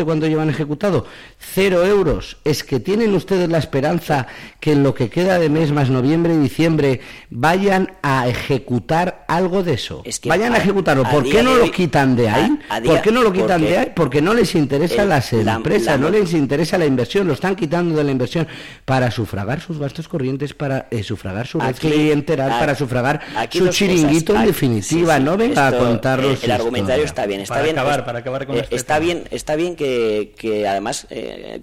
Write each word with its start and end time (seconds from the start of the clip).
usted 0.00 0.06
cuánto 0.06 0.26
llevan 0.26 0.48
ejecutado? 0.48 1.06
Cero 1.38 1.84
euros. 1.84 2.38
Es 2.44 2.64
que 2.64 2.80
tienen 2.80 3.14
ustedes 3.14 3.48
la 3.48 3.58
esperanza 3.58 4.26
que 4.58 4.72
en 4.72 4.82
lo 4.82 4.94
que 4.94 5.10
queda 5.10 5.38
de 5.38 5.48
mes, 5.48 5.72
más 5.72 5.90
noviembre 5.90 6.34
y 6.34 6.38
diciembre, 6.38 7.00
vayan 7.28 7.92
a 8.02 8.28
ejecutar 8.28 9.24
algo 9.28 9.62
de 9.62 9.74
eso. 9.74 10.02
vayan 10.24 10.54
a, 10.54 10.58
ejecutarlo. 10.58 11.04
¿Por 11.04 11.24
qué 11.24 11.42
no 11.42 11.54
lo 11.54 11.70
quitan 11.70 12.16
de 12.16 12.28
ahí? 12.28 12.58
¿Por 12.84 13.02
qué 13.02 13.12
no 13.12 13.22
lo 13.22 13.32
quitan 13.32 13.60
de 13.60 13.78
ahí? 13.78 13.92
Porque 13.94 14.22
no 14.22 14.32
les 14.34 14.54
interesa 14.54 15.04
las 15.04 15.32
empresas, 15.32 15.98
no 16.00 16.10
les 16.10 16.32
interesa 16.32 16.78
la 16.78 16.86
inversión, 16.86 17.26
lo 17.26 17.34
están 17.34 17.56
quitando 17.56 17.96
de 17.96 18.04
la 18.04 18.10
inversión 18.10 18.46
para 18.84 19.10
sufragar 19.10 19.60
sus 19.60 19.78
gastos 19.78 20.08
corrientes, 20.08 20.54
para 20.54 20.86
eh, 20.90 21.02
sufragar 21.02 21.46
su 21.46 21.60
red 21.60 21.76
clientelar, 21.76 22.58
para 22.58 22.74
sufragar 22.74 23.20
su 23.50 23.68
chiringuito 23.68 24.34
en 24.34 24.46
definitiva. 24.46 25.18
no 25.18 25.36
venga 25.36 25.68
a 25.68 25.76
contarlos. 25.76 26.42
Eh, 26.42 26.46
el 26.46 26.52
argumentario 26.52 27.04
está 27.04 27.26
bien, 27.26 27.40
está 27.40 27.62
bien. 27.62 27.78
Acabar, 27.78 28.04
para 28.04 28.20
acabar 28.20 28.46
con 28.46 28.56
eh, 28.56 28.66
está 28.70 28.98
bien, 28.98 29.24
está 29.30 29.56
bien 29.56 29.76
que, 29.76 29.89
que 30.36 30.66
además, 30.68 31.06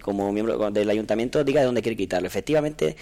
como 0.01 0.31
miembro 0.31 0.71
del 0.71 0.89
ayuntamiento, 0.89 1.43
diga 1.43 1.61
de 1.61 1.65
dónde 1.65 1.81
quiere 1.81 1.97
quitarlo. 1.97 2.27
Efectivamente, 2.27 2.95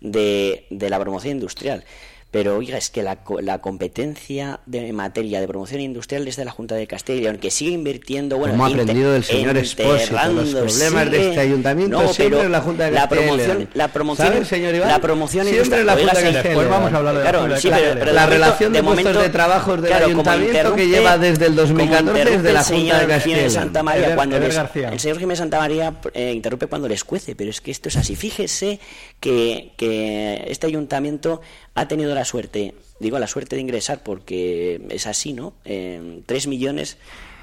de, 0.00 0.66
de 0.70 0.90
la 0.90 0.98
promoción 0.98 1.34
industrial. 1.34 1.84
Pero 2.30 2.56
oiga, 2.56 2.78
es 2.78 2.90
que 2.90 3.02
la, 3.02 3.18
la, 3.40 3.58
competencia 3.58 4.60
de 4.64 4.92
materia 4.92 5.40
de 5.40 5.48
promoción 5.48 5.80
industrial 5.80 6.28
es 6.28 6.36
de 6.36 6.44
la 6.44 6.52
Junta 6.52 6.76
de 6.76 6.86
Castilla 6.86 7.18
y 7.18 7.22
León, 7.22 7.38
que 7.38 7.50
sigue 7.50 7.72
invirtiendo. 7.72 8.38
Bueno, 8.38 8.52
Como 8.52 8.66
ha 8.66 8.68
aprendido 8.68 9.12
del 9.12 9.24
señor 9.24 9.56
Espósito, 9.56 10.16
los 10.32 10.50
problemas 10.54 11.10
de 11.10 11.28
este 11.30 11.40
ayuntamiento 11.40 12.00
no, 12.00 12.12
siempre 12.12 12.48
la 12.48 12.60
Junta 12.60 12.84
de 12.84 12.92
Castilla 12.92 13.18
la 13.18 13.26
promoción, 13.26 13.68
la 13.74 13.88
promoción, 13.88 14.44
señor 14.46 14.74
Iván? 14.76 14.88
La 14.88 15.00
promoción 15.00 15.46
siempre 15.48 15.82
la 15.82 15.96
Junta 15.96 16.20
de 16.20 16.32
Castilla 16.32 16.68
vamos 16.68 16.92
a 16.92 16.96
hablar 16.98 17.14
de 17.16 17.20
claro, 17.22 17.48
la, 17.48 17.60
sí, 17.60 17.68
pero, 17.68 17.98
pero 17.98 18.12
la, 18.12 18.26
relación 18.26 18.72
de, 18.72 18.82
puestos 18.82 19.22
de 19.22 19.28
trabajo 19.30 19.76
del 19.76 19.86
claro, 19.86 20.06
ayuntamiento 20.06 20.74
que 20.76 20.86
lleva 20.86 21.18
desde 21.18 21.46
el 21.46 21.56
2014 21.56 22.24
desde 22.30 22.52
la 22.52 22.62
Junta 22.62 23.00
de 23.00 23.06
Castilla 23.08 23.50
Santa 23.50 23.82
María, 23.82 24.14
cuando 24.14 24.38
les, 24.38 24.56
el 24.56 25.00
señor 25.00 25.18
Jiménez 25.18 25.38
Santa 25.38 25.58
María 25.58 25.94
eh, 26.14 26.32
interrumpe 26.32 26.68
cuando 26.68 26.86
les 26.86 27.02
cuece, 27.02 27.34
pero 27.34 27.50
es 27.50 27.60
que 27.60 27.72
esto 27.72 27.88
es 27.88 27.96
así. 27.96 28.14
Fíjese 28.14 28.78
que, 29.18 29.72
que 29.76 30.44
este 30.46 30.68
ayuntamiento 30.68 31.40
ha 31.74 31.88
tenido 31.88 32.14
la 32.14 32.24
suerte, 32.24 32.74
digo 32.98 33.18
la 33.18 33.26
suerte 33.26 33.56
de 33.56 33.62
ingresar 33.62 34.02
porque 34.02 34.80
es 34.90 35.06
así, 35.06 35.32
¿no? 35.32 35.54
Eh, 35.64 36.22
3 36.26 36.46
millones 36.46 36.98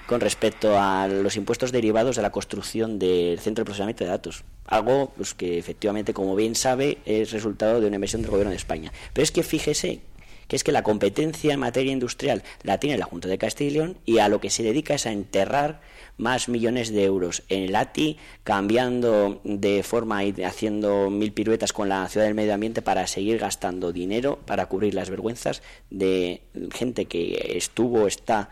con 0.07 0.21
respecto 0.21 0.79
a 0.79 1.07
los 1.07 1.35
impuestos 1.35 1.71
derivados 1.71 2.15
de 2.15 2.21
la 2.21 2.31
construcción 2.31 2.97
del 2.97 3.39
centro 3.39 3.63
de 3.63 3.65
procesamiento 3.65 4.05
de 4.05 4.09
datos. 4.09 4.43
Algo 4.65 5.11
pues, 5.17 5.33
que 5.33 5.57
efectivamente, 5.57 6.13
como 6.13 6.35
bien 6.35 6.55
sabe, 6.55 6.97
es 7.05 7.31
resultado 7.31 7.81
de 7.81 7.87
una 7.87 7.97
inversión 7.97 8.21
del 8.21 8.31
gobierno 8.31 8.51
de 8.51 8.57
España. 8.57 8.91
Pero 9.13 9.23
es 9.23 9.31
que 9.31 9.43
fíjese 9.43 9.99
que 10.47 10.55
es 10.55 10.63
que 10.63 10.71
la 10.71 10.81
competencia 10.81 11.53
en 11.53 11.59
materia 11.59 11.91
industrial 11.91 12.41
la 12.63 12.79
tiene 12.79 12.97
la 12.97 13.05
Junta 13.05 13.27
de 13.27 13.37
Castilla 13.37 13.69
y 13.69 13.73
León 13.73 13.97
y 14.05 14.19
a 14.19 14.29
lo 14.29 14.39
que 14.39 14.49
se 14.49 14.63
dedica 14.63 14.95
es 14.95 15.05
a 15.05 15.11
enterrar 15.11 15.81
más 16.17 16.49
millones 16.49 16.91
de 16.91 17.03
euros 17.03 17.43
en 17.49 17.63
el 17.63 17.75
ATI, 17.75 18.17
cambiando 18.43 19.41
de 19.43 19.83
forma 19.83 20.23
y 20.23 20.33
haciendo 20.43 21.09
mil 21.09 21.31
piruetas 21.31 21.73
con 21.73 21.89
la 21.89 22.07
ciudad 22.09 22.25
del 22.25 22.35
medio 22.35 22.53
ambiente 22.53 22.81
para 22.81 23.07
seguir 23.07 23.37
gastando 23.37 23.93
dinero 23.93 24.39
para 24.45 24.65
cubrir 24.65 24.93
las 24.93 25.09
vergüenzas 25.09 25.61
de 25.89 26.41
gente 26.73 27.05
que 27.05 27.53
estuvo, 27.55 28.07
está 28.07 28.49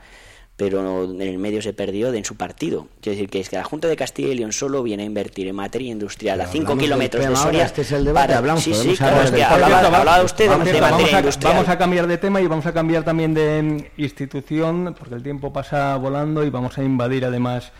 pero 0.58 1.03
en 1.03 1.22
el 1.22 1.38
medio 1.38 1.61
se 1.61 1.73
perdió 1.73 2.11
de 2.11 2.20
en 2.20 2.25
su 2.25 2.36
partido. 2.38 2.88
Quiero 3.02 3.16
decir 3.17 3.30
que 3.30 3.42
es 3.42 3.50
que 3.50 3.58
la 3.58 3.64
Junta 3.66 3.88
de 3.89 3.98
Castilla 3.98 4.30
y 4.30 4.36
León 4.36 4.53
solo 4.53 4.84
viene 4.84 5.03
a 5.03 5.06
invertir 5.06 5.47
en 5.47 5.56
materia 5.56 5.92
industrial 5.92 6.39
a 6.39 6.47
5 6.47 6.78
kilómetros 6.78 7.25
de 7.28 7.36
Soria. 7.36 7.66
Este 7.66 7.81
es 7.81 7.92
el 7.92 8.06
debate, 8.06 8.28
para- 8.28 8.38
hablamos, 8.39 8.64
sí, 8.64 8.73
sí, 8.73 8.95
claro, 8.95 9.22
es 9.22 9.31
que 9.31 9.44
hablaba, 9.44 10.23
usted 10.23 10.45
de, 10.50 10.56
Por 10.56 10.64
de 10.64 10.72
cierto, 10.72 10.81
materia 10.81 10.92
vamos, 10.92 11.14
a, 11.14 11.20
industrial. 11.20 11.53
vamos 11.56 11.70
a 11.70 11.78
cambiar 11.78 12.08
de 12.08 12.17
tema 12.17 12.42
y 12.42 12.47
vamos 12.47 12.66
a 12.66 12.73
cambiar 12.73 13.03
también 13.03 13.34
de 13.34 13.62
mm, 13.62 14.02
institución, 14.02 14.95
porque 14.97 15.16
el 15.16 15.23
tiempo 15.23 15.52
pasa 15.52 15.95
volando 15.97 16.44
y 16.45 16.50
vamos 16.50 16.78
a 16.78 16.84
invadir 16.84 17.25
además 17.25 17.72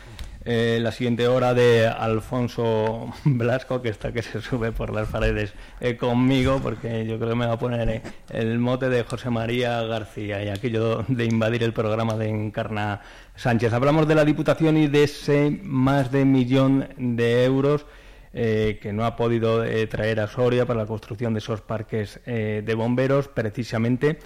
eh, 0.48 0.78
la 0.80 0.92
siguiente 0.92 1.28
hora 1.28 1.56
de 1.56 1.88
Alfonso 1.88 3.12
Blasco, 3.26 3.82
que 3.82 3.90
está 3.90 4.12
que 4.12 4.22
se 4.22 4.42
sube 4.42 4.72
por 4.72 4.94
las 4.94 5.08
paredes 5.08 5.54
eh, 5.80 5.98
conmigo, 5.98 6.60
porque 6.62 7.04
yo 7.08 7.18
creo 7.18 7.32
que 7.32 7.36
me 7.36 7.48
va 7.48 7.54
a 7.54 7.60
poner 7.60 7.90
eh, 7.90 8.02
el 8.30 8.60
mote 8.60 8.90
de 8.90 9.04
José 9.04 9.32
María 9.32 9.82
García 9.82 10.44
y 10.44 10.50
aquello 10.50 11.04
de 11.08 11.26
invadir 11.26 11.64
el 11.64 11.74
programa 11.74 12.16
de 12.16 12.30
Encarna 12.30 13.02
Sánchez. 13.36 13.74
Hablamos 13.74 14.08
de 14.08 14.14
la 14.14 14.24
Diputación 14.24 14.78
y 14.78 14.86
de 14.86 15.06
ese 15.06 15.60
más 15.64 16.12
de 16.12 16.26
millón 16.26 16.90
de 16.98 17.44
euros 17.44 17.88
que 18.32 18.92
no 18.92 19.06
ha 19.06 19.16
podido 19.16 19.64
traer 19.88 20.20
a 20.20 20.28
Soria 20.28 20.66
para 20.66 20.82
la 20.82 20.86
construcción 20.86 21.34
de 21.34 21.40
esos 21.40 21.62
parques 21.62 22.20
de 22.26 22.76
bomberos. 22.76 23.30
Precisamente, 23.30 24.20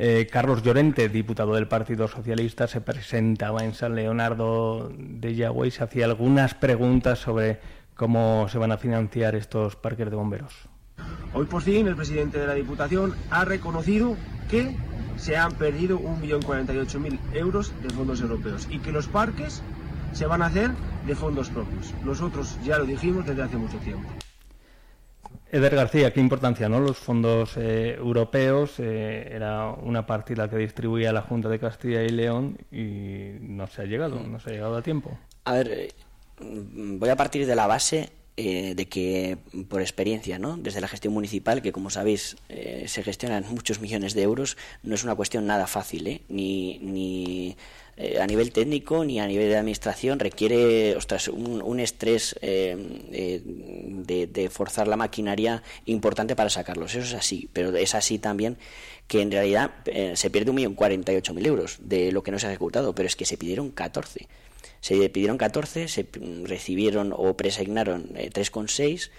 eh, 0.00 0.28
Carlos 0.30 0.62
Llorente, 0.62 1.08
diputado 1.08 1.54
del 1.54 1.66
Partido 1.66 2.06
Socialista, 2.06 2.68
se 2.68 2.80
presentaba 2.80 3.64
en 3.64 3.74
San 3.74 3.96
Leonardo 3.96 4.92
de 4.96 5.34
Yagüe 5.34 5.66
y 5.66 5.70
se 5.72 5.82
hacía 5.82 6.04
algunas 6.04 6.54
preguntas 6.54 7.18
sobre 7.18 7.58
cómo 7.96 8.48
se 8.48 8.58
van 8.58 8.70
a 8.70 8.78
financiar 8.78 9.34
estos 9.34 9.74
parques 9.74 10.08
de 10.08 10.14
bomberos. 10.14 10.54
Hoy 11.34 11.46
por 11.46 11.62
fin 11.62 11.88
el 11.88 11.96
presidente 11.96 12.38
de 12.38 12.46
la 12.46 12.54
Diputación 12.54 13.16
ha 13.30 13.44
reconocido 13.44 14.16
que 14.48 14.76
se 15.16 15.36
han 15.36 15.50
perdido 15.54 15.98
1.048.000 15.98 17.18
euros 17.34 17.72
de 17.82 17.90
fondos 17.90 18.20
europeos 18.20 18.68
y 18.70 18.78
que 18.78 18.92
los 18.92 19.08
parques 19.08 19.62
se 20.12 20.26
van 20.26 20.42
a 20.42 20.46
hacer 20.46 20.70
de 21.08 21.16
fondos 21.16 21.50
propios. 21.50 21.92
Nosotros 22.04 22.56
ya 22.64 22.78
lo 22.78 22.84
dijimos 22.84 23.26
desde 23.26 23.42
hace 23.42 23.56
mucho 23.56 23.78
tiempo. 23.78 24.08
Eder 25.50 25.74
García, 25.74 26.12
qué 26.12 26.20
importancia, 26.20 26.68
¿no? 26.68 26.80
Los 26.80 26.98
fondos 26.98 27.56
eh, 27.56 27.94
europeos 27.96 28.78
eh, 28.78 29.30
era 29.32 29.70
una 29.70 30.06
partida 30.06 30.48
que 30.50 30.56
distribuía 30.56 31.12
la 31.12 31.22
Junta 31.22 31.48
de 31.48 31.58
Castilla 31.58 32.02
y 32.02 32.10
León 32.10 32.58
y 32.70 33.38
no 33.40 33.66
se 33.66 33.82
ha 33.82 33.84
llegado, 33.86 34.20
no 34.20 34.38
se 34.40 34.50
ha 34.50 34.52
llegado 34.52 34.76
a 34.76 34.82
tiempo. 34.82 35.18
A 35.44 35.52
ver, 35.52 35.94
mm, 36.40 36.98
voy 36.98 37.08
a 37.08 37.16
partir 37.16 37.46
de 37.46 37.56
la 37.56 37.66
base 37.66 38.10
eh, 38.40 38.76
de 38.76 38.88
que, 38.88 39.36
por 39.68 39.80
experiencia, 39.80 40.38
¿no? 40.38 40.56
desde 40.56 40.80
la 40.80 40.86
gestión 40.86 41.12
municipal, 41.12 41.60
que 41.60 41.72
como 41.72 41.90
sabéis 41.90 42.36
eh, 42.48 42.84
se 42.86 43.02
gestionan 43.02 43.44
muchos 43.50 43.80
millones 43.80 44.14
de 44.14 44.22
euros, 44.22 44.56
no 44.84 44.94
es 44.94 45.02
una 45.02 45.16
cuestión 45.16 45.44
nada 45.44 45.66
fácil, 45.66 46.06
¿eh? 46.06 46.22
ni, 46.28 46.78
ni 46.78 47.56
eh, 47.98 48.20
a 48.20 48.26
nivel 48.26 48.52
técnico 48.52 49.04
ni 49.04 49.20
a 49.20 49.26
nivel 49.26 49.48
de 49.48 49.56
administración, 49.56 50.18
requiere 50.18 50.96
ostras, 50.96 51.28
un, 51.28 51.60
un 51.60 51.80
estrés 51.80 52.36
eh, 52.40 52.76
eh, 53.12 53.42
de, 53.44 54.26
de 54.26 54.48
forzar 54.48 54.88
la 54.88 54.96
maquinaria 54.96 55.62
importante 55.84 56.34
para 56.34 56.48
sacarlos. 56.48 56.94
Eso 56.94 57.04
es 57.04 57.14
así, 57.14 57.50
pero 57.52 57.76
es 57.76 57.94
así 57.94 58.18
también 58.18 58.56
que 59.06 59.22
en 59.22 59.30
realidad 59.30 59.72
se 60.14 60.28
pierde 60.28 60.50
un 60.50 60.56
millón 60.56 60.74
cuarenta 60.74 61.12
y 61.14 61.16
ocho 61.16 61.32
mil 61.32 61.46
euros 61.46 61.78
de 61.80 62.12
lo 62.12 62.22
que 62.22 62.30
no 62.30 62.38
se 62.38 62.46
ha 62.46 62.50
ejecutado, 62.50 62.94
pero 62.94 63.06
es 63.06 63.16
que 63.16 63.24
se 63.24 63.38
pidieron 63.38 63.70
14. 63.70 64.28
Se 64.80 65.08
pidieron 65.08 65.38
14, 65.38 65.88
se 65.88 66.06
recibieron 66.44 67.12
o 67.16 67.36
presignaron 67.36 68.10
eh, 68.14 68.30
3,6 68.32 69.10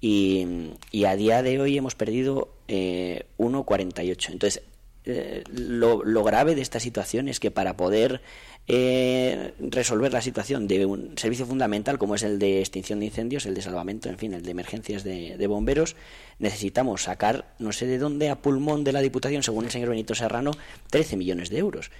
y, 0.00 0.46
y 0.90 1.04
a 1.04 1.16
día 1.16 1.42
de 1.42 1.60
hoy 1.60 1.76
hemos 1.76 1.94
perdido 1.94 2.54
eh, 2.68 3.26
1,48. 3.38 4.32
Entonces, 4.32 4.62
eh, 5.04 5.42
lo, 5.52 6.24
grave 6.24 6.54
de 6.54 6.62
esta 6.62 6.80
situación 6.80 7.28
es 7.28 7.40
que 7.40 7.50
para 7.50 7.76
poder 7.76 8.20
eh, 8.68 9.52
resolver 9.58 10.12
la 10.12 10.22
situación 10.22 10.68
de 10.68 10.86
un 10.86 11.18
servicio 11.18 11.46
fundamental 11.46 11.98
como 11.98 12.14
es 12.14 12.22
el 12.22 12.38
de 12.38 12.60
extinción 12.60 13.00
de 13.00 13.06
incendios, 13.06 13.46
el 13.46 13.54
de 13.54 13.62
salvamento, 13.62 14.08
en 14.08 14.18
fin, 14.18 14.34
el 14.34 14.42
de 14.42 14.50
emergencias 14.50 15.02
de, 15.02 15.36
de 15.36 15.46
bomberos, 15.46 15.96
necesitamos 16.38 17.02
sacar, 17.02 17.54
no 17.58 17.72
sé 17.72 17.86
de 17.86 17.98
dónde, 17.98 18.30
a 18.30 18.40
pulmón 18.40 18.84
de 18.84 18.92
la 18.92 19.00
Diputación, 19.00 19.42
según 19.42 19.64
el 19.64 19.70
señor 19.70 19.88
Benito 19.88 20.14
Serrano, 20.14 20.52
13 20.90 21.16
millones 21.16 21.50
de 21.50 21.58
euros. 21.58 21.90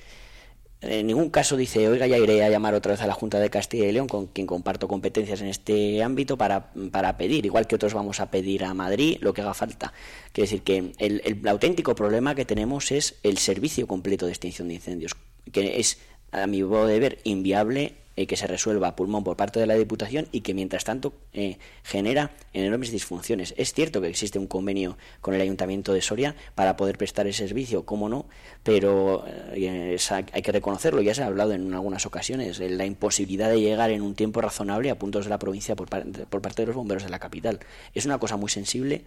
En 0.83 1.07
ningún 1.07 1.31
caso 1.31 1.57
dice, 1.57 1.89
oiga, 1.89 2.09
ya 2.09 2.19
iré 2.19 2.43
a 2.43 2.51
llamar 2.51 2.75
otra 2.75 2.93
vez 2.93 3.03
a 3.03 3.07
la 3.07 3.15
Junta 3.15 3.39
de 3.39 3.51
Castilla 3.51 3.87
y 3.87 3.93
León, 3.93 4.09
con 4.09 4.27
quien 4.27 4.49
comparto 4.49 4.89
competencias 4.89 5.41
en 5.41 5.47
este 5.47 6.03
ámbito, 6.03 6.37
para, 6.37 6.73
para 6.91 7.17
pedir, 7.17 7.47
igual 7.47 7.69
que 7.69 7.77
otros 7.77 7.95
vamos 7.95 8.19
a 8.19 8.33
pedir 8.33 8.65
a 8.65 8.75
Madrid, 8.75 9.19
lo 9.21 9.33
que 9.33 9.43
haga 9.43 9.55
falta. 9.55 9.93
Quiere 10.33 10.51
decir 10.51 10.63
que 10.63 10.93
el, 10.99 11.23
el 11.25 11.47
auténtico 11.47 11.95
problema 11.95 12.35
que 12.35 12.45
tenemos 12.45 12.91
es 12.91 13.15
el 13.23 13.39
servicio 13.39 13.87
completo 13.87 14.27
de 14.27 14.33
extinción 14.33 14.67
de 14.69 14.75
incendios, 14.75 15.13
que 15.53 15.79
es, 15.79 15.99
a 16.33 16.49
mi 16.49 16.65
modo 16.65 16.87
de 16.87 16.99
ver, 16.99 17.19
inviable 17.23 18.02
eh, 18.17 18.27
que 18.27 18.37
se 18.37 18.47
resuelva 18.47 18.89
a 18.89 18.97
pulmón 18.97 19.25
por 19.25 19.37
parte 19.37 19.61
de 19.61 19.67
la 19.67 19.75
Diputación 19.75 20.27
y 20.33 20.41
que 20.41 20.55
mientras 20.55 20.85
tanto 20.85 21.13
eh, 21.33 21.59
genera 21.83 22.33
enormes 22.53 22.91
disfunciones. 22.91 23.55
Es 23.57 23.73
cierto 23.73 24.01
que 24.01 24.09
existe 24.09 24.39
un 24.39 24.47
convenio 24.47 24.99
con 25.21 25.35
el 25.35 25.41
Ayuntamiento 25.41 25.93
de 25.93 26.03
Soria 26.03 26.35
para 26.55 26.77
poder 26.77 26.99
prestar 26.99 27.27
el 27.27 27.35
servicio, 27.35 27.85
cómo 27.85 28.09
no, 28.09 28.27
pero 28.63 29.25
eh, 29.53 29.97
hay 30.33 30.43
que 30.43 30.53
reconocerlo, 30.53 31.03
ya 31.03 31.15
se 31.15 31.23
ha 31.23 31.27
hablado 31.27 31.53
en 31.53 31.73
algunas 31.73 32.07
ocasiones, 32.07 32.59
la 32.59 32.85
imposibilidad 32.85 33.51
de 33.51 33.61
llegar 33.61 33.91
en 33.91 34.03
un 34.03 34.15
tiempo 34.15 34.41
razonable 34.41 34.91
a 34.91 34.99
puntos 34.99 35.25
de 35.25 35.31
la 35.31 35.39
provincia 35.39 35.77
por, 35.77 35.89
par- 35.89 36.07
por 36.29 36.43
parte 36.43 36.63
de 36.63 36.67
los 36.67 36.77
bomberos 36.77 37.05
de 37.05 37.11
la 37.11 37.19
capital. 37.19 37.61
Es 37.95 38.07
una 38.07 38.19
cosa 38.19 38.37
muy 38.37 38.51
sensible. 38.51 39.05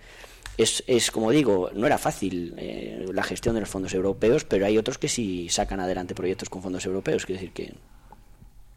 Es, 0.57 0.83
es 0.87 1.11
como 1.11 1.31
digo, 1.31 1.69
no 1.73 1.85
era 1.85 1.97
fácil 1.97 2.53
eh, 2.57 3.05
la 3.13 3.23
gestión 3.23 3.55
de 3.55 3.61
los 3.61 3.69
fondos 3.69 3.93
europeos, 3.93 4.45
pero 4.45 4.65
hay 4.65 4.77
otros 4.77 4.97
que 4.97 5.09
sí 5.09 5.49
sacan 5.49 5.81
adelante 5.81 6.15
proyectos 6.15 6.49
con 6.49 6.61
fondos 6.61 6.85
europeos. 6.85 7.25
Quiero 7.25 7.41
decir 7.41 7.53
que 7.53 7.73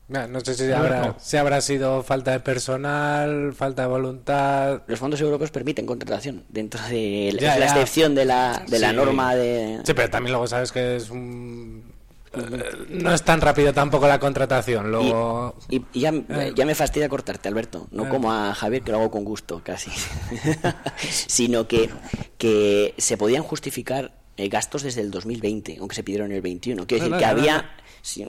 No, 0.08 0.26
no 0.26 0.40
sé 0.40 0.54
si 0.54 0.72
habrá, 0.72 1.16
si 1.20 1.36
habrá 1.36 1.60
sido 1.60 2.02
falta 2.02 2.30
de 2.30 2.40
personal, 2.40 3.52
falta 3.54 3.82
de 3.82 3.88
voluntad. 3.88 4.82
los 4.86 4.98
fondos 4.98 5.20
europeos 5.20 5.50
permiten 5.50 5.84
contratación 5.84 6.44
dentro 6.48 6.82
de 6.88 7.36
Ya, 7.38 7.54
es 7.54 7.60
la 7.60 7.66
excepción 7.66 8.14
de 8.14 8.24
la, 8.24 8.64
de 8.66 8.78
la 8.78 8.94
norma 8.94 9.34
de 9.34 9.80
Sí, 9.84 9.92
pero 9.92 10.08
también 10.08 10.32
luego 10.32 10.46
sabes 10.46 10.72
que 10.72 10.96
es 10.96 11.10
un... 11.10 11.92
no 12.88 13.12
es 13.12 13.22
tan 13.22 13.42
rápido 13.42 13.74
tampoco 13.74 14.08
la 14.08 14.18
contratación. 14.18 14.90
Luego... 14.90 15.54
Y, 15.68 15.84
ya, 15.92 16.14
ya, 16.56 16.64
me 16.64 16.74
fastidia 16.74 17.10
cortarte, 17.10 17.48
Alberto. 17.48 17.86
No 17.90 18.08
como 18.08 18.32
a 18.32 18.54
Javier, 18.54 18.82
que 18.82 18.92
lo 18.92 18.98
hago 19.00 19.10
con 19.10 19.24
gusto, 19.24 19.60
casi. 19.62 19.90
Sino 21.10 21.68
que, 21.68 21.90
que 22.38 22.94
se 22.96 23.18
podían 23.18 23.42
justificar 23.42 24.12
gastos 24.38 24.84
desde 24.84 25.02
el 25.02 25.10
2020, 25.10 25.76
aunque 25.80 25.96
se 25.96 26.02
pidieron 26.02 26.30
en 26.30 26.36
el 26.36 26.42
21. 26.42 26.86
Quiero 26.86 27.04
decir 27.04 27.18
que 27.18 27.24
había 27.26 27.70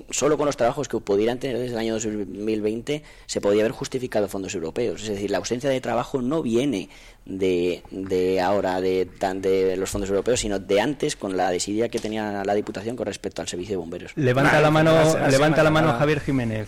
solo 0.09 0.37
con 0.37 0.45
los 0.45 0.57
trabajos 0.57 0.87
que 0.87 0.99
pudieran 0.99 1.39
tener 1.39 1.57
desde 1.57 1.73
el 1.73 1.79
año 1.79 1.93
2020 1.93 3.03
se 3.25 3.41
podía 3.41 3.61
haber 3.61 3.71
justificado 3.71 4.27
fondos 4.27 4.53
europeos. 4.55 5.03
Es 5.03 5.09
decir, 5.09 5.31
la 5.31 5.37
ausencia 5.37 5.69
de 5.69 5.79
trabajo 5.81 6.21
no 6.21 6.41
viene 6.41 6.89
de, 7.25 7.83
de 7.91 8.41
ahora, 8.41 8.81
de, 8.81 9.05
de 9.05 9.77
los 9.77 9.89
fondos 9.89 10.09
europeos, 10.09 10.39
sino 10.39 10.59
de 10.59 10.81
antes 10.81 11.15
con 11.15 11.37
la 11.37 11.49
desidia 11.51 11.89
que 11.89 11.99
tenía 11.99 12.43
la 12.43 12.53
Diputación 12.53 12.95
con 12.95 13.05
respecto 13.05 13.41
al 13.41 13.47
servicio 13.47 13.73
de 13.73 13.77
bomberos. 13.77 14.11
Levanta 14.15 14.59
la 14.59 14.71
mano, 14.71 14.91
levanta 15.29 15.63
la 15.63 15.69
mano 15.69 15.93
Javier 15.93 16.19
Jiménez. 16.19 16.67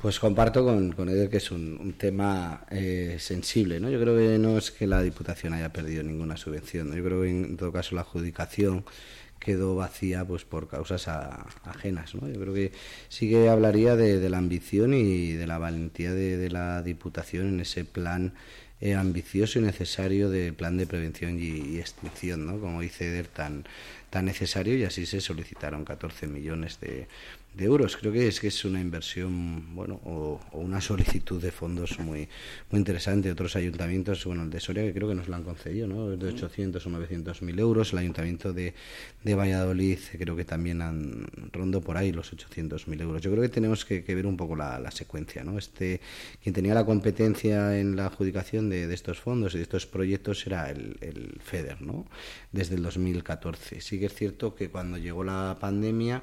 Pues 0.00 0.18
comparto 0.18 0.64
con, 0.64 0.92
con 0.92 1.10
Eder 1.10 1.28
que 1.28 1.36
es 1.36 1.50
un, 1.50 1.94
tema 1.98 2.64
eh, 2.70 3.16
sensible. 3.18 3.80
¿no? 3.80 3.90
Yo 3.90 4.00
creo 4.00 4.16
que 4.16 4.38
no 4.38 4.56
es 4.56 4.70
que 4.70 4.86
la 4.86 5.02
Diputación 5.02 5.52
haya 5.52 5.70
perdido 5.70 6.02
ninguna 6.02 6.38
subvención. 6.38 6.94
Yo 6.94 7.04
creo 7.04 7.22
que 7.22 7.28
en 7.28 7.56
todo 7.58 7.70
caso 7.70 7.94
la 7.94 8.00
adjudicación 8.00 8.84
quedó 9.40 9.74
vacía 9.74 10.24
pues 10.24 10.44
por 10.44 10.68
causas 10.68 11.08
ajenas. 11.08 12.14
¿no? 12.14 12.28
Yo 12.28 12.40
creo 12.40 12.54
que 12.54 12.72
sí 13.08 13.28
que 13.28 13.48
hablaría 13.48 13.96
de, 13.96 14.30
la 14.30 14.38
ambición 14.38 14.94
y 14.94 15.32
de 15.32 15.46
la 15.46 15.58
valentía 15.58 16.12
de, 16.12 16.50
la 16.50 16.82
Diputación 16.82 17.48
en 17.48 17.60
ese 17.60 17.84
plan 17.84 18.34
eh, 18.80 18.94
ambicioso 18.94 19.58
y 19.58 19.62
necesario 19.62 20.30
de 20.30 20.52
plan 20.52 20.76
de 20.76 20.86
prevención 20.86 21.38
y, 21.40 21.78
extinción, 21.78 22.46
¿no? 22.46 22.60
como 22.60 22.80
dice 22.82 23.08
Eder, 23.08 23.26
tan, 23.26 23.64
tan 24.10 24.26
necesario 24.26 24.76
y 24.76 24.84
así 24.84 25.06
se 25.06 25.20
solicitaron 25.20 25.84
14 25.84 26.26
millones 26.26 26.78
de, 26.80 27.08
de 27.54 27.64
euros. 27.64 27.96
Creo 27.96 28.12
que 28.12 28.28
es 28.28 28.40
que 28.40 28.48
es 28.48 28.64
una 28.64 28.80
inversión, 28.80 29.74
bueno, 29.74 30.00
o, 30.04 30.40
una 30.52 30.80
solicitud 30.80 31.40
de 31.42 31.50
fondos 31.50 31.98
muy 31.98 32.28
muy 32.70 32.78
interesante. 32.78 33.30
Otros 33.30 33.56
ayuntamientos, 33.56 34.24
bueno, 34.24 34.44
el 34.44 34.50
de 34.50 34.60
Soria 34.60 34.82
que 34.84 34.92
creo 34.92 35.08
que 35.08 35.14
nos 35.14 35.28
lo 35.28 35.36
han 35.36 35.42
concedido, 35.42 35.86
¿no? 35.88 36.10
De 36.16 36.28
800 36.28 36.84
o 36.86 36.90
900 36.90 37.42
mil 37.42 37.58
euros. 37.58 37.92
El 37.92 37.98
ayuntamiento 37.98 38.52
de, 38.52 38.74
de 39.24 39.34
Valladolid 39.34 39.98
creo 40.18 40.36
que 40.36 40.44
también 40.44 40.82
han 40.82 41.26
rondo 41.52 41.80
por 41.80 41.96
ahí 41.96 42.12
los 42.12 42.32
800 42.32 42.88
mil 42.88 43.00
euros. 43.00 43.22
Yo 43.22 43.30
creo 43.30 43.42
que 43.42 43.48
tenemos 43.48 43.84
que, 43.84 44.00
ver 44.00 44.26
un 44.26 44.36
poco 44.36 44.56
la, 44.56 44.90
secuencia, 44.90 45.44
¿no? 45.44 45.58
Este, 45.58 46.00
quien 46.42 46.54
tenía 46.54 46.74
la 46.74 46.84
competencia 46.84 47.78
en 47.78 47.96
la 47.96 48.06
adjudicación 48.06 48.68
de, 48.68 48.86
de 48.86 48.94
estos 48.94 49.20
fondos 49.20 49.54
y 49.54 49.58
de 49.58 49.62
estos 49.62 49.86
proyectos 49.86 50.46
era 50.46 50.70
el, 50.70 50.96
el 51.00 51.40
FEDER, 51.40 51.80
¿no? 51.82 52.06
Desde 52.52 52.74
el 52.74 52.82
2014. 52.82 53.80
Sí 53.80 53.98
que 53.98 54.06
es 54.06 54.14
cierto 54.14 54.54
que 54.54 54.68
cuando 54.68 54.98
llegó 54.98 55.24
la 55.24 55.56
pandemia 55.60 56.22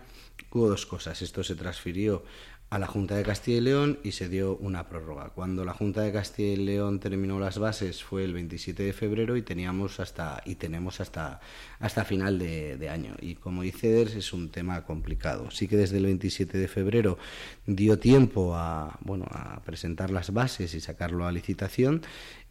hubo 0.52 0.70
dos 0.70 0.86
cosas. 0.86 1.22
Esto 1.22 1.44
se 1.44 1.56
transfirió 1.56 2.24
a 2.70 2.80
la 2.80 2.88
Junta 2.88 3.16
de 3.16 3.24
Castilla 3.24 3.58
y 3.58 3.62
León 3.62 4.00
y 4.04 4.12
se 4.12 4.28
dio 4.28 4.58
una 4.58 4.90
prórroga. 4.90 5.30
Cuando 5.30 5.64
la 5.64 5.74
Junta 5.74 6.02
de 6.02 6.12
Castilla 6.12 6.54
y 6.54 6.66
León 6.66 7.00
terminó 7.00 7.40
las 7.40 7.60
bases 7.60 8.04
fue 8.04 8.26
el 8.26 8.34
27 8.34 8.84
de 8.84 8.92
febrero 8.92 9.38
y 9.38 9.42
teníamos 9.42 10.02
hasta 10.02 10.42
y 10.46 10.56
tenemos 10.56 11.00
hasta 11.00 11.40
hasta 11.80 12.04
final 12.04 12.38
de, 12.40 12.90
año. 12.90 13.16
Y 13.22 13.36
como 13.36 13.62
dice 13.62 13.90
Ders, 13.90 14.16
es 14.16 14.34
un 14.34 14.50
tema 14.50 14.84
complicado. 14.84 15.50
Sí 15.50 15.68
que 15.68 15.78
desde 15.78 15.98
el 15.98 16.06
27 16.06 16.58
de 16.58 16.68
febrero 16.68 17.18
dio 17.66 18.00
tiempo 18.00 18.56
a 18.56 18.98
bueno 19.02 19.26
a 19.30 19.62
presentar 19.64 20.12
las 20.12 20.34
bases 20.34 20.74
y 20.74 20.82
sacarlo 20.82 21.26
a 21.26 21.32
licitación 21.32 22.02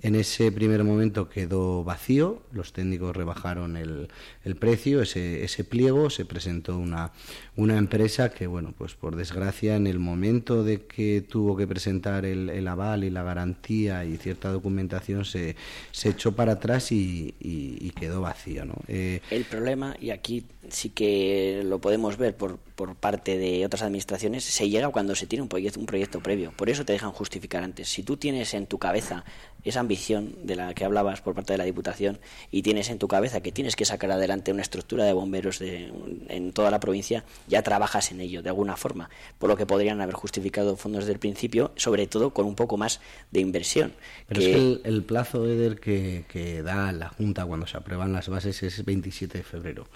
en 0.03 0.15
ese 0.15 0.53
primer 0.53 0.85
momento 0.85 1.29
quedó 1.29 1.83
vacío, 1.83 2.43
los 2.53 2.73
técnicos 2.73 3.17
rebajaron 3.17 3.77
el, 3.79 4.09
el 4.45 4.57
precio, 4.57 5.01
ese, 5.01 5.43
ese, 5.43 5.65
pliego, 5.65 6.11
se 6.11 6.27
presentó 6.27 6.79
una, 6.79 7.13
una 7.57 7.79
empresa 7.79 8.29
que, 8.29 8.47
bueno, 8.47 8.75
pues 8.77 8.95
por 8.95 9.17
desgracia, 9.17 9.75
en 9.75 9.87
el 9.87 9.99
momento 9.99 10.65
de 10.65 10.85
que 10.85 11.23
tuvo 11.23 11.57
que 11.57 11.67
presentar 11.67 12.27
el, 12.27 12.51
el 12.51 12.69
aval 12.69 13.05
y 13.05 13.11
la 13.11 13.23
garantía 13.23 14.05
y 14.05 14.19
cierta 14.19 14.51
documentación, 14.51 15.25
se, 15.25 15.57
se 15.93 16.11
echó 16.11 16.33
para 16.33 16.53
atrás 16.53 16.93
y, 16.93 17.35
y, 17.41 17.91
quedó 17.97 18.21
vacío. 18.21 18.67
¿no? 18.67 18.75
Eh, 18.89 19.21
el 19.31 19.45
problema, 19.45 19.97
y 19.99 20.11
aquí 20.11 20.45
sí 20.69 20.91
que 20.91 21.63
lo 21.65 21.79
podemos 21.79 22.19
ver 22.19 22.37
por, 22.37 22.59
por 22.59 22.95
parte 22.97 23.39
de 23.39 23.65
otras 23.65 23.83
administraciones, 23.83 24.45
se 24.45 24.69
llega 24.69 24.91
cuando 24.91 25.15
se 25.15 25.27
tiene 25.27 25.43
un 25.43 25.49
proyecto, 25.49 25.81
un 25.81 25.87
proyecto 25.87 26.21
previo. 26.21 26.53
Por 26.55 26.69
eso 26.69 26.85
te 26.85 26.93
dejan 26.93 27.13
justificar 27.13 27.63
antes. 27.63 27.89
Si 27.89 28.03
tú 28.03 28.19
tienes 28.19 28.53
en 28.53 28.67
tu 28.67 28.79
cabeza 28.79 29.25
esa 29.67 29.81
ambición 29.81 30.35
de 30.45 30.57
la 30.57 30.75
que 30.75 30.85
hablabas 30.85 31.21
por 31.21 31.35
parte 31.35 31.53
de 31.53 31.59
la 31.59 31.65
Diputación 31.65 32.19
y 32.51 32.63
tienes 32.63 32.89
en 32.89 32.99
tu 32.99 33.09
cabeza 33.09 33.41
que 33.41 33.53
tienes 33.53 33.77
que 33.77 33.85
sacar 33.85 34.11
adelante 34.13 34.53
una 34.53 34.63
estructura 34.63 35.05
de 35.05 35.13
bomberos 35.13 35.59
de, 35.59 35.93
en 36.29 36.53
toda 36.53 36.71
la 36.71 36.81
provincia, 36.81 37.25
ya 37.49 37.63
trabajas 37.63 38.13
en 38.13 38.21
ello 38.21 38.43
de 38.43 38.49
alguna 38.49 38.77
forma, 38.77 39.11
por 39.39 39.51
lo 39.51 39.57
que 39.57 39.67
podrían 39.67 40.01
haber 40.01 40.15
justificado 40.15 40.77
fondos 40.77 41.05
desde 41.05 41.15
el 41.15 41.19
principio, 41.19 41.73
sobre 41.77 42.07
todo 42.07 42.31
con 42.31 42.47
un 42.47 42.55
poco 42.55 42.77
más 42.77 43.01
de 43.31 43.41
inversión. 43.41 43.93
Pero 44.29 44.41
es 44.41 44.47
que 44.47 44.81
el, 44.85 45.03
plazo, 45.03 45.47
Eder, 45.47 45.81
que, 45.81 46.25
que, 46.29 46.63
da 46.63 46.93
la 46.93 47.09
Junta 47.09 47.45
cuando 47.45 47.67
se 47.67 47.77
aprueban 47.77 48.13
las 48.13 48.29
bases 48.29 48.63
es 48.63 48.85
27 48.85 49.39
de 49.39 49.45
febrero. 49.45 49.89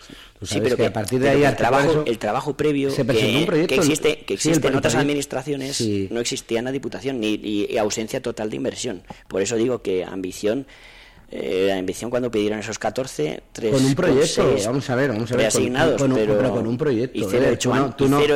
sí, 0.43 0.61
pero 0.63 0.77
que, 0.77 0.87
a 0.87 0.93
partir 0.93 1.21
de 1.21 1.31
ahí 1.31 1.45
el 1.45 1.57
trabajo, 1.57 2.05
el 2.07 2.19
trabajo 2.19 2.57
previo 2.57 2.91
se 2.91 3.07
que, 3.07 3.37
un 3.39 3.47
proyecto, 3.47 3.69
que 3.69 3.81
existe, 3.81 4.25
que 4.25 4.35
existe 4.35 4.69
en 4.69 4.75
otras 4.75 4.95
administraciones 4.95 5.81
no 6.11 6.21
existía 6.21 6.59
en 6.59 6.65
la 6.67 6.73
Diputación 6.73 7.21
ni 7.21 7.35
y 7.35 7.79
ausencia 7.79 8.21
total 8.21 8.51
de 8.51 8.57
inversión. 8.57 9.03
Por 9.29 9.43
eso 9.43 9.57
digo 9.61 9.83
que 9.83 10.05
ambición 10.05 10.67
eh, 11.33 11.67
la 11.69 11.79
ambición 11.79 12.11
cuando 12.11 12.29
pidieron 12.29 12.59
esos 12.59 12.81
14, 12.81 13.43
3, 13.53 13.73
con 13.73 13.85
un 13.85 13.95
proyecto, 13.95 14.53
vamos 14.67 14.91
a 14.91 14.97
ver, 14.97 15.11
vamos 15.12 15.31
a 15.31 15.37
ver, 15.37 15.47
asignados, 15.47 16.03
con, 16.03 16.12
pero, 16.12 16.51
con 16.51 16.67
un 16.67 16.77
proyecto. 16.77 17.17
Y 17.17 17.25
cero, 17.31 17.47
hecho, 17.51 17.73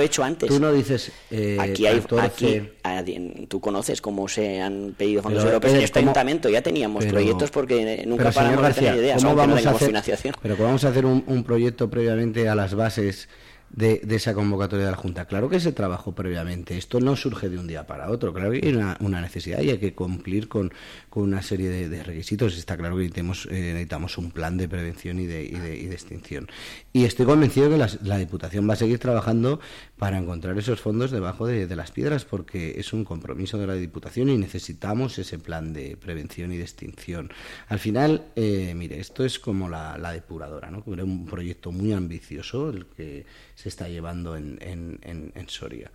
hecho 0.01 0.23
antes. 0.23 0.49
Tú 0.49 0.61
no 0.61 0.73
dices. 0.73 1.11
Eh, 1.29 1.59
aquí 1.61 1.87
hay, 1.87 2.01
aquí, 2.21 3.47
tú 3.49 3.61
conoces 3.61 4.01
cómo 4.01 4.29
se 4.29 4.63
han 4.63 4.95
pedido 4.97 5.23
fondos 5.23 5.45
europeos 5.45 5.75
en 5.75 5.81
este 5.81 5.99
ayuntamiento. 5.99 6.49
Ya 6.49 6.63
teníamos 6.63 7.05
proyectos 7.07 7.51
porque 7.51 8.05
nunca 8.07 8.31
paramos 8.31 8.63
García, 8.63 8.83
de 8.83 8.89
tener 8.91 9.05
ideas, 9.05 9.25
¿cómo 9.25 9.35
vamos 9.35 9.67
a 9.67 9.71
hacer, 9.71 9.89
financiación. 9.89 10.37
Pero 10.41 10.57
vamos 10.57 10.85
a 10.85 10.89
hacer 10.91 11.05
un, 11.05 11.25
un 11.27 11.43
proyecto 11.43 11.91
previamente 11.91 12.49
a 12.49 12.55
las 12.55 12.77
bases 12.77 13.29
de, 13.75 14.01
esa 14.11 14.35
convocatoria 14.35 14.87
de 14.87 14.91
la 14.93 14.97
Junta. 14.97 15.27
Claro 15.27 15.49
que 15.49 15.59
se 15.59 15.73
trabajó 15.73 16.15
previamente. 16.15 16.77
Esto 16.79 17.01
no 17.01 17.17
surge 17.17 17.49
de 17.49 17.59
un 17.59 17.67
día 17.67 17.87
para 17.87 18.11
otro. 18.11 18.33
Claro 18.33 18.53
que 18.53 18.61
hay 18.63 18.73
una, 18.73 19.21
necesidad 19.21 19.61
y 19.61 19.71
hay 19.71 19.79
que 19.79 19.95
cumplir 19.95 20.49
con, 20.49 20.73
una 21.13 21.43
serie 21.43 21.69
de, 21.69 22.03
requisitos. 22.03 22.57
Está 22.57 22.77
claro 22.77 22.97
que 22.97 23.03
necesitamos, 23.03 23.47
eh, 23.47 23.73
necesitamos, 23.73 24.19
un 24.19 24.31
plan 24.31 24.57
de 24.57 24.69
prevención 24.69 25.19
y 25.19 25.27
de, 25.27 25.45
y 25.45 25.87
de, 25.87 25.93
extinción. 25.93 26.49
Y 26.93 27.05
estoy 27.05 27.27
convencido 27.27 27.71
que 27.71 27.79
la, 27.79 28.19
Diputación 28.25 28.69
va 28.69 28.75
a 28.75 28.77
seguir 28.77 28.99
trabajando 28.99 29.61
para 29.99 30.19
encontrar 30.19 30.57
esos 30.57 30.81
fondos 30.81 31.11
debajo 31.11 31.47
de, 31.47 31.75
las 31.75 31.91
piedras 31.91 32.25
porque 32.25 32.79
es 32.79 32.93
un 32.93 33.05
compromiso 33.05 33.59
de 33.59 33.67
la 33.67 33.75
Diputación 33.75 34.29
y 34.29 34.39
necesitamos 34.39 35.19
ese 35.19 35.39
plan 35.39 35.73
de 35.73 35.97
prevención 35.97 36.53
y 36.53 36.57
de 36.57 36.63
extinción. 36.63 37.31
Al 37.69 37.81
final, 37.81 38.27
eh, 38.37 38.73
mire, 38.77 39.01
esto 39.01 39.25
es 39.25 39.39
como 39.39 39.69
la, 39.69 40.13
depuradora, 40.13 40.71
¿no? 40.71 40.85
Era 40.93 41.05
un 41.05 41.27
proyecto 41.27 41.73
muy 41.73 41.93
ambicioso 41.93 42.71
el 42.71 42.87
que 42.87 43.27
se 43.64 43.64
está 43.69 43.89
llevando 43.89 44.37
en, 44.37 44.59
en, 44.61 45.49
Soria. 45.49 45.91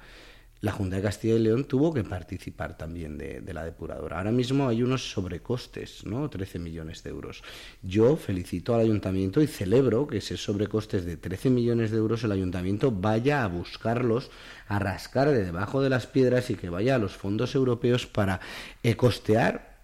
La 0.61 0.73
Junta 0.73 0.97
de 0.97 1.01
Castilla 1.01 1.35
y 1.35 1.39
León 1.39 1.63
tuvo 1.63 1.93
que 1.93 2.03
participar 2.03 2.77
también 2.77 3.17
de, 3.17 3.41
la 3.53 3.63
depuradora. 3.63 4.17
Ahora 4.17 4.31
mismo 4.31 4.67
hay 4.67 4.83
unos 4.83 5.09
sobrecostes, 5.09 6.05
¿no? 6.05 6.29
13 6.29 6.59
millones 6.59 7.01
de 7.03 7.11
euros. 7.11 7.43
Yo 7.81 8.17
felicito 8.17 8.75
al 8.75 8.81
ayuntamiento 8.81 9.41
y 9.41 9.47
celebro 9.47 10.05
que 10.05 10.17
ese 10.17 10.35
sobrecostes 10.35 11.05
de 11.05 11.15
13 11.15 11.49
millones 11.49 11.91
de 11.91 11.97
euros 11.97 12.25
el 12.25 12.33
ayuntamiento 12.33 12.91
vaya 12.91 13.43
a 13.45 13.47
buscarlos, 13.47 14.31
a 14.67 14.79
rascar 14.79 15.29
de 15.29 15.45
debajo 15.45 15.81
de 15.81 15.89
las 15.89 16.07
piedras 16.07 16.49
y 16.49 16.55
que 16.55 16.69
vaya 16.69 16.95
a 16.95 16.99
los 16.99 17.15
fondos 17.15 17.55
europeos 17.55 18.05
para 18.05 18.41
eh, 18.83 18.95
costear 18.95 19.79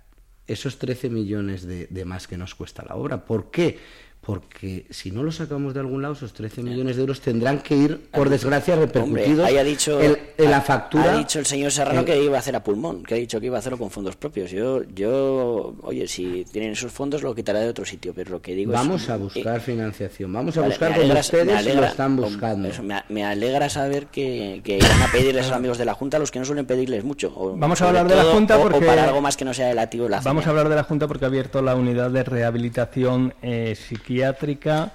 esos 0.47 0.77
13 0.77 1.09
millones 1.09 1.65
de, 1.65 1.87
de 1.87 2.05
más 2.05 2.27
que 2.27 2.37
nos 2.37 2.53
cuesta 2.53 2.83
la 2.83 2.95
obra. 2.95 3.25
¿Por 3.25 3.49
qué? 3.49 3.79
Porque 4.25 4.87
si 4.89 5.11
no 5.11 5.21
lo 5.21 5.31
sacamos 5.31 5.75
de 5.75 5.81
algún 5.81 6.01
lado, 6.01 6.15
esos 6.15 6.33
13 6.33 6.63
millones 6.63 6.95
de 6.95 7.03
euros 7.03 7.21
tendrán 7.21 7.59
que 7.59 7.75
ir, 7.75 8.09
por 8.11 8.27
desgracia, 8.27 8.75
repercutidos 8.75 9.47
dicho, 9.63 10.01
en, 10.01 10.17
la 10.49 10.61
factura. 10.61 11.13
Ha 11.13 11.17
dicho 11.17 11.37
el 11.37 11.45
señor 11.45 11.71
Serrano 11.71 12.03
que 12.03 12.23
iba 12.23 12.35
a 12.35 12.39
hacer 12.39 12.55
a 12.55 12.63
pulmón, 12.63 13.03
que 13.03 13.13
ha 13.13 13.17
dicho 13.17 13.39
que 13.39 13.45
iba 13.45 13.57
a 13.57 13.59
hacerlo 13.59 13.77
con 13.77 13.91
fondos 13.91 14.15
propios. 14.15 14.49
Yo, 14.49 14.81
yo 14.95 15.75
oye, 15.83 16.07
si 16.07 16.43
tienen 16.51 16.71
esos 16.71 16.91
fondos, 16.91 17.21
lo 17.21 17.35
quitará 17.35 17.59
de 17.59 17.69
otro 17.69 17.85
sitio, 17.85 18.13
pero 18.15 18.31
lo 18.31 18.41
que 18.41 18.55
digo 18.55 18.71
Vamos 18.71 19.07
a 19.09 19.17
buscar 19.17 19.61
financiación, 19.61 20.33
vamos 20.33 20.57
a 20.57 20.61
buscar 20.61 20.99
como 20.99 21.13
ustedes 21.13 21.75
lo 21.75 21.85
están 21.85 22.15
buscando. 22.15 22.69
me, 23.09 23.25
alegra 23.25 23.69
saber 23.69 24.07
que, 24.07 24.61
que 24.63 24.77
irán 24.77 25.03
a 25.03 25.11
pedirles 25.11 25.45
a 25.45 25.49
los 25.49 25.57
amigos 25.57 25.77
de 25.77 25.85
la 25.85 25.93
Junta, 25.93 26.17
a 26.17 26.19
los 26.19 26.31
que 26.31 26.39
no 26.39 26.45
suelen 26.45 26.65
pedirles 26.65 27.03
mucho. 27.03 27.55
vamos 27.57 27.79
a 27.79 27.89
hablar 27.89 28.07
de 28.07 28.15
la 28.15 28.23
Junta 28.23 28.59
porque... 28.59 28.79
O 28.79 28.87
para 28.87 29.03
algo 29.03 29.21
más 29.21 29.37
que 29.37 29.45
no 29.45 29.53
sea 29.53 29.69
relativo. 29.69 30.09
La 30.09 30.21
vamos 30.21 30.47
a 30.47 30.49
hablar 30.49 30.67
de 30.67 30.75
la 30.75 30.83
Junta 30.83 31.07
porque 31.07 31.25
ha 31.25 31.27
abierto 31.27 31.61
la 31.61 31.75
unidad 31.75 32.09
de 32.09 32.23
rehabilitación 32.23 33.35
eh, 33.43 33.75
psiquiátrica 33.75 34.14
psiquiátrica. 34.15 34.93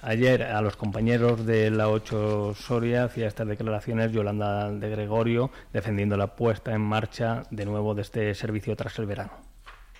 Ayer 0.00 0.42
a 0.42 0.62
los 0.62 0.74
compañeros 0.76 1.44
de 1.44 1.70
la 1.70 1.90
8 1.90 2.54
Soria 2.54 3.04
hacía 3.04 3.26
estas 3.26 3.46
declaraciones 3.46 4.10
Yolanda 4.10 4.70
de 4.70 4.88
Gregorio 4.88 5.50
defendiendo 5.70 6.16
la 6.16 6.28
puesta 6.28 6.72
en 6.74 6.80
marcha 6.80 7.42
de 7.50 7.66
nuevo 7.66 7.94
de 7.94 8.00
este 8.00 8.34
servicio 8.34 8.74
tras 8.74 8.98
el 8.98 9.06
verano. 9.06 9.32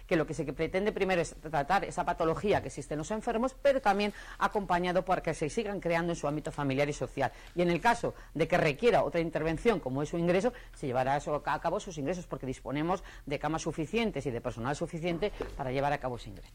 que 0.06 0.16
lo 0.16 0.26
que 0.26 0.35
se 0.35 0.44
pretende 0.52 0.92
primero 0.92 1.21
es 1.21 1.35
tratar 1.35 1.85
esa 1.85 2.04
patología 2.04 2.61
que 2.61 2.68
existe 2.68 2.92
en 2.92 2.99
los 2.99 3.11
enfermos, 3.11 3.54
pero 3.61 3.80
también 3.80 4.12
acompañado 4.38 5.02
para 5.02 5.23
que 5.23 5.33
se 5.33 5.49
sigan 5.49 5.80
creando 5.80 6.12
en 6.12 6.16
su 6.16 6.28
ámbito 6.28 6.52
familiar 6.52 6.88
y 6.88 6.92
social. 6.92 7.33
Y 7.54 7.62
en 7.62 7.71
el 7.71 7.80
caso 7.80 8.14
de 8.35 8.47
que 8.47 8.59
requiera 8.59 9.02
otra 9.02 9.21
intervención, 9.21 9.80
como 9.80 10.02
es 10.02 10.11
su 10.11 10.18
ingreso, 10.18 10.52
se 10.75 10.87
llevará 10.87 11.16
a 11.16 11.61
cabo 11.61 11.80
sus 11.80 11.97
ingresos 11.99 12.26
porque 12.26 12.47
disponemos 12.47 13.02
de 13.25 13.38
camas 13.38 13.62
suficientes 13.62 14.26
y 14.26 14.30
de 14.30 14.40
personal 14.42 14.76
suficiente 14.76 15.33
para 15.56 15.71
llevar 15.71 15.92
a 15.94 15.99
cabo 15.99 16.16
ese 16.16 16.28
ingreso. 16.30 16.52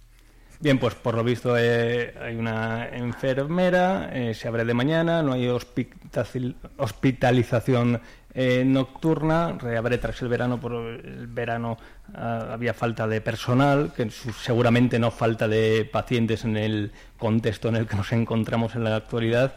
Bien, 0.62 0.78
pues 0.78 0.94
por 0.94 1.16
lo 1.16 1.24
visto 1.24 1.58
eh, 1.58 2.13
hay 2.22 2.36
una 2.36 2.89
enfermera, 2.89 4.10
eh, 4.12 4.34
se 4.34 4.50
abre 4.50 4.66
de 4.66 4.74
mañana, 4.74 5.24
no 5.24 5.32
hay 5.32 5.48
hospitalización 5.48 8.01
eh, 8.34 8.66
nocturna, 8.66 9.54
reabre 9.54 9.98
tras 10.00 10.22
el 10.22 10.28
verano, 10.28 10.60
por 10.60 10.74
el 10.74 11.28
verano 11.28 11.78
ah, 12.13 12.50
había 12.51 12.74
falta 12.74 13.08
de 13.08 13.22
personal, 13.22 13.94
que 13.96 14.10
seguramente 14.10 15.00
no 15.00 15.12
falta 15.12 15.48
de 15.48 15.89
pacientes 15.89 16.44
en 16.44 16.58
el 16.58 16.92
contexto 17.18 17.70
en 17.70 17.78
el 17.78 17.88
que 17.88 17.96
nos 17.96 18.12
encontramos 18.12 18.75
en 18.75 18.84
la 18.84 18.98
actualidad. 18.98 19.54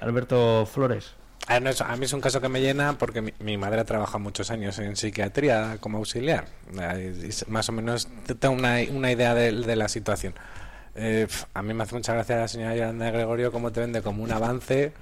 Alberto 0.00 0.64
Flores. 0.64 1.19
A, 1.46 1.58
mí 1.58 2.04
es 2.04 2.12
un 2.12 2.20
caso 2.20 2.40
que 2.40 2.48
me 2.48 2.60
llena 2.60 2.96
porque 2.98 3.34
mi, 3.40 3.56
madre 3.56 3.80
ha 3.80 3.84
trabajado 3.84 4.20
muchos 4.20 4.50
años 4.50 4.78
en 4.78 4.94
psiquiatría 4.96 5.78
como 5.80 5.98
auxiliar. 5.98 6.44
más 7.48 7.68
o 7.68 7.72
menos 7.72 8.08
tengo 8.38 8.54
una, 8.54 8.80
idea 8.82 9.34
de, 9.34 9.76
la 9.76 9.88
situación. 9.88 10.34
Eh, 10.94 11.26
a 11.54 11.62
mí 11.62 11.74
me 11.74 11.82
hace 11.82 11.94
mucha 11.94 12.14
gracia 12.14 12.36
la 12.36 12.48
señora 12.48 12.76
Yolanda 12.76 13.10
Gregorio 13.10 13.52
cómo 13.52 13.72
te 13.72 13.80
vende 13.80 14.02
como 14.02 14.22
un 14.22 14.32
avance 14.32 14.92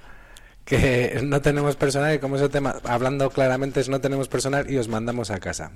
que 0.65 1.19
no 1.23 1.41
tenemos 1.41 1.75
personal 1.75 2.15
y 2.15 2.19
como 2.19 2.35
ese 2.35 2.49
tema, 2.49 2.75
hablando 2.83 3.29
claramente, 3.31 3.79
es 3.79 3.89
no 3.89 4.01
tenemos 4.01 4.27
personal 4.27 4.69
y 4.69 4.77
os 4.77 4.87
mandamos 4.87 5.31
a 5.31 5.39
casa. 5.39 5.71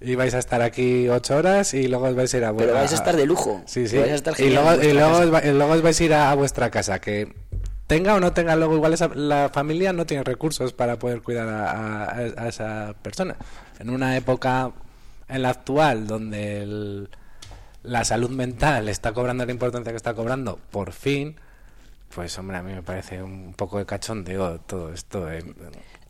Y 0.00 0.14
vais 0.14 0.32
a 0.32 0.38
estar 0.38 0.62
aquí 0.62 1.08
ocho 1.08 1.36
horas 1.36 1.74
y 1.74 1.86
luego 1.86 2.06
os 2.06 2.14
vais 2.14 2.32
a 2.32 2.36
ir 2.38 2.44
a 2.44 2.52
vuestra 2.52 2.72
Pero 2.72 2.80
vais 2.80 2.92
a 2.92 2.94
estar 2.94 3.16
de 3.16 3.26
lujo. 3.26 3.62
Sí, 3.66 3.86
sí. 3.86 3.98
y 4.38 4.50
luego, 4.50 4.82
y 4.82 4.92
luego 4.92 5.72
os 5.72 5.82
vais 5.82 6.00
a 6.00 6.04
ir 6.04 6.14
a 6.14 6.34
vuestra 6.34 6.70
casa, 6.70 7.00
que 7.00 7.34
tenga 7.90 8.14
o 8.14 8.20
no 8.20 8.32
tenga 8.32 8.54
luego 8.54 8.76
igual 8.76 8.92
esa, 8.94 9.08
la 9.08 9.50
familia 9.52 9.92
no 9.92 10.06
tiene 10.06 10.22
recursos 10.22 10.72
para 10.72 10.96
poder 10.96 11.22
cuidar 11.22 11.48
a, 11.48 12.46
esa 12.46 12.94
persona. 13.02 13.34
En 13.80 13.90
una 13.90 14.16
época, 14.16 14.70
en 15.28 15.42
la 15.42 15.48
actual, 15.48 16.06
donde 16.06 17.08
la 17.82 18.04
salud 18.04 18.30
mental 18.30 18.88
está 18.88 19.12
cobrando 19.12 19.44
la 19.44 19.50
importancia 19.50 19.90
que 19.90 19.96
está 19.96 20.14
cobrando, 20.14 20.60
por 20.70 20.92
fin, 20.92 21.34
pues 22.14 22.38
hombre, 22.38 22.58
a 22.58 22.62
mí 22.62 22.72
me 22.72 22.84
parece 22.84 23.24
un 23.24 23.54
poco 23.54 23.78
de 23.78 23.86
cachondeo 23.86 24.60
todo 24.60 24.92
esto. 24.92 25.28
Eh. 25.28 25.42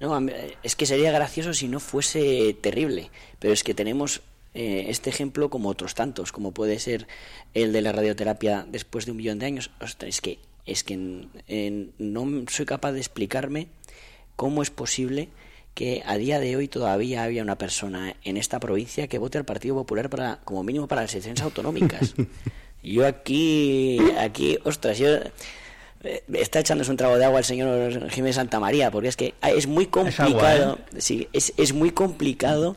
No, 0.01 0.21
es 0.63 0.77
que 0.77 0.85
sería 0.85 1.13
gracioso 1.13 1.55
si 1.55 1.67
no 1.67 1.81
fuese 1.81 2.55
terrible, 2.61 3.11
pero 3.39 3.55
es 3.55 3.65
que 3.65 3.73
tenemos 3.73 4.21
eh, 4.53 4.85
este 4.89 5.09
ejemplo 5.09 5.49
como 5.49 5.71
otros 5.71 5.95
tantos, 5.95 6.31
como 6.31 6.53
puede 6.53 6.79
ser 6.79 7.09
el 7.55 7.73
de 7.73 7.81
la 7.81 7.93
radioterapia 7.93 8.67
después 8.69 9.07
de 9.07 9.13
un 9.13 9.17
millón 9.17 9.39
de 9.39 9.47
años. 9.47 9.71
es 10.01 10.21
que 10.21 10.41
es 10.67 10.85
que 10.85 10.97
no 11.99 12.45
soy 12.49 12.67
capaz 12.67 12.93
de 12.93 13.01
explicarme 13.01 13.69
cómo 14.37 14.63
es 14.63 14.71
posible 14.71 15.29
que 15.75 16.03
a 16.05 16.17
día 16.17 16.41
de 16.41 16.57
hoy 16.57 16.69
todavía 16.69 17.23
haya 17.23 17.43
una 17.43 17.57
persona 17.57 18.17
en 18.25 18.37
esta 18.37 18.61
provincia 18.61 19.09
que 19.09 19.19
vote 19.19 19.39
al 19.39 19.45
Partido 19.45 19.75
Popular 19.75 20.11
para 20.11 20.41
como 20.45 20.63
mínimo 20.63 20.87
para 20.87 21.03
las 21.03 21.13
elecciones 21.13 21.43
autonómicas. 21.43 22.15
yo 22.83 23.07
aquí, 23.07 23.99
aquí, 24.19 24.59
ostras, 24.65 24.99
yo 24.99 25.09
eh, 26.03 26.23
está 26.33 26.61
echándose 26.61 26.91
un 26.91 26.97
trago 26.97 27.17
de 27.17 27.25
agua 27.25 27.39
el 27.39 27.45
señor 27.45 28.11
Jiménez 28.11 28.37
Santamaría, 28.37 28.91
porque 28.91 29.09
es 29.09 29.17
que 29.17 29.35
es 29.43 29.67
muy 29.67 29.87
complicado, 29.87 30.79
¿eh? 30.95 31.01
sí, 31.01 31.29
es, 31.33 31.53
es 31.57 31.73
muy 31.73 31.91
complicado 31.91 32.77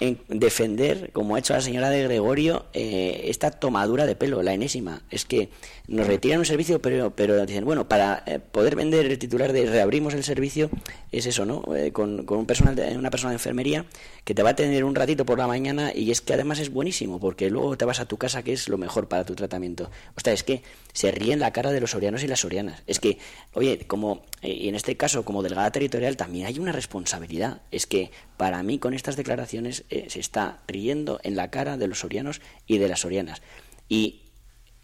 en 0.00 0.18
defender, 0.28 1.10
como 1.12 1.34
ha 1.34 1.40
hecho 1.40 1.54
la 1.54 1.60
señora 1.60 1.90
de 1.90 2.04
Gregorio, 2.04 2.66
eh, 2.72 3.22
esta 3.24 3.50
tomadura 3.50 4.06
de 4.06 4.14
pelo, 4.14 4.42
la 4.42 4.54
enésima. 4.54 5.02
Es 5.10 5.24
que 5.24 5.48
nos 5.88 6.06
retiran 6.06 6.38
un 6.38 6.44
servicio, 6.44 6.80
pero, 6.80 7.10
pero 7.16 7.44
dicen, 7.44 7.64
bueno, 7.64 7.88
para 7.88 8.22
eh, 8.26 8.38
poder 8.38 8.76
vender 8.76 9.06
el 9.06 9.18
titular 9.18 9.52
de 9.52 9.66
reabrimos 9.66 10.14
el 10.14 10.22
servicio, 10.22 10.70
es 11.10 11.26
eso, 11.26 11.44
¿no? 11.46 11.64
Eh, 11.74 11.90
con, 11.90 12.24
con 12.26 12.38
un 12.38 12.46
personal 12.46 12.76
de, 12.76 12.96
una 12.96 13.10
persona 13.10 13.30
de 13.30 13.36
enfermería 13.36 13.86
que 14.28 14.34
te 14.34 14.42
va 14.42 14.50
a 14.50 14.56
tener 14.56 14.84
un 14.84 14.94
ratito 14.94 15.24
por 15.24 15.38
la 15.38 15.46
mañana 15.46 15.90
y 15.94 16.10
es 16.10 16.20
que 16.20 16.34
además 16.34 16.58
es 16.58 16.70
buenísimo, 16.70 17.18
porque 17.18 17.48
luego 17.48 17.78
te 17.78 17.86
vas 17.86 17.98
a 17.98 18.04
tu 18.04 18.18
casa, 18.18 18.42
que 18.42 18.52
es 18.52 18.68
lo 18.68 18.76
mejor 18.76 19.08
para 19.08 19.24
tu 19.24 19.34
tratamiento. 19.34 19.90
O 20.16 20.20
sea, 20.20 20.34
es 20.34 20.44
que 20.44 20.60
se 20.92 21.10
ríen 21.10 21.40
la 21.40 21.54
cara 21.54 21.72
de 21.72 21.80
los 21.80 21.92
sorianos 21.92 22.22
y 22.22 22.26
las 22.26 22.40
sorianas. 22.40 22.82
Es 22.86 23.00
que, 23.00 23.16
oye, 23.54 23.86
como, 23.86 24.26
y 24.42 24.68
en 24.68 24.74
este 24.74 24.98
caso, 24.98 25.24
como 25.24 25.42
delegada 25.42 25.72
territorial, 25.72 26.18
también 26.18 26.44
hay 26.44 26.58
una 26.58 26.72
responsabilidad. 26.72 27.62
Es 27.70 27.86
que 27.86 28.10
para 28.36 28.62
mí, 28.62 28.78
con 28.78 28.92
estas 28.92 29.16
declaraciones, 29.16 29.84
eh, 29.88 30.08
se 30.10 30.20
está 30.20 30.58
riendo 30.68 31.20
en 31.22 31.34
la 31.34 31.48
cara 31.50 31.78
de 31.78 31.88
los 31.88 32.00
sorianos 32.00 32.42
y 32.66 32.76
de 32.76 32.88
las 32.88 33.00
sorianas. 33.00 33.40
Y 33.88 34.24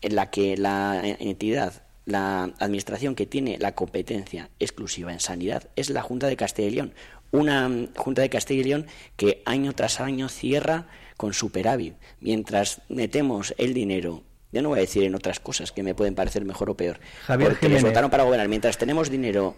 en 0.01 0.17
la 0.17 0.31
que 0.31 0.57
la 0.57 1.03
entidad, 1.05 1.83
la 2.07 2.45
administración 2.61 3.15
que 3.15 3.27
tiene 3.27 3.59
la 3.59 3.75
competencia 3.75 4.49
exclusiva 4.59 5.13
en 5.13 5.21
sanidad 5.21 5.69
es 5.77 5.91
la 5.91 6.01
Junta 6.01 6.29
de 6.29 6.37
Castilla 6.39 6.69
y 6.69 6.71
León. 6.71 6.95
Una 7.35 7.69
Junta 7.97 8.23
de 8.23 8.31
Castilla 8.31 8.61
y 8.61 8.64
León 8.64 8.87
que 9.17 9.43
año 9.45 9.73
tras 9.73 10.00
año 10.00 10.29
cierra 10.29 10.87
con 11.17 11.33
superávit, 11.33 11.95
mientras 12.21 12.81
metemos 12.88 13.55
el 13.59 13.75
dinero 13.75 14.23
yo 14.55 14.62
no 14.62 14.69
voy 14.69 14.79
a 14.79 14.83
decir 14.83 15.03
en 15.03 15.17
otras 15.17 15.41
cosas 15.41 15.73
que 15.73 15.83
me 15.83 15.97
pueden 15.97 16.14
parecer 16.14 16.45
mejor 16.45 16.71
o 16.71 16.76
peor. 16.76 17.00
Javier 17.26 17.50
porque 17.50 17.69
les 17.69 17.83
votaron 17.83 18.09
para 18.09 18.23
gobernar. 18.23 18.47
Mientras 18.47 18.79
tenemos 18.79 19.11
dinero 19.11 19.57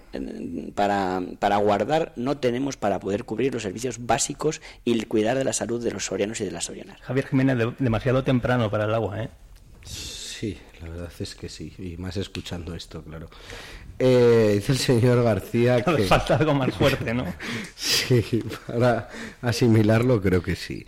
para, 0.75 1.21
para 1.39 1.59
guardar, 1.59 2.15
no 2.17 2.39
tenemos 2.39 2.79
para 2.79 2.99
poder 2.99 3.25
cubrir 3.25 3.53
los 3.53 3.63
servicios 3.63 4.07
básicos 4.07 4.63
y 4.87 4.99
cuidar 5.03 5.37
de 5.37 5.45
la 5.45 5.53
salud 5.53 5.85
de 5.85 5.91
los 5.91 6.07
sorianos 6.07 6.41
y 6.41 6.47
de 6.47 6.51
las 6.51 6.65
sorianas. 6.65 6.99
Javier 7.03 7.27
Jiménez, 7.27 7.59
demasiado 7.79 8.25
temprano 8.25 8.71
para 8.71 8.87
el 8.87 8.95
agua, 8.95 9.23
¿eh? 9.25 9.29
Sí, 9.83 10.57
la 10.81 10.89
verdad 10.89 11.13
es 11.19 11.35
que 11.35 11.51
sí. 11.51 11.75
Y 11.79 11.99
más 11.99 12.17
escuchando 12.17 12.75
esto, 12.75 13.03
claro. 13.03 13.29
Eh, 13.99 14.53
dice 14.55 14.73
el 14.73 14.79
señor 14.79 15.23
García 15.23 15.83
que... 15.85 16.05
Falta 16.05 16.37
algo 16.37 16.55
más 16.55 16.75
fuerte, 16.75 17.15
¿no? 17.15 17.25
sí, 17.77 18.43
para 18.67 19.09
asimilarlo 19.43 20.21
creo 20.21 20.43
que 20.43 20.57
sí. 20.57 20.87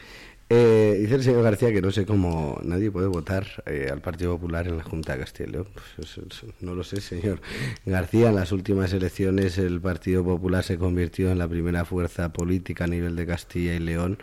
Eh, 0.51 0.97
dice 1.01 1.17
el 1.17 1.23
señor 1.23 1.43
García 1.43 1.71
que 1.73 1.83
no 1.83 1.91
sé 1.91 2.07
cómo 2.07 2.59
nadie 2.63 2.91
puede 2.91 3.07
votar 3.07 3.47
eh, 3.67 3.89
al 3.93 4.01
Partido 4.01 4.33
Popular 4.33 4.67
en 4.67 4.79
la 4.79 4.83
Junta 4.83 5.13
de 5.13 5.21
Castilla 5.21 5.49
y 5.49 5.53
León. 5.53 5.69
Pues 5.97 6.19
no 6.61 6.75
lo 6.75 6.85
sé, 6.85 7.03
señor 7.03 7.43
García. 7.85 8.31
En 8.31 8.37
las 8.37 8.51
últimas 8.53 8.93
elecciones 8.95 9.59
el 9.59 9.79
Partido 9.81 10.25
Popular 10.25 10.65
se 10.65 10.79
convirtió 10.79 11.31
en 11.31 11.39
la 11.39 11.49
primera 11.49 11.85
fuerza 11.85 12.33
política 12.33 12.85
a 12.85 12.87
nivel 12.87 13.15
de 13.15 13.27
Castilla 13.27 13.75
y 13.75 13.79
León 13.79 14.19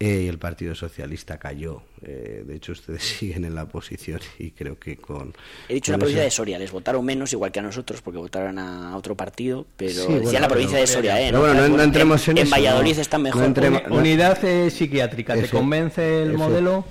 eh, 0.00 0.22
y 0.24 0.28
el 0.28 0.38
Partido 0.38 0.74
Socialista 0.76 1.38
cayó. 1.38 1.82
Eh, 2.02 2.44
de 2.46 2.54
hecho, 2.54 2.72
ustedes 2.72 3.02
siguen 3.18 3.44
en 3.44 3.54
la 3.54 3.64
oposición 3.64 4.20
y 4.38 4.52
creo 4.52 4.78
que 4.78 4.96
con... 4.96 5.34
He 5.68 5.74
dicho 5.74 5.92
la 5.92 5.98
provincia 5.98 6.22
de 6.22 6.30
Soria, 6.30 6.58
les 6.58 6.70
votaron 6.70 7.04
menos 7.04 7.32
igual 7.32 7.50
que 7.50 7.58
a 7.58 7.62
nosotros 7.62 8.00
porque 8.00 8.18
votaron 8.18 8.58
a 8.58 8.96
otro 8.96 9.16
partido, 9.16 9.66
pero 9.76 10.06
decía 10.06 10.40
la 10.40 10.48
provincia 10.48 10.78
de 10.78 10.86
Soria, 10.86 11.20
¿eh? 11.20 11.32
no, 11.32 11.40
bueno, 11.40 11.68
no, 11.68 11.82
entremos 11.82 12.26
en, 12.28 12.38
en, 12.38 12.48
Valladolid 12.48 12.98
están 12.98 13.22
mejor. 13.22 13.52
Unidad 13.90 14.44
eh, 14.44 14.70
psiquiátrica, 14.70 15.34
¿te 15.34 15.48
convence 15.48 16.22
el 16.22 16.34
modelo? 16.34 16.84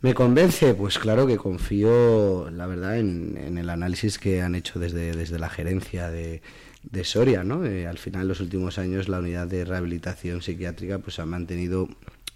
¿Me 0.00 0.14
convence? 0.14 0.74
Pues 0.74 0.98
claro 0.98 1.26
que 1.26 1.36
confío, 1.36 2.50
la 2.50 2.66
verdad, 2.66 2.98
en, 2.98 3.36
en 3.36 3.58
el 3.58 3.68
análisis 3.68 4.18
que 4.18 4.40
han 4.40 4.54
hecho 4.54 4.78
desde, 4.78 5.16
desde 5.16 5.38
la 5.38 5.48
gerencia 5.48 6.08
de 6.10 6.42
de 6.90 7.04
Soria, 7.04 7.44
¿no? 7.44 7.64
Eh, 7.64 7.86
al 7.86 7.98
final, 7.98 8.22
en 8.22 8.28
los 8.28 8.40
últimos 8.40 8.78
años, 8.78 9.08
la 9.08 9.18
unidad 9.18 9.46
de 9.46 9.64
rehabilitación 9.64 10.42
psiquiátrica 10.42 10.98
pues 10.98 11.18
ha 11.18 11.26
mantenido, 11.26 11.88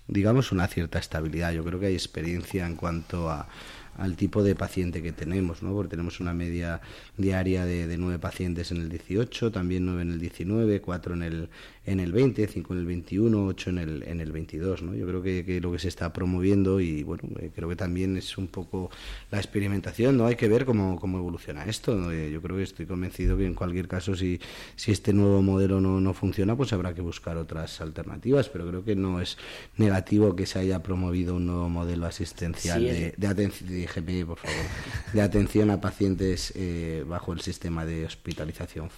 digamos, 0.09 0.52
una 0.52 0.66
cierta 0.66 0.99
estabilidad. 0.99 1.52
Yo 1.52 1.64
creo 1.64 1.78
que 1.78 1.87
hay 1.87 1.95
experiencia 1.95 2.66
en 2.66 2.76
cuanto 2.76 3.30
a, 3.30 3.49
al 3.97 4.16
tipo 4.16 4.42
de 4.42 4.54
paciente 4.54 5.02
que 5.02 5.12
tenemos, 5.12 5.62
¿no? 5.62 5.73
Porque 5.73 5.90
tenemos 5.90 6.21
una 6.21 6.35
media 6.35 6.80
diaria 7.16 7.64
de, 7.64 7.87
de 7.87 7.97
nueve 7.97 8.19
pacientes 8.19 8.71
en 8.73 8.78
el 8.78 8.88
18, 8.88 9.52
también 9.52 9.87
nueve 9.87 10.02
en 10.02 10.12
el 10.12 10.21
19, 10.21 10.80
cuatro 10.80 11.14
en 11.14 11.23
el, 11.23 11.49
en 11.87 11.99
el 11.99 12.12
20, 12.12 12.46
5 12.46 12.75
en 12.75 12.78
el 12.78 12.87
21, 12.87 13.46
8 13.46 13.70
en 13.70 13.78
el, 13.78 14.02
en 14.02 14.20
el 14.20 14.32
22. 14.32 14.82
¿no? 14.82 14.94
Yo 14.94 15.06
creo 15.06 15.22
que, 15.22 15.60
lo 15.60 15.72
que 15.72 15.78
se 15.78 15.88
está 15.88 16.12
promoviendo 16.12 16.80
y 16.80 17.02
bueno, 17.02 17.22
eh, 17.40 17.50
creo 17.54 17.68
que 17.68 17.76
también 17.76 18.16
es 18.16 18.37
un 18.37 18.49
poco 18.49 18.90
la 19.30 19.38
experimentación, 19.38 20.16
¿no? 20.16 20.26
Hay 20.26 20.37
que 20.37 20.49
ver 20.49 20.64
cómo, 20.64 21.00
cómo 21.00 21.18
evoluciona 21.18 21.64
esto. 21.64 22.12
Eh, 22.12 22.30
yo 22.30 22.42
creo 22.42 22.56
que 22.56 22.64
estoy 22.64 22.87
convencido 22.87 23.37
que 23.37 23.46
en 23.46 23.54
cualquier 23.54 23.88
caso 23.88 24.14
si, 24.14 24.40
si 24.76 24.92
este 24.92 25.12
nuevo 25.12 25.42
modelo 25.42 25.80
no, 25.80 26.00
no 26.00 26.12
funciona, 26.12 26.54
pues 26.56 26.72
habrá 26.72 26.94
que 26.94 27.00
buscar 27.00 27.37
otras 27.37 27.80
alternativas, 27.80 28.49
pero 28.49 28.68
creo 28.68 28.84
que 28.84 28.94
no 28.94 29.20
es 29.20 29.38
negativo 29.76 30.37
que 30.37 30.46
se 30.46 30.58
haya 30.58 30.82
promovido 30.82 31.37
un 31.37 31.46
nuevo 31.46 31.68
modelo 31.68 32.06
asistencial 32.06 32.82
de, 32.82 33.14
de, 33.16 33.26
atención, 33.26 34.26
por 34.26 34.38
favor, 34.38 34.56
de 35.12 35.22
atención 35.22 35.70
a 35.70 35.80
pacientes 35.80 36.52
eh, 36.56 37.04
bajo 37.08 37.32
el 37.32 37.40
sistema 37.40 37.87
de 37.87 38.04
hospitalización 38.04 38.90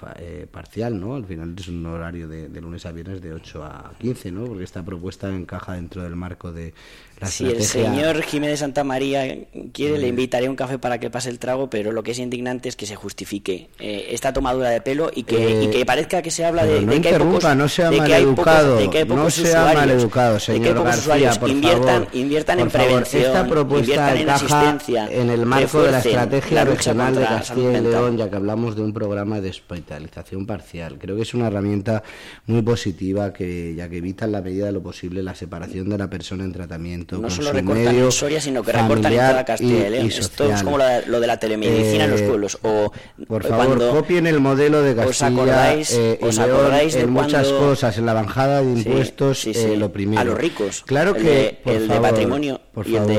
parcial, 0.50 1.00
¿no? 1.00 1.14
Al 1.14 1.24
final 1.24 1.54
es 1.56 1.68
un 1.68 1.86
horario 1.86 2.28
de, 2.28 2.48
de 2.48 2.60
lunes 2.60 2.81
lunes 2.90 3.20
de 3.20 3.32
8 3.32 3.64
a 3.64 3.94
15, 3.98 4.32
¿no? 4.32 4.44
Porque 4.44 4.64
esta 4.64 4.82
propuesta 4.82 5.28
encaja 5.28 5.74
dentro 5.74 6.02
del 6.02 6.16
marco 6.16 6.52
de 6.52 6.74
la 7.22 7.28
si 7.28 7.46
el 7.46 7.62
señor 7.62 8.22
Jiménez 8.22 8.58
Santa 8.58 8.82
María 8.82 9.38
quiere, 9.72 9.98
le 9.98 10.08
invitaré 10.08 10.48
un 10.48 10.56
café 10.56 10.78
para 10.78 10.98
que 10.98 11.08
pase 11.08 11.30
el 11.30 11.38
trago, 11.38 11.70
pero 11.70 11.92
lo 11.92 12.02
que 12.02 12.10
es 12.10 12.18
indignante 12.18 12.68
es 12.68 12.74
que 12.74 12.84
se 12.84 12.96
justifique 12.96 13.68
eh, 13.78 14.08
esta 14.10 14.32
tomadura 14.32 14.70
de 14.70 14.80
pelo 14.80 15.10
y 15.14 15.22
que, 15.22 15.62
y 15.62 15.70
que 15.70 15.86
parezca 15.86 16.20
que 16.20 16.32
se 16.32 16.44
habla 16.44 16.64
de, 16.64 16.80
no 16.80 17.00
que 17.00 17.08
hay 17.08 17.18
pocos, 17.18 17.56
no 17.56 17.68
sea 17.68 17.90
maleducado, 17.92 18.80
no 19.06 19.30
sea 19.30 19.72
maleducado, 19.72 20.40
señor 20.40 20.82
García, 20.82 21.30
por 21.38 21.48
inviertan, 21.48 22.08
inviertan 22.12 22.58
en 22.58 22.70
prevención, 22.70 23.22
esta 23.22 23.46
propuesta 23.46 24.18
encaja 24.18 24.78
en 24.90 25.30
el 25.30 25.46
marco 25.46 25.82
de 25.82 25.92
la 25.92 25.98
estrategia 26.00 26.64
regional 26.64 27.14
de 27.14 27.22
Castilla 27.22 27.78
y 27.78 27.80
León, 27.82 28.16
ya 28.16 28.28
que 28.28 28.36
hablamos 28.36 28.74
de 28.74 28.82
un 28.82 28.92
programa 28.92 29.40
de 29.40 29.50
hospitalización 29.50 30.44
parcial. 30.44 30.98
Creo 30.98 31.14
que 31.14 31.22
es 31.22 31.34
una 31.34 31.46
herramienta 31.46 32.02
muy 32.46 32.62
positiva 32.62 33.32
que 33.32 33.74
ya 33.76 33.88
que 33.88 33.98
evita 33.98 34.24
en 34.24 34.32
la 34.32 34.42
medida 34.42 34.66
de 34.66 34.72
lo 34.72 34.82
posible 34.82 35.22
la 35.22 35.36
separación 35.36 35.88
de 35.88 35.98
la 35.98 36.10
persona 36.10 36.42
en 36.42 36.52
tratamiento 36.52 37.11
no 37.20 37.30
solo 37.30 37.52
recortan 37.52 37.94
en 37.94 38.12
Soria, 38.12 38.40
sino 38.40 38.62
que 38.62 38.72
recortan 38.72 39.12
en 39.12 39.18
toda 39.18 39.44
Castilla 39.44 39.88
y, 39.88 39.90
León. 39.90 40.06
Esto 40.06 40.52
es 40.52 40.62
como 40.62 40.78
lo 40.78 41.20
de 41.20 41.26
la 41.26 41.38
telemedicina 41.38 42.04
en 42.04 42.10
los 42.10 42.20
eh, 42.20 42.26
pueblos. 42.26 42.58
O, 42.62 42.92
por 43.26 43.44
favor, 43.44 43.78
copien 43.90 44.26
el 44.26 44.40
modelo 44.40 44.82
de 44.82 44.94
Castilla 44.94 45.10
os 45.10 45.22
acordáis, 45.22 45.92
eh, 45.92 46.18
os 46.20 46.38
acordáis 46.38 46.94
de 46.94 47.00
en 47.00 47.10
muchas 47.10 47.48
cosas, 47.48 47.98
en 47.98 48.06
la 48.06 48.14
bajada 48.14 48.62
de 48.62 48.72
impuestos, 48.72 49.46
eh, 49.46 49.76
lo 49.76 49.92
primero. 49.92 50.20
A 50.20 50.24
los 50.24 50.38
ricos. 50.38 50.82
Claro 50.86 51.14
que, 51.14 51.60
el 51.64 51.88
de 51.88 52.00
patrimonio 52.00 52.60
por 52.72 52.86
favor, 52.86 53.10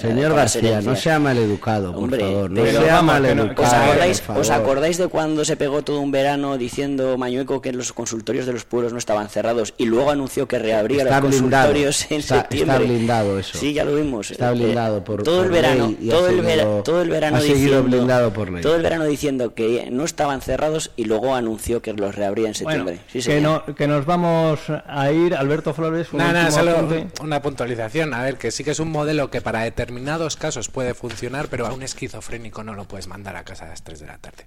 señor 0.00 0.34
García, 0.34 0.82
no 0.82 0.94
sea 0.94 1.18
maleducado, 1.18 1.94
por 1.94 2.18
favor. 2.18 2.50
No 2.50 2.66
sea 2.66 3.00
maleducado. 3.00 3.62
¿os, 3.62 3.72
acordáis, 3.72 4.22
¿Os 4.28 4.50
acordáis 4.50 4.98
de 4.98 5.08
cuando 5.08 5.46
se 5.46 5.56
pegó 5.56 5.82
todo 5.82 6.00
un 6.00 6.10
verano 6.10 6.58
diciendo 6.58 7.16
Mañueco 7.16 7.62
que 7.62 7.72
los 7.72 7.94
consultorios 7.94 8.44
de 8.44 8.52
los 8.52 8.64
pueblos 8.64 8.92
no 8.92 8.98
estaban 8.98 9.30
cerrados 9.30 9.72
y 9.78 9.86
luego 9.86 10.10
anunció 10.10 10.46
que 10.46 10.58
reabría 10.58 11.04
los 11.04 11.20
consultorios 11.20 12.10
en 12.10 12.22
septiembre? 12.22 12.86
Blindado 13.28 13.38
eso. 13.38 13.58
Sí, 13.58 13.72
ya 13.72 13.84
lo 13.84 13.94
vimos. 13.94 14.30
Está 14.30 14.52
blindado 14.52 15.04
por 15.04 15.22
todo 15.22 15.44
el 15.44 15.50
verano, 15.50 15.94
todo, 16.08 16.28
el 16.28 16.82
todo 16.82 17.02
el 17.02 17.10
verano 17.10 17.40
diciendo, 17.40 17.82
blindado 17.82 18.32
por 18.32 18.50
ley. 18.50 18.62
todo 18.62 18.76
el 18.76 18.82
verano 18.82 19.04
diciendo 19.04 19.54
que 19.54 19.88
no 19.90 20.04
estaban 20.04 20.40
cerrados 20.40 20.90
y 20.96 21.04
luego 21.04 21.34
anunció 21.34 21.82
que 21.82 21.92
los 21.92 22.14
reabría 22.14 22.48
en 22.48 22.54
septiembre. 22.54 23.00
sí, 23.08 23.20
que, 23.22 23.40
no, 23.40 23.64
que 23.64 23.86
nos 23.86 24.06
vamos 24.06 24.60
a 24.86 25.10
ir, 25.12 25.34
Alberto 25.34 25.74
Flores. 25.74 26.12
Un 26.12 26.18
no, 26.18 26.50
solo 26.50 26.88
una 27.22 27.42
puntualización. 27.42 28.14
A 28.14 28.22
ver, 28.22 28.36
que 28.36 28.50
sí 28.50 28.64
que 28.64 28.70
es 28.70 28.80
un 28.80 28.90
modelo 28.90 29.30
que 29.30 29.40
para 29.40 29.60
determinados 29.60 30.36
casos 30.36 30.68
puede 30.68 30.94
funcionar, 30.94 31.48
pero 31.48 31.66
a 31.66 31.72
un 31.72 31.82
esquizofrénico 31.82 32.64
no 32.64 32.74
lo 32.74 32.84
puedes 32.84 33.08
mandar 33.08 33.36
a 33.36 33.44
casa 33.44 33.66
a 33.66 33.68
las 33.68 33.82
3 33.82 34.00
de 34.00 34.06
la 34.06 34.18
tarde. 34.18 34.46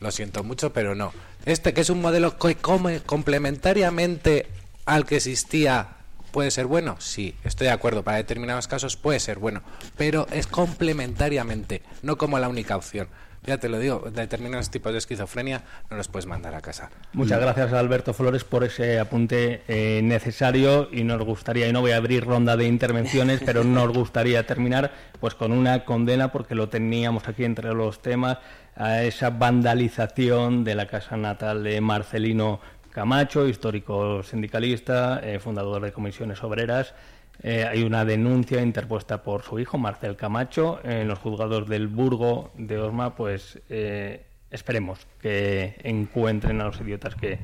Lo 0.00 0.10
siento 0.10 0.42
mucho, 0.42 0.72
pero 0.72 0.94
no. 0.94 1.12
Este 1.44 1.72
que 1.72 1.80
es 1.80 1.90
un 1.90 2.00
modelo 2.00 2.36
que 2.36 2.56
come 2.56 3.00
complementariamente 3.00 4.48
al 4.84 5.06
que 5.06 5.16
existía 5.16 5.96
puede 6.32 6.50
ser 6.50 6.66
bueno, 6.66 6.96
sí, 6.98 7.34
estoy 7.44 7.68
de 7.68 7.72
acuerdo, 7.72 8.02
para 8.02 8.16
determinados 8.16 8.66
casos 8.66 8.96
puede 8.96 9.20
ser 9.20 9.38
bueno, 9.38 9.62
pero 9.96 10.26
es 10.32 10.46
complementariamente, 10.46 11.82
no 12.02 12.16
como 12.16 12.38
la 12.38 12.48
única 12.48 12.76
opción. 12.76 13.08
Ya 13.44 13.58
te 13.58 13.68
lo 13.68 13.80
digo, 13.80 14.08
determinados 14.14 14.70
tipos 14.70 14.92
de 14.92 14.98
esquizofrenia 14.98 15.64
no 15.90 15.96
los 15.96 16.06
puedes 16.06 16.26
mandar 16.26 16.54
a 16.54 16.60
casa. 16.60 16.90
Muchas 17.12 17.40
gracias 17.40 17.72
Alberto 17.72 18.14
Flores 18.14 18.44
por 18.44 18.62
ese 18.62 19.00
apunte 19.00 19.62
eh, 19.66 20.00
necesario 20.00 20.88
y 20.92 21.02
nos 21.02 21.20
gustaría, 21.22 21.66
y 21.66 21.72
no 21.72 21.80
voy 21.80 21.90
a 21.90 21.96
abrir 21.96 22.24
ronda 22.24 22.56
de 22.56 22.66
intervenciones, 22.66 23.40
pero 23.44 23.64
nos 23.64 23.92
gustaría 23.92 24.46
terminar 24.46 24.92
pues 25.18 25.34
con 25.34 25.50
una 25.50 25.84
condena, 25.84 26.30
porque 26.30 26.54
lo 26.54 26.68
teníamos 26.68 27.26
aquí 27.26 27.44
entre 27.44 27.74
los 27.74 28.00
temas, 28.00 28.38
a 28.76 29.02
esa 29.02 29.30
vandalización 29.30 30.62
de 30.62 30.76
la 30.76 30.86
casa 30.86 31.16
natal 31.16 31.64
de 31.64 31.80
Marcelino 31.80 32.60
Camacho, 32.92 33.48
histórico 33.48 34.22
sindicalista, 34.22 35.20
eh, 35.24 35.38
fundador 35.38 35.82
de 35.82 35.92
comisiones 35.92 36.42
obreras, 36.44 36.94
eh, 37.42 37.64
hay 37.64 37.82
una 37.82 38.04
denuncia 38.04 38.60
interpuesta 38.60 39.22
por 39.22 39.42
su 39.42 39.58
hijo, 39.58 39.78
Marcel 39.78 40.14
Camacho, 40.16 40.78
en 40.84 41.08
los 41.08 41.18
juzgados 41.18 41.68
del 41.68 41.88
Burgo 41.88 42.52
de 42.56 42.78
Osma, 42.78 43.16
pues 43.16 43.58
eh, 43.70 44.26
esperemos 44.50 45.06
que 45.20 45.76
encuentren 45.82 46.60
a 46.60 46.64
los 46.64 46.80
idiotas 46.80 47.14
que 47.14 47.38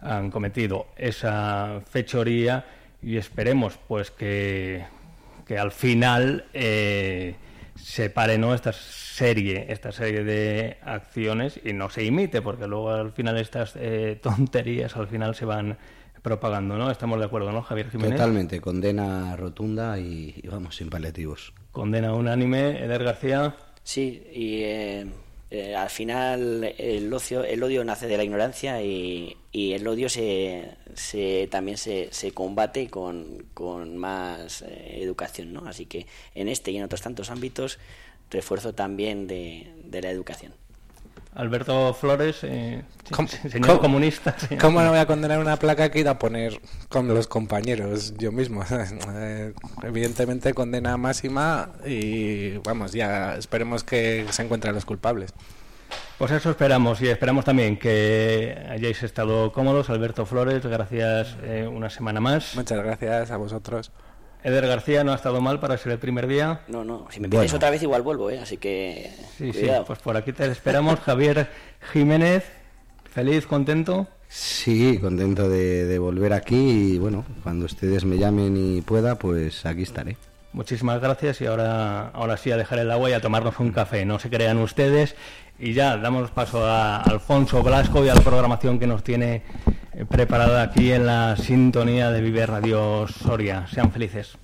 han 0.00 0.30
cometido 0.30 0.86
esa 0.96 1.82
fechoría 1.88 2.64
y 3.02 3.18
esperemos 3.18 3.78
pues 3.86 4.10
que, 4.10 4.84
que 5.46 5.58
al 5.58 5.70
final 5.70 6.46
se 7.76 8.10
pare 8.10 8.38
¿no? 8.38 8.54
esta 8.54 8.72
serie, 8.72 9.66
esta 9.68 9.92
serie 9.92 10.24
de 10.24 10.78
acciones 10.82 11.60
y 11.64 11.72
no 11.72 11.90
se 11.90 12.04
imite, 12.04 12.42
porque 12.42 12.66
luego 12.66 12.90
al 12.90 13.12
final 13.12 13.38
estas 13.38 13.74
tonterías 14.22 14.96
al 14.96 15.08
final 15.08 15.34
se 15.34 15.44
van 15.44 15.76
propagando, 16.24 16.78
¿no? 16.78 16.90
Estamos 16.90 17.18
de 17.18 17.26
acuerdo, 17.26 17.52
¿no, 17.52 17.60
Javier 17.60 17.90
Jiménez? 17.90 18.16
Totalmente, 18.16 18.58
condena 18.58 19.36
rotunda 19.36 19.98
y, 19.98 20.42
vamos, 20.50 20.74
sin 20.74 20.88
paliativos. 20.88 21.52
Condena 21.70 22.14
unánime, 22.14 22.82
Eder 22.82 23.04
García. 23.04 23.54
Sí, 23.82 24.26
y 24.32 24.62
eh, 24.62 25.06
eh, 25.54 25.76
al 25.76 25.88
final 25.88 26.74
el, 26.78 27.12
ocio, 27.12 27.44
el 27.44 27.62
odio 27.62 27.84
nace 27.84 28.08
de 28.08 28.16
la 28.16 28.24
ignorancia 28.24 28.82
y, 28.82 29.36
el 29.52 29.86
odio 29.86 30.08
se, 30.08 30.68
se 30.94 31.46
también 31.48 31.78
se, 31.78 32.08
se 32.10 32.32
combate 32.32 32.90
con, 32.90 33.46
más 33.96 34.62
eh, 34.62 34.98
educación, 35.00 35.52
¿no? 35.52 35.64
Así 35.68 35.86
que 35.86 36.08
en 36.34 36.48
este 36.48 36.72
y 36.72 36.78
en 36.78 36.82
otros 36.82 37.02
tantos 37.02 37.30
ámbitos 37.30 37.78
refuerzo 38.30 38.74
también 38.74 39.28
de 39.28 40.00
la 40.02 40.10
educación. 40.10 40.63
Alberto 41.34 41.92
Flores, 41.94 42.38
eh, 42.42 42.84
señor 43.50 43.80
comunista. 43.80 44.36
¿Cómo 44.60 44.80
no 44.80 44.90
voy 44.90 44.98
a 44.98 45.06
condenar 45.06 45.40
una 45.40 45.56
placa 45.56 45.90
que 45.90 46.00
iba 46.00 46.12
a 46.12 46.18
poner 46.18 46.60
con 46.88 47.08
los 47.08 47.26
compañeros 47.26 48.14
yo 48.18 48.32
mismo? 48.32 48.64
Eh, 49.16 49.52
evidentemente 49.82 50.54
condena 50.54 50.96
máxima 50.96 51.70
y 51.86 52.58
vamos, 52.58 52.92
ya 52.92 53.36
esperemos 53.36 53.84
que 53.84 54.26
se 54.30 54.42
encuentren 54.42 54.74
los 54.74 54.84
culpables. 54.84 55.32
Pues 56.18 56.30
eso 56.30 56.50
esperamos 56.50 57.00
y 57.02 57.08
esperamos 57.08 57.44
también 57.44 57.78
que 57.78 58.56
hayáis 58.70 59.02
estado 59.02 59.52
cómodos. 59.52 59.90
Alberto 59.90 60.26
Flores, 60.26 60.64
gracias 60.64 61.36
eh, 61.42 61.68
una 61.70 61.90
semana 61.90 62.20
más. 62.20 62.54
Muchas 62.54 62.78
gracias 62.78 63.30
a 63.30 63.36
vosotros. 63.36 63.90
Eder 64.44 64.66
García 64.66 65.02
no 65.04 65.12
ha 65.12 65.14
estado 65.14 65.40
mal 65.40 65.58
para 65.58 65.78
ser 65.78 65.92
el 65.92 65.98
primer 65.98 66.26
día. 66.26 66.60
No, 66.68 66.84
no, 66.84 67.06
si 67.10 67.18
me 67.18 67.30
pides 67.30 67.54
otra 67.54 67.70
vez 67.70 67.82
igual 67.82 68.02
vuelvo, 68.02 68.28
¿eh? 68.28 68.38
así 68.38 68.58
que. 68.58 69.10
Sí, 69.38 69.54
sí, 69.54 69.66
pues 69.86 69.98
por 70.00 70.18
aquí 70.18 70.32
te 70.32 70.44
esperamos. 70.46 71.00
Javier 71.04 71.48
Jiménez, 71.92 72.44
feliz, 73.10 73.46
contento. 73.46 74.06
Sí, 74.28 74.98
contento 74.98 75.48
de, 75.48 75.98
volver 75.98 76.34
aquí 76.34 76.94
y 76.94 76.98
bueno, 76.98 77.24
cuando 77.42 77.64
ustedes 77.64 78.04
me 78.04 78.18
llamen 78.18 78.54
y 78.56 78.82
pueda, 78.82 79.18
pues 79.18 79.64
aquí 79.64 79.82
estaré. 79.82 80.18
Muchísimas 80.52 81.00
gracias 81.00 81.40
y 81.40 81.46
ahora, 81.46 82.08
ahora 82.08 82.36
sí 82.36 82.50
a 82.50 82.56
dejar 82.56 82.80
el 82.80 82.90
agua 82.90 83.10
y 83.10 83.12
a 83.14 83.20
tomarnos 83.20 83.58
un 83.60 83.72
café. 83.72 84.04
No 84.04 84.18
se 84.18 84.28
crean 84.28 84.58
ustedes. 84.58 85.16
Y 85.58 85.72
ya 85.72 85.96
damos 85.96 86.30
paso 86.30 86.66
a 86.66 87.00
Alfonso 87.02 87.62
Blasco 87.62 88.04
y 88.04 88.08
a 88.08 88.14
la 88.14 88.20
programación 88.20 88.78
que 88.78 88.86
nos 88.86 89.04
tiene 89.04 89.42
eh, 89.92 90.04
preparada 90.04 90.62
aquí 90.62 90.92
en 90.92 91.06
la 91.06 91.36
sintonía 91.36 92.10
de 92.10 92.20
Vive 92.20 92.44
Radio 92.44 93.06
Soria. 93.06 93.66
Sean 93.68 93.92
felices. 93.92 94.36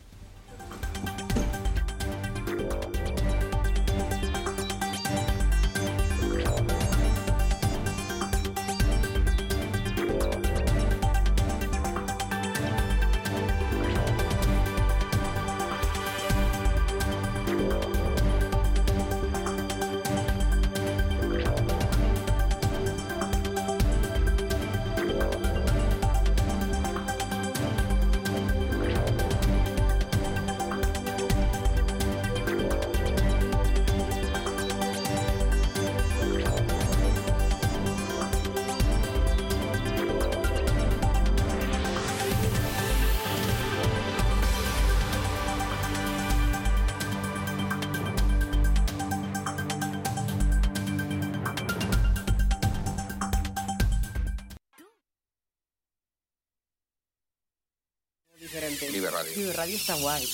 Está 59.76 59.94
guay. 59.94 60.24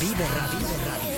Vive 0.00 0.24
Radio. 0.28 1.17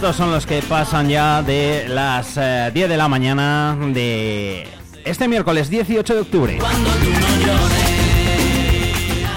Minutos 0.00 0.16
son 0.16 0.30
los 0.30 0.46
que 0.46 0.62
pasan 0.62 1.10
ya 1.10 1.42
de 1.42 1.84
las 1.86 2.38
eh, 2.38 2.70
10 2.72 2.88
de 2.88 2.96
la 2.96 3.06
mañana 3.06 3.76
de 3.92 4.66
este 5.04 5.28
miércoles 5.28 5.68
18 5.68 6.14
de 6.14 6.20
octubre. 6.20 6.58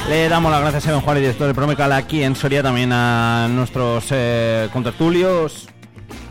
Le 0.08 0.30
damos 0.30 0.49
las 0.54 0.62
gracias 0.62 0.88
a 0.88 0.91
Don 0.93 1.02
Juan, 1.02 1.17
director 1.17 1.47
de 1.47 1.54
Promecal 1.54 1.91
aquí 1.91 2.23
en 2.23 2.38
Soria, 2.38 2.63
también 2.63 2.91
a 2.93 3.49
nuestros 3.49 4.06
eh, 4.12 4.69
contertulios, 4.71 5.67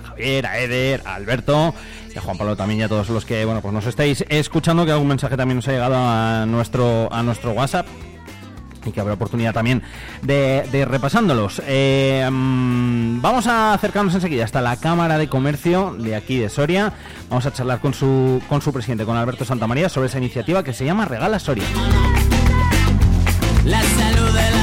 Javier, 0.03 0.47
a 0.47 0.59
Eder, 0.61 1.03
a 1.05 1.17
Alberto 1.17 1.75
y 2.15 2.17
a 2.17 2.23
Juan 2.23 2.39
Pablo 2.39 2.57
también 2.57 2.81
y 2.81 2.83
a 2.85 2.89
todos 2.89 3.11
los 3.11 3.27
que 3.27 3.45
bueno 3.45 3.61
pues 3.61 3.75
nos 3.75 3.85
estáis 3.85 4.25
escuchando, 4.31 4.87
que 4.87 4.93
algún 4.93 5.09
mensaje 5.09 5.37
también 5.37 5.57
nos 5.57 5.69
ha 5.69 5.73
llegado 5.73 5.97
a 5.99 6.47
nuestro, 6.47 7.13
a 7.13 7.23
nuestro 7.23 7.51
WhatsApp 7.53 7.87
y 8.85 8.93
que 8.93 9.01
habrá 9.01 9.15
oportunidad 9.15 9.53
también 9.53 9.83
de, 10.23 10.65
de 10.71 10.79
ir 10.81 10.89
repasándolos. 10.89 11.63
Eh, 11.67 12.29
mm, 12.31 13.21
vamos 13.21 13.47
a 13.47 13.75
acercarnos 13.75 14.15
enseguida 14.15 14.45
hasta 14.45 14.61
la 14.61 14.77
Cámara 14.77 15.19
de 15.19 15.29
Comercio 15.29 15.95
de 15.99 16.17
aquí 16.17 16.39
de 16.39 16.49
Soria. 16.49 16.93
Vamos 17.29 17.47
a 17.47 17.53
charlar 17.53 17.81
con 17.81 17.95
su, 17.95 18.43
con 18.49 18.63
su 18.63 18.73
presidente, 18.73 19.05
con 19.05 19.17
Alberto 19.17 19.45
Santamaría, 19.45 19.89
sobre 19.89 20.09
esa 20.09 20.19
iniciativa 20.19 20.63
que 20.63 20.73
se 20.73 20.85
llama 20.85 21.05
Regala 21.05 21.39
Soria. 21.39 21.65
La 23.65 23.81
salud 23.83 24.27
del 24.27 24.39
anterior. 24.39 24.62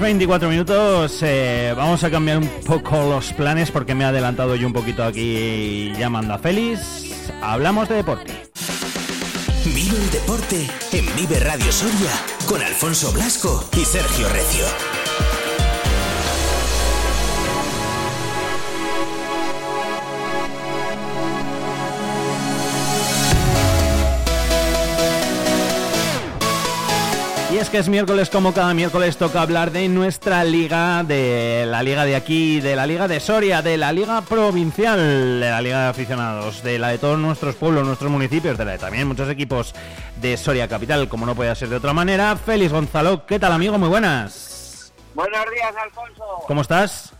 Bien 0.00 0.18
Bueno, 0.18 0.40
10 0.40 0.40
horas 0.40 0.48
24 0.48 0.48
minutos. 0.48 1.18
eh, 1.22 1.74
vamos 1.76 2.02
a 2.04 2.10
cambiar 2.10 2.38
un 2.38 2.48
poco 2.66 2.96
los 2.96 3.32
planes 3.32 3.70
porque 3.70 3.94
me 3.94 4.04
he 4.04 4.06
adelantado 4.06 4.54
yo 4.56 4.66
un 4.66 4.72
poquito 4.72 5.04
aquí 5.04 5.92
llamando 5.98 6.34
a 6.34 6.38
Félix. 6.38 7.30
Hablamos 7.42 7.88
de 7.88 7.96
deporte. 7.96 8.32
Vive 9.64 9.96
el 9.96 10.10
deporte 10.10 10.68
en 10.92 11.16
Vive 11.16 11.40
Radio 11.40 11.70
Soria 11.72 12.10
con 12.46 12.62
Alfonso 12.62 13.12
Blasco 13.12 13.68
y 13.76 13.84
Sergio 13.84 14.28
Recio. 14.28 15.01
Es 27.62 27.70
que 27.70 27.78
es 27.78 27.88
miércoles, 27.88 28.28
como 28.28 28.52
cada 28.52 28.74
miércoles 28.74 29.16
toca 29.16 29.40
hablar 29.40 29.70
de 29.70 29.88
nuestra 29.88 30.42
liga, 30.42 31.04
de 31.04 31.64
la 31.64 31.84
liga 31.84 32.04
de 32.04 32.16
aquí, 32.16 32.60
de 32.60 32.74
la 32.74 32.88
liga 32.88 33.06
de 33.06 33.20
Soria, 33.20 33.62
de 33.62 33.76
la 33.76 33.92
liga 33.92 34.20
provincial, 34.22 34.98
de 34.98 35.48
la 35.48 35.60
liga 35.60 35.84
de 35.84 35.88
aficionados, 35.90 36.64
de 36.64 36.80
la 36.80 36.88
de 36.88 36.98
todos 36.98 37.20
nuestros 37.20 37.54
pueblos, 37.54 37.86
nuestros 37.86 38.10
municipios, 38.10 38.58
de 38.58 38.64
la 38.64 38.72
de 38.72 38.78
también 38.78 39.06
muchos 39.06 39.30
equipos 39.30 39.76
de 40.20 40.36
Soria 40.36 40.66
Capital, 40.66 41.08
como 41.08 41.24
no 41.24 41.36
puede 41.36 41.54
ser 41.54 41.68
de 41.68 41.76
otra 41.76 41.92
manera. 41.92 42.34
Félix 42.34 42.72
Gonzalo, 42.72 43.26
¿qué 43.26 43.38
tal 43.38 43.52
amigo? 43.52 43.78
Muy 43.78 43.88
buenas. 43.88 44.92
Buenos 45.14 45.44
días, 45.54 45.72
Alfonso. 45.76 46.24
¿Cómo 46.48 46.62
estás? 46.62 47.12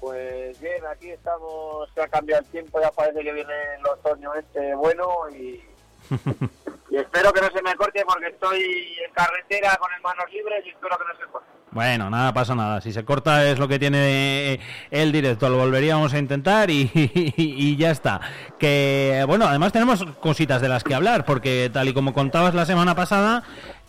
Pues 0.00 0.58
bien, 0.62 0.82
aquí 0.90 1.10
estamos, 1.10 1.90
se 1.94 2.00
ha 2.00 2.08
cambiado 2.08 2.42
el 2.42 2.48
tiempo, 2.48 2.80
ya 2.80 2.90
parece 2.90 3.22
que 3.22 3.32
viene 3.32 3.52
el 3.78 3.86
otoño 3.86 4.32
este 4.34 4.74
bueno 4.76 5.08
y, 5.38 5.60
y 6.94 6.98
espero 6.98 7.32
que 7.32 7.40
no 7.40 7.48
se 7.48 7.62
me 7.62 7.74
corte 7.74 8.04
porque 8.06 8.28
estoy 8.28 8.62
en 9.04 9.12
carretera 9.12 9.76
con 9.80 9.92
el 9.92 10.00
manos 10.00 10.26
libres 10.32 10.64
y 10.64 10.68
espero 10.68 10.96
que 10.96 11.04
no 11.04 11.18
se 11.18 11.32
corte. 11.32 11.48
Bueno, 11.72 12.08
nada 12.08 12.32
pasa 12.32 12.54
nada. 12.54 12.80
Si 12.80 12.92
se 12.92 13.04
corta 13.04 13.50
es 13.50 13.58
lo 13.58 13.66
que 13.66 13.80
tiene 13.80 14.60
el 14.92 15.10
directo. 15.10 15.48
Lo 15.48 15.58
volveríamos 15.58 16.14
a 16.14 16.18
intentar 16.18 16.70
y, 16.70 16.88
y 16.94 17.76
ya 17.76 17.90
está. 17.90 18.20
Que 18.60 19.24
bueno, 19.26 19.46
además 19.46 19.72
tenemos 19.72 20.04
cositas 20.20 20.62
de 20.62 20.68
las 20.68 20.84
que 20.84 20.94
hablar 20.94 21.24
porque 21.24 21.68
tal 21.72 21.88
y 21.88 21.94
como 21.94 22.14
contabas 22.14 22.54
la 22.54 22.64
semana 22.64 22.94
pasada, 22.94 23.42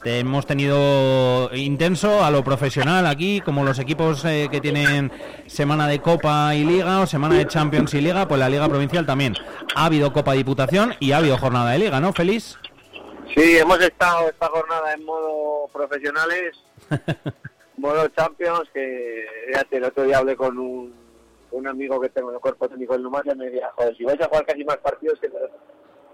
hemos 0.04 0.48
tenido 0.48 1.54
intenso 1.54 2.24
a 2.24 2.32
lo 2.32 2.44
profesional 2.44 3.06
aquí, 3.06 3.42
como 3.42 3.64
los 3.64 3.78
equipos 3.78 4.26
eh, 4.26 4.48
que 4.50 4.62
tienen 4.62 5.12
semana 5.46 5.88
de 5.88 6.00
Copa 6.00 6.56
y 6.56 6.64
Liga 6.64 7.02
o 7.02 7.08
semana 7.08 7.36
de 7.36 7.48
Champions 7.48 7.94
y 7.94 8.02
Liga, 8.02 8.28
pues 8.28 8.40
la 8.40 8.50
Liga 8.50 8.68
Provincial 8.68 9.06
también. 9.06 9.36
Ha 9.76 9.86
habido 9.86 10.12
Copa 10.12 10.34
Diputación 10.34 10.96
y 11.00 11.12
ha 11.12 11.18
habido 11.18 11.38
jornada 11.38 11.72
de 11.72 11.80
Liga, 11.80 12.00
¿no, 12.00 12.14
Feliz? 12.14 12.58
Sí, 13.34 13.58
hemos 13.58 13.80
estado 13.82 14.30
esta 14.30 14.48
jornada 14.48 14.94
en 14.94 15.04
modo 15.04 15.68
profesionales, 15.74 16.58
modo 17.78 18.08
Champions, 18.10 18.70
que 18.74 19.26
ya 19.54 19.66
el 19.72 19.84
otro 19.84 20.04
día 20.04 20.20
hablé 20.20 20.36
con 20.36 20.58
un, 20.58 20.94
un 21.52 21.68
amigo 21.68 22.00
que 22.00 22.10
tengo 22.10 22.30
en 22.30 22.36
el 22.36 22.42
cuerpo 22.42 22.68
técnico 22.68 22.94
del 22.94 23.04
Numancia 23.04 23.34
y 23.34 23.38
me 23.38 23.46
decía, 23.46 23.72
joder, 23.76 23.96
si 23.98 24.04
vais 24.04 24.22
a 24.22 24.28
jugar 24.28 24.46
casi 24.46 24.64
más 24.64 24.78
partidos 24.78 25.20
que 25.20 25.30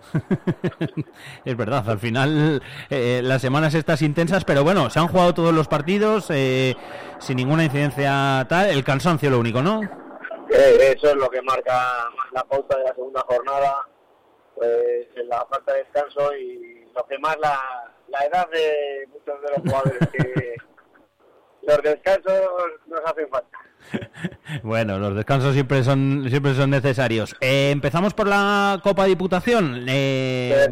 es 1.46 1.58
verdad, 1.58 1.88
al 1.88 2.00
final 2.00 2.62
eh, 2.90 3.22
las 3.24 3.42
semanas 3.42 3.76
estas 3.76 4.02
intensas, 4.02 4.46
pero 4.46 4.64
bueno, 4.64 4.90
se 4.90 5.00
han 5.00 5.08
jugado 5.08 5.34
todos 5.34 5.54
los 5.54 5.68
partidos 5.68 6.26
eh, 6.30 6.76
sin 7.20 7.38
ninguna 7.38 7.66
incidencia 7.66 8.46
tal, 8.50 8.70
el 8.70 8.84
cansancio 8.84 9.30
lo 9.30 9.40
único, 9.40 9.62
¿no? 9.62 9.82
Eh, 10.50 10.96
eso 10.98 11.10
es 11.10 11.16
lo 11.16 11.30
que 11.30 11.42
marca 11.42 12.10
la 12.34 12.44
pauta 12.44 12.78
de 12.78 12.84
la 12.84 12.96
segunda 12.96 13.22
jornada, 13.22 13.88
pues 14.56 15.08
la 15.28 15.46
falta 15.46 15.74
de 15.74 15.80
descanso 15.80 16.36
y 16.36 16.71
lo 16.96 17.06
que 17.08 17.18
más 17.20 17.38
la, 17.40 17.60
la 18.08 18.26
edad 18.26 18.50
de 18.50 19.08
muchos 19.08 19.42
de 19.42 19.50
los 19.50 19.60
jugadores 19.60 20.10
que 20.12 20.56
los 21.64 21.82
descansos 21.82 22.50
nos 22.88 23.02
hacen 23.06 23.30
falta. 23.30 23.58
Bueno, 24.64 25.00
los 25.00 25.16
descansos 25.16 25.54
siempre 25.54 25.84
son 25.84 26.26
siempre 26.30 26.54
son 26.54 26.70
necesarios. 26.70 27.36
Eh, 27.40 27.72
empezamos 27.72 28.14
por 28.14 28.28
la 28.28 28.80
Copa 28.84 29.06
Diputación. 29.06 29.86
Eh, 29.88 30.68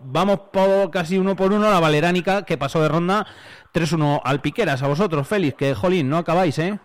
vamos 0.00 0.40
por 0.52 0.90
casi 0.90 1.16
uno 1.16 1.36
por 1.36 1.52
uno 1.52 1.70
la 1.70 1.80
Valeránica 1.80 2.44
que 2.44 2.58
pasó 2.58 2.82
de 2.82 2.88
ronda 2.88 3.26
3-1 3.72 4.20
al 4.24 4.40
Piqueras. 4.40 4.82
A 4.82 4.88
vosotros, 4.88 5.28
Félix, 5.28 5.56
que 5.56 5.74
jolín, 5.74 6.10
no 6.10 6.18
acabáis, 6.18 6.58
¿eh? 6.58 6.78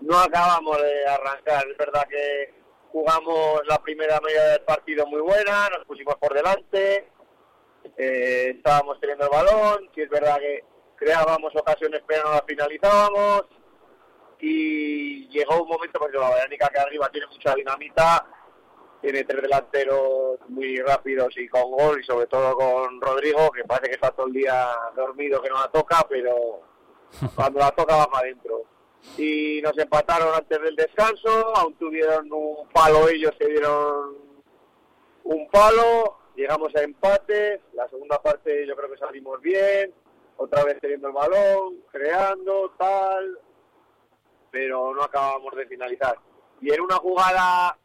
No 0.00 0.18
acabamos 0.18 0.78
de 0.80 1.06
arrancar. 1.06 1.64
Es 1.68 1.76
verdad 1.76 2.06
que 2.08 2.54
jugamos 2.92 3.60
la 3.66 3.82
primera 3.82 4.20
media 4.20 4.44
del 4.50 4.60
partido 4.60 5.04
muy 5.06 5.20
buena, 5.20 5.68
nos 5.76 5.84
pusimos 5.84 6.14
por 6.14 6.32
delante, 6.32 7.08
eh, 7.96 8.54
estábamos 8.56 9.00
teniendo 9.00 9.24
el 9.24 9.30
balón, 9.30 9.90
si 9.94 10.02
es 10.02 10.10
verdad 10.10 10.38
que 10.38 10.64
creábamos 10.96 11.54
ocasiones 11.56 12.02
pero 12.06 12.24
no 12.24 12.30
las 12.32 12.44
finalizábamos 12.46 13.44
y 14.40 15.28
llegó 15.28 15.62
un 15.62 15.68
momento 15.68 15.98
porque 15.98 16.18
la 16.18 16.30
Valerica 16.30 16.68
que 16.68 16.80
arriba 16.80 17.08
tiene 17.10 17.26
mucha 17.28 17.54
dinamita, 17.54 18.26
tiene 19.00 19.24
tres 19.24 19.42
delanteros 19.42 20.38
muy 20.48 20.76
rápidos 20.76 21.36
y 21.36 21.48
con 21.48 21.70
gol 21.70 22.00
y 22.00 22.04
sobre 22.04 22.26
todo 22.26 22.54
con 22.56 23.00
Rodrigo 23.00 23.50
que 23.50 23.64
parece 23.64 23.88
que 23.88 23.94
está 23.94 24.10
todo 24.10 24.26
el 24.26 24.32
día 24.32 24.66
dormido 24.96 25.40
que 25.42 25.50
no 25.50 25.60
la 25.60 25.68
toca 25.68 26.06
pero 26.08 26.60
cuando 27.34 27.60
la 27.60 27.70
toca 27.70 27.96
va 27.96 28.06
para 28.06 28.26
adentro 28.26 28.64
y 29.18 29.60
nos 29.62 29.76
empataron 29.78 30.34
antes 30.34 30.60
del 30.60 30.74
descanso, 30.74 31.56
aún 31.56 31.74
tuvieron 31.74 32.32
un 32.32 32.66
palo 32.68 33.08
ellos 33.08 33.32
que 33.38 33.46
dieron 33.46 34.16
un 35.24 35.48
palo, 35.48 36.18
llegamos 36.34 36.74
a 36.76 36.82
empate, 36.82 37.60
la 37.72 37.88
segunda 37.88 38.20
parte 38.20 38.66
yo 38.66 38.76
creo 38.76 38.90
que 38.90 38.98
salimos 38.98 39.40
bien, 39.40 39.92
otra 40.36 40.64
vez 40.64 40.80
teniendo 40.80 41.08
el 41.08 41.14
balón, 41.14 41.76
creando, 41.90 42.72
tal, 42.78 43.38
pero 44.50 44.94
no 44.94 45.02
acabamos 45.02 45.54
de 45.54 45.66
finalizar. 45.66 46.18
Y 46.60 46.72
en 46.72 46.80
una 46.80 46.96
jugada, 46.96 47.76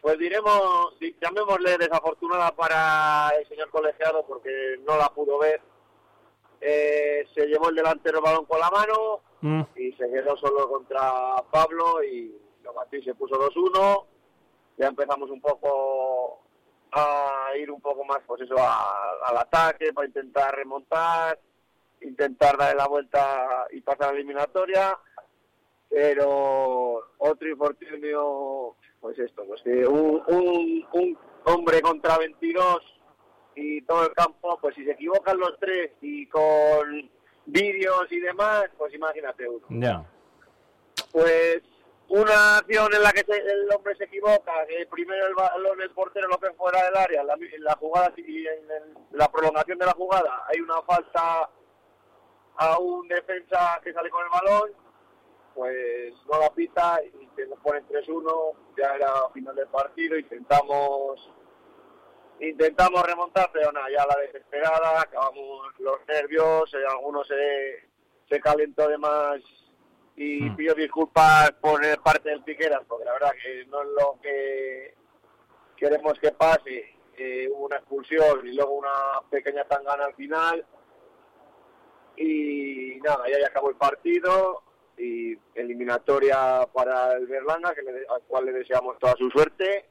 pues 0.00 0.18
diremos, 0.18 0.96
llamémosle 1.20 1.78
desafortunada 1.78 2.50
para 2.52 3.30
el 3.38 3.46
señor 3.48 3.70
colegiado 3.70 4.24
porque 4.26 4.78
no 4.86 4.96
la 4.96 5.08
pudo 5.08 5.38
ver, 5.38 5.60
eh, 6.60 7.26
se 7.34 7.46
llevó 7.46 7.70
el 7.70 7.76
delantero 7.76 8.18
el 8.18 8.24
balón 8.24 8.44
con 8.44 8.60
la 8.60 8.70
mano 8.70 9.22
Mm. 9.42 9.62
y 9.76 9.92
se 9.92 10.10
quedó 10.10 10.36
solo 10.36 10.68
contra 10.68 11.42
Pablo 11.50 12.02
y 12.04 12.38
lo 12.62 12.74
batió 12.74 12.98
y 12.98 13.04
se 13.04 13.14
puso 13.14 13.36
2-1. 13.36 14.06
Ya 14.76 14.88
empezamos 14.88 15.30
un 15.30 15.40
poco 15.40 16.42
a 16.92 17.50
ir 17.56 17.70
un 17.70 17.80
poco 17.80 18.04
más 18.04 18.18
pues 18.26 18.40
eso 18.42 18.54
a- 18.58 19.18
al 19.26 19.36
ataque 19.38 19.92
para 19.92 20.06
intentar 20.08 20.54
remontar, 20.54 21.38
intentar 22.00 22.56
darle 22.56 22.76
la 22.76 22.86
vuelta 22.88 23.66
y 23.70 23.80
pasar 23.80 24.08
a 24.08 24.12
la 24.12 24.18
eliminatoria. 24.18 24.98
Pero 25.88 27.02
otro 27.18 27.48
infortunio, 27.48 28.76
pues 29.00 29.18
esto, 29.18 29.44
pues 29.44 29.60
que 29.62 29.84
un, 29.86 30.22
un, 30.28 30.86
un 30.92 31.18
hombre 31.44 31.80
contra 31.82 32.16
22 32.16 32.78
y 33.56 33.82
todo 33.82 34.04
el 34.06 34.12
campo, 34.14 34.56
pues 34.60 34.74
si 34.76 34.84
se 34.84 34.92
equivocan 34.92 35.38
los 35.38 35.58
tres 35.58 35.90
y 36.00 36.26
con 36.28 37.10
vídeos 37.46 38.06
y 38.10 38.20
demás, 38.20 38.66
pues 38.78 38.94
imagínate 38.94 39.48
uno. 39.48 39.66
Ya. 39.70 40.04
Pues 41.10 41.60
una 42.10 42.58
acción 42.58 42.92
en 42.94 43.02
la 43.02 43.12
que 43.12 43.24
se- 43.24 43.38
el 43.40 43.70
hombre 43.72 43.94
se 43.96 44.04
equivoca, 44.04 44.52
que 44.66 44.86
primero 44.86 45.26
el 45.26 45.34
balón 45.34 45.78
portero 45.94 46.28
lo 46.28 46.38
que 46.38 46.50
fuera 46.52 46.84
del 46.84 46.96
área, 46.96 47.22
la, 47.24 47.34
en 47.34 47.64
la 47.64 47.74
jugada 47.76 48.12
y 48.16 48.46
en 48.46 48.70
el- 48.70 48.94
la 49.12 49.30
prolongación 49.30 49.78
de 49.78 49.86
la 49.86 49.92
jugada 49.92 50.44
hay 50.48 50.60
una 50.60 50.82
falta 50.82 51.48
a 52.56 52.78
un 52.78 53.06
defensa 53.08 53.80
que 53.82 53.92
sale 53.92 54.10
con 54.10 54.22
el 54.24 54.30
balón, 54.30 54.70
pues 55.54 56.14
no 56.30 56.38
la 56.40 56.50
pita 56.50 57.00
y 57.04 57.28
se 57.36 57.46
nos 57.46 57.58
ponen 57.60 57.86
3-1, 57.88 58.52
ya 58.76 58.94
era 58.96 59.28
final 59.32 59.54
del 59.54 59.68
partido, 59.68 60.18
intentamos 60.18 61.30
intentamos 62.40 63.02
remontar, 63.04 63.50
pero 63.52 63.70
nada, 63.70 63.86
ya 63.90 64.06
la 64.06 64.16
desesperada, 64.22 65.02
acabamos 65.02 65.78
los 65.78 65.98
nervios, 66.08 66.72
eh, 66.72 66.78
algunos 66.88 67.26
se, 67.28 67.86
se 68.30 68.40
calentó 68.40 68.88
de 68.88 68.96
más 68.96 69.40
y 70.22 70.50
pido 70.50 70.74
disculpas 70.74 71.50
por 71.62 71.82
eh, 71.84 71.96
parte 72.04 72.28
del 72.28 72.42
Piqueras, 72.42 72.82
porque 72.86 73.06
la 73.06 73.12
verdad 73.14 73.30
que 73.42 73.64
no 73.70 73.80
es 73.82 73.88
lo 73.98 74.18
que 74.22 74.94
queremos 75.76 76.18
que 76.20 76.30
pase. 76.32 76.94
Eh, 77.16 77.48
hubo 77.50 77.66
una 77.66 77.76
expulsión 77.76 78.46
y 78.46 78.52
luego 78.54 78.72
una 78.72 78.90
pequeña 79.30 79.64
tangana 79.64 80.04
al 80.04 80.14
final. 80.14 80.64
Y 82.16 82.98
nada, 83.02 83.24
ya, 83.30 83.40
ya 83.40 83.46
acabó 83.46 83.70
el 83.70 83.76
partido 83.76 84.62
y 84.98 85.36
eliminatoria 85.54 86.66
para 86.72 87.12
el 87.14 87.26
Berlanga, 87.26 87.74
que 87.74 87.82
le- 87.82 88.06
al 88.14 88.20
cual 88.26 88.44
le 88.46 88.52
deseamos 88.52 88.98
toda 88.98 89.14
su 89.16 89.30
suerte 89.30 89.86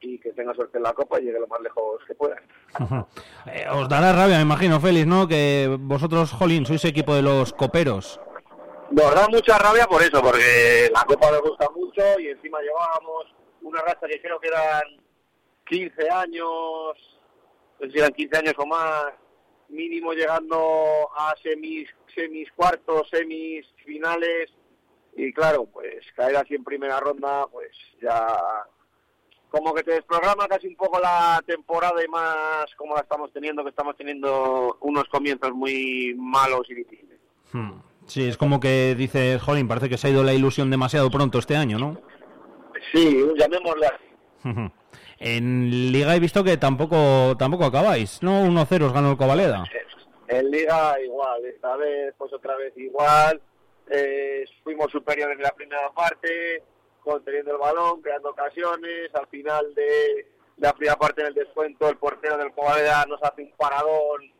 y 0.00 0.18
que 0.18 0.32
tenga 0.32 0.54
suerte 0.54 0.78
en 0.78 0.84
la 0.84 0.92
Copa 0.94 1.20
y 1.20 1.24
llegue 1.24 1.40
lo 1.40 1.46
más 1.46 1.60
lejos 1.60 2.00
que 2.06 2.14
pueda. 2.14 2.36
Eh, 3.52 3.64
os 3.70 3.88
dará 3.88 4.12
rabia, 4.12 4.36
me 4.36 4.42
imagino, 4.42 4.80
Félix, 4.80 5.06
¿no? 5.06 5.28
Que 5.28 5.76
vosotros, 5.78 6.32
jolín, 6.32 6.66
sois 6.66 6.84
equipo 6.84 7.14
de 7.14 7.22
los 7.22 7.52
coperos. 7.52 8.18
Nos 8.90 9.14
da 9.14 9.28
mucha 9.28 9.58
rabia 9.58 9.86
por 9.86 10.02
eso, 10.02 10.22
porque 10.22 10.88
la 10.92 11.04
Copa 11.04 11.30
nos 11.32 11.42
gusta 11.42 11.68
mucho 11.70 12.20
y 12.20 12.28
encima 12.28 12.60
llevábamos 12.60 13.34
una 13.62 13.80
racha 13.82 14.06
que 14.06 14.20
creo 14.20 14.38
que 14.38 14.48
eran 14.48 14.82
15 15.66 16.10
años, 16.10 17.20
no 17.80 17.86
sé 17.86 17.90
si 17.90 17.98
eran 17.98 18.12
15 18.12 18.36
años 18.38 18.54
o 18.58 18.66
más, 18.66 19.06
mínimo 19.68 20.12
llegando 20.12 21.10
a 21.16 21.34
semis, 21.42 21.88
semis 22.14 22.48
cuartos, 22.52 23.08
semis 23.10 23.66
finales 23.84 24.50
y 25.16 25.32
claro, 25.32 25.66
pues 25.66 26.04
caer 26.14 26.36
así 26.36 26.54
en 26.54 26.64
primera 26.64 27.00
ronda, 27.00 27.46
pues 27.48 27.72
ya 28.00 28.66
como 29.48 29.72
que 29.74 29.82
te 29.82 29.92
desprograma 29.92 30.46
casi 30.46 30.68
un 30.68 30.76
poco 30.76 31.00
la 31.00 31.42
temporada 31.46 32.04
y 32.04 32.08
más 32.08 32.66
como 32.76 32.94
la 32.94 33.00
estamos 33.00 33.32
teniendo, 33.32 33.64
que 33.64 33.70
estamos 33.70 33.96
teniendo 33.96 34.76
unos 34.80 35.04
comienzos 35.04 35.52
muy 35.52 36.14
malos 36.16 36.68
y 36.68 36.74
difíciles. 36.74 37.18
Hmm. 37.52 37.85
Sí, 38.06 38.28
es 38.28 38.36
como 38.36 38.60
que 38.60 38.94
dices, 38.94 39.42
jolín, 39.42 39.68
parece 39.68 39.88
que 39.88 39.98
se 39.98 40.06
ha 40.06 40.10
ido 40.10 40.22
la 40.22 40.32
ilusión 40.32 40.70
demasiado 40.70 41.10
pronto 41.10 41.38
este 41.38 41.56
año, 41.56 41.78
¿no? 41.78 42.00
Sí, 42.92 43.24
llamémosle 43.36 43.86
así. 43.86 44.48
Ujú. 44.48 44.70
En 45.18 45.92
Liga 45.92 46.14
he 46.14 46.20
visto 46.20 46.44
que 46.44 46.58
tampoco 46.58 47.34
tampoco 47.38 47.64
acabáis, 47.64 48.22
¿no? 48.22 48.44
1-0 48.44 48.82
os 48.82 48.92
ganó 48.92 49.12
el 49.12 49.16
Covaleda. 49.16 49.64
En 50.28 50.50
Liga 50.50 51.00
igual, 51.00 51.42
esta 51.46 51.74
vez 51.76 52.14
pues 52.18 52.32
otra 52.34 52.54
vez 52.56 52.76
igual. 52.76 53.40
Eh, 53.90 54.44
fuimos 54.62 54.90
superiores 54.92 55.36
en 55.36 55.42
la 55.42 55.52
primera 55.52 55.90
parte, 55.92 56.62
conteniendo 57.02 57.52
el 57.52 57.58
balón, 57.58 58.02
creando 58.02 58.30
ocasiones. 58.30 59.14
Al 59.14 59.26
final 59.28 59.74
de 59.74 60.26
la 60.58 60.74
primera 60.74 60.96
parte 60.96 61.22
del 61.22 61.32
descuento, 61.32 61.88
el 61.88 61.96
portero 61.96 62.36
del 62.36 62.52
Covaleda 62.52 63.06
nos 63.06 63.22
hace 63.22 63.42
un 63.42 63.52
paradón 63.56 64.35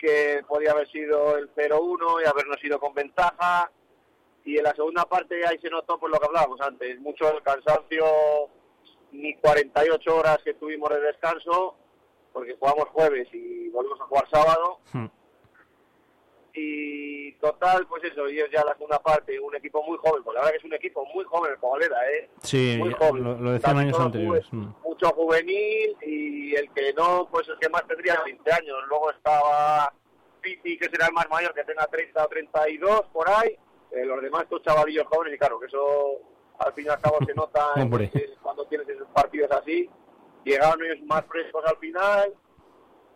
que 0.00 0.42
podía 0.48 0.72
haber 0.72 0.90
sido 0.90 1.36
el 1.36 1.54
0-1 1.54 2.22
y 2.22 2.26
habernos 2.26 2.62
ido 2.64 2.80
con 2.80 2.94
ventaja. 2.94 3.70
Y 4.44 4.56
en 4.56 4.64
la 4.64 4.74
segunda 4.74 5.04
parte 5.04 5.46
ahí 5.46 5.58
se 5.58 5.68
notó 5.68 5.98
pues 5.98 6.10
lo 6.10 6.18
que 6.18 6.26
hablábamos 6.26 6.60
antes, 6.62 6.98
mucho 7.00 7.30
el 7.30 7.42
cansancio, 7.42 8.04
ni 9.12 9.34
48 9.36 10.16
horas 10.16 10.38
que 10.42 10.54
tuvimos 10.54 10.88
de 10.88 11.00
descanso, 11.00 11.76
porque 12.32 12.56
jugamos 12.58 12.88
jueves 12.88 13.28
y 13.32 13.68
volvemos 13.68 14.00
a 14.00 14.04
jugar 14.04 14.28
sábado. 14.30 14.78
Hmm. 14.92 15.06
Y 16.54 17.32
total, 17.34 17.86
pues 17.86 18.04
eso, 18.04 18.26
ellos 18.26 18.48
ya 18.52 18.64
la 18.64 18.72
segunda 18.74 18.98
parte, 19.00 19.38
un 19.40 19.54
equipo 19.56 19.82
muy 19.84 19.96
joven, 19.98 20.22
pues 20.22 20.34
la 20.34 20.40
verdad 20.40 20.52
que 20.52 20.58
es 20.58 20.64
un 20.64 20.74
equipo 20.74 21.04
muy 21.14 21.24
joven 21.24 21.52
el 21.52 21.58
Covaleda, 21.58 22.10
¿eh? 22.12 22.30
Sí, 22.42 22.76
muy 22.78 22.92
joven. 22.94 23.24
lo, 23.24 23.34
lo 23.38 23.52
decían 23.52 23.78
años 23.78 23.98
anteriores. 23.98 24.46
juve- 24.46 24.58
Mm. 24.60 24.74
mucho 24.84 25.08
juvenil 25.10 25.96
y 26.02 26.54
el 26.56 26.70
que 26.72 26.92
no, 26.94 27.28
pues 27.30 27.48
el 27.48 27.58
que 27.58 27.68
más 27.68 27.86
tendría 27.86 28.20
20 28.24 28.52
años. 28.52 28.76
Luego 28.88 29.10
estaba 29.10 29.92
Piti, 30.40 30.78
que 30.78 30.88
será 30.88 31.06
el 31.06 31.12
más 31.12 31.28
mayor, 31.30 31.52
que 31.54 31.64
tenga 31.64 31.86
30 31.86 32.24
o 32.24 32.28
32 32.28 33.02
por 33.12 33.28
ahí. 33.28 33.56
Eh, 33.92 34.04
los 34.04 34.22
demás, 34.22 34.42
estos 34.44 34.62
chavalillos 34.62 35.06
jóvenes, 35.06 35.34
y 35.34 35.38
claro, 35.38 35.58
que 35.60 35.66
eso 35.66 36.12
al 36.58 36.72
fin 36.74 36.86
y 36.86 36.88
al 36.88 37.00
cabo 37.00 37.18
se 37.26 37.34
nota 37.34 37.70
en- 37.76 37.82
Hombre. 37.82 38.10
en- 38.12 38.34
cuando 38.42 38.64
tienes 38.66 38.88
esos 38.88 39.08
partidos 39.08 39.50
así. 39.52 39.88
Llegaron 40.44 40.82
ellos 40.84 41.04
más 41.06 41.24
frescos 41.26 41.62
al 41.66 41.76
final 41.76 42.32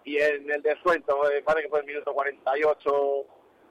y 0.04 0.18
en 0.18 0.50
el 0.50 0.62
descuento, 0.62 1.30
eh, 1.30 1.42
parece 1.42 1.64
que 1.64 1.70
fue 1.70 1.80
el 1.80 1.86
minuto 1.86 2.12
48 2.12 2.90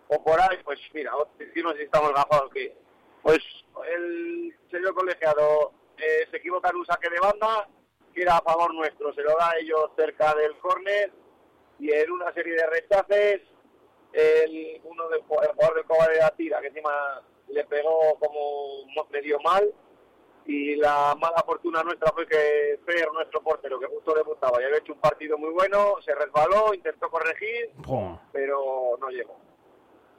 o 0.08 0.24
por 0.24 0.40
ahí, 0.42 0.58
pues 0.64 0.80
mira, 0.94 1.12
sé 1.38 1.52
si 1.54 1.84
estamos 1.84 2.14
gafados 2.14 2.52
que 2.54 2.76
pues 3.22 3.40
el 3.88 4.54
señor 4.70 4.94
colegiado 4.94 5.72
eh, 5.98 6.28
se 6.30 6.38
equivoca 6.38 6.70
en 6.70 6.76
un 6.78 6.86
saque 6.86 7.10
de 7.10 7.20
banda 7.20 7.68
que 8.14 8.22
era 8.22 8.38
a 8.38 8.42
favor 8.42 8.74
nuestro, 8.74 9.14
se 9.14 9.22
lo 9.22 9.32
da 9.38 9.52
a 9.52 9.58
ellos 9.58 9.90
cerca 9.96 10.36
del 10.36 10.56
córner 10.58 11.12
y 11.80 11.92
en 11.92 12.12
una 12.12 12.32
serie 12.34 12.54
de 12.54 12.68
rechaces 12.68 13.42
el 14.12 14.82
uno 14.84 15.10
ju- 15.24 15.44
el 15.44 15.50
jugador 15.54 15.76
del 15.76 15.86
Covaleda 15.86 16.30
tira 16.38 16.62
que 16.62 16.68
encima 16.68 17.22
le 17.48 17.64
pegó 17.66 18.16
como 18.20 18.86
no 18.96 19.08
le 19.12 19.22
dio 19.22 19.40
mal 19.40 19.74
y 20.46 20.76
la 20.76 21.16
mala 21.20 21.42
fortuna 21.46 21.84
nuestra 21.84 22.12
fue 22.12 22.28
que 22.28 22.80
Fer, 22.86 23.08
nuestro 23.14 23.42
portero, 23.42 23.80
que 23.80 23.86
justo 23.88 24.14
debutaba 24.14 24.62
y 24.62 24.66
había 24.66 24.78
hecho 24.80 24.94
un 24.94 25.00
partido 25.00 25.38
muy 25.38 25.52
bueno, 25.52 25.96
se 26.04 26.14
resbaló, 26.16 26.74
intentó 26.74 27.10
corregir, 27.10 27.72
pero 28.32 28.98
no 29.00 29.10
llegó. 29.10 29.38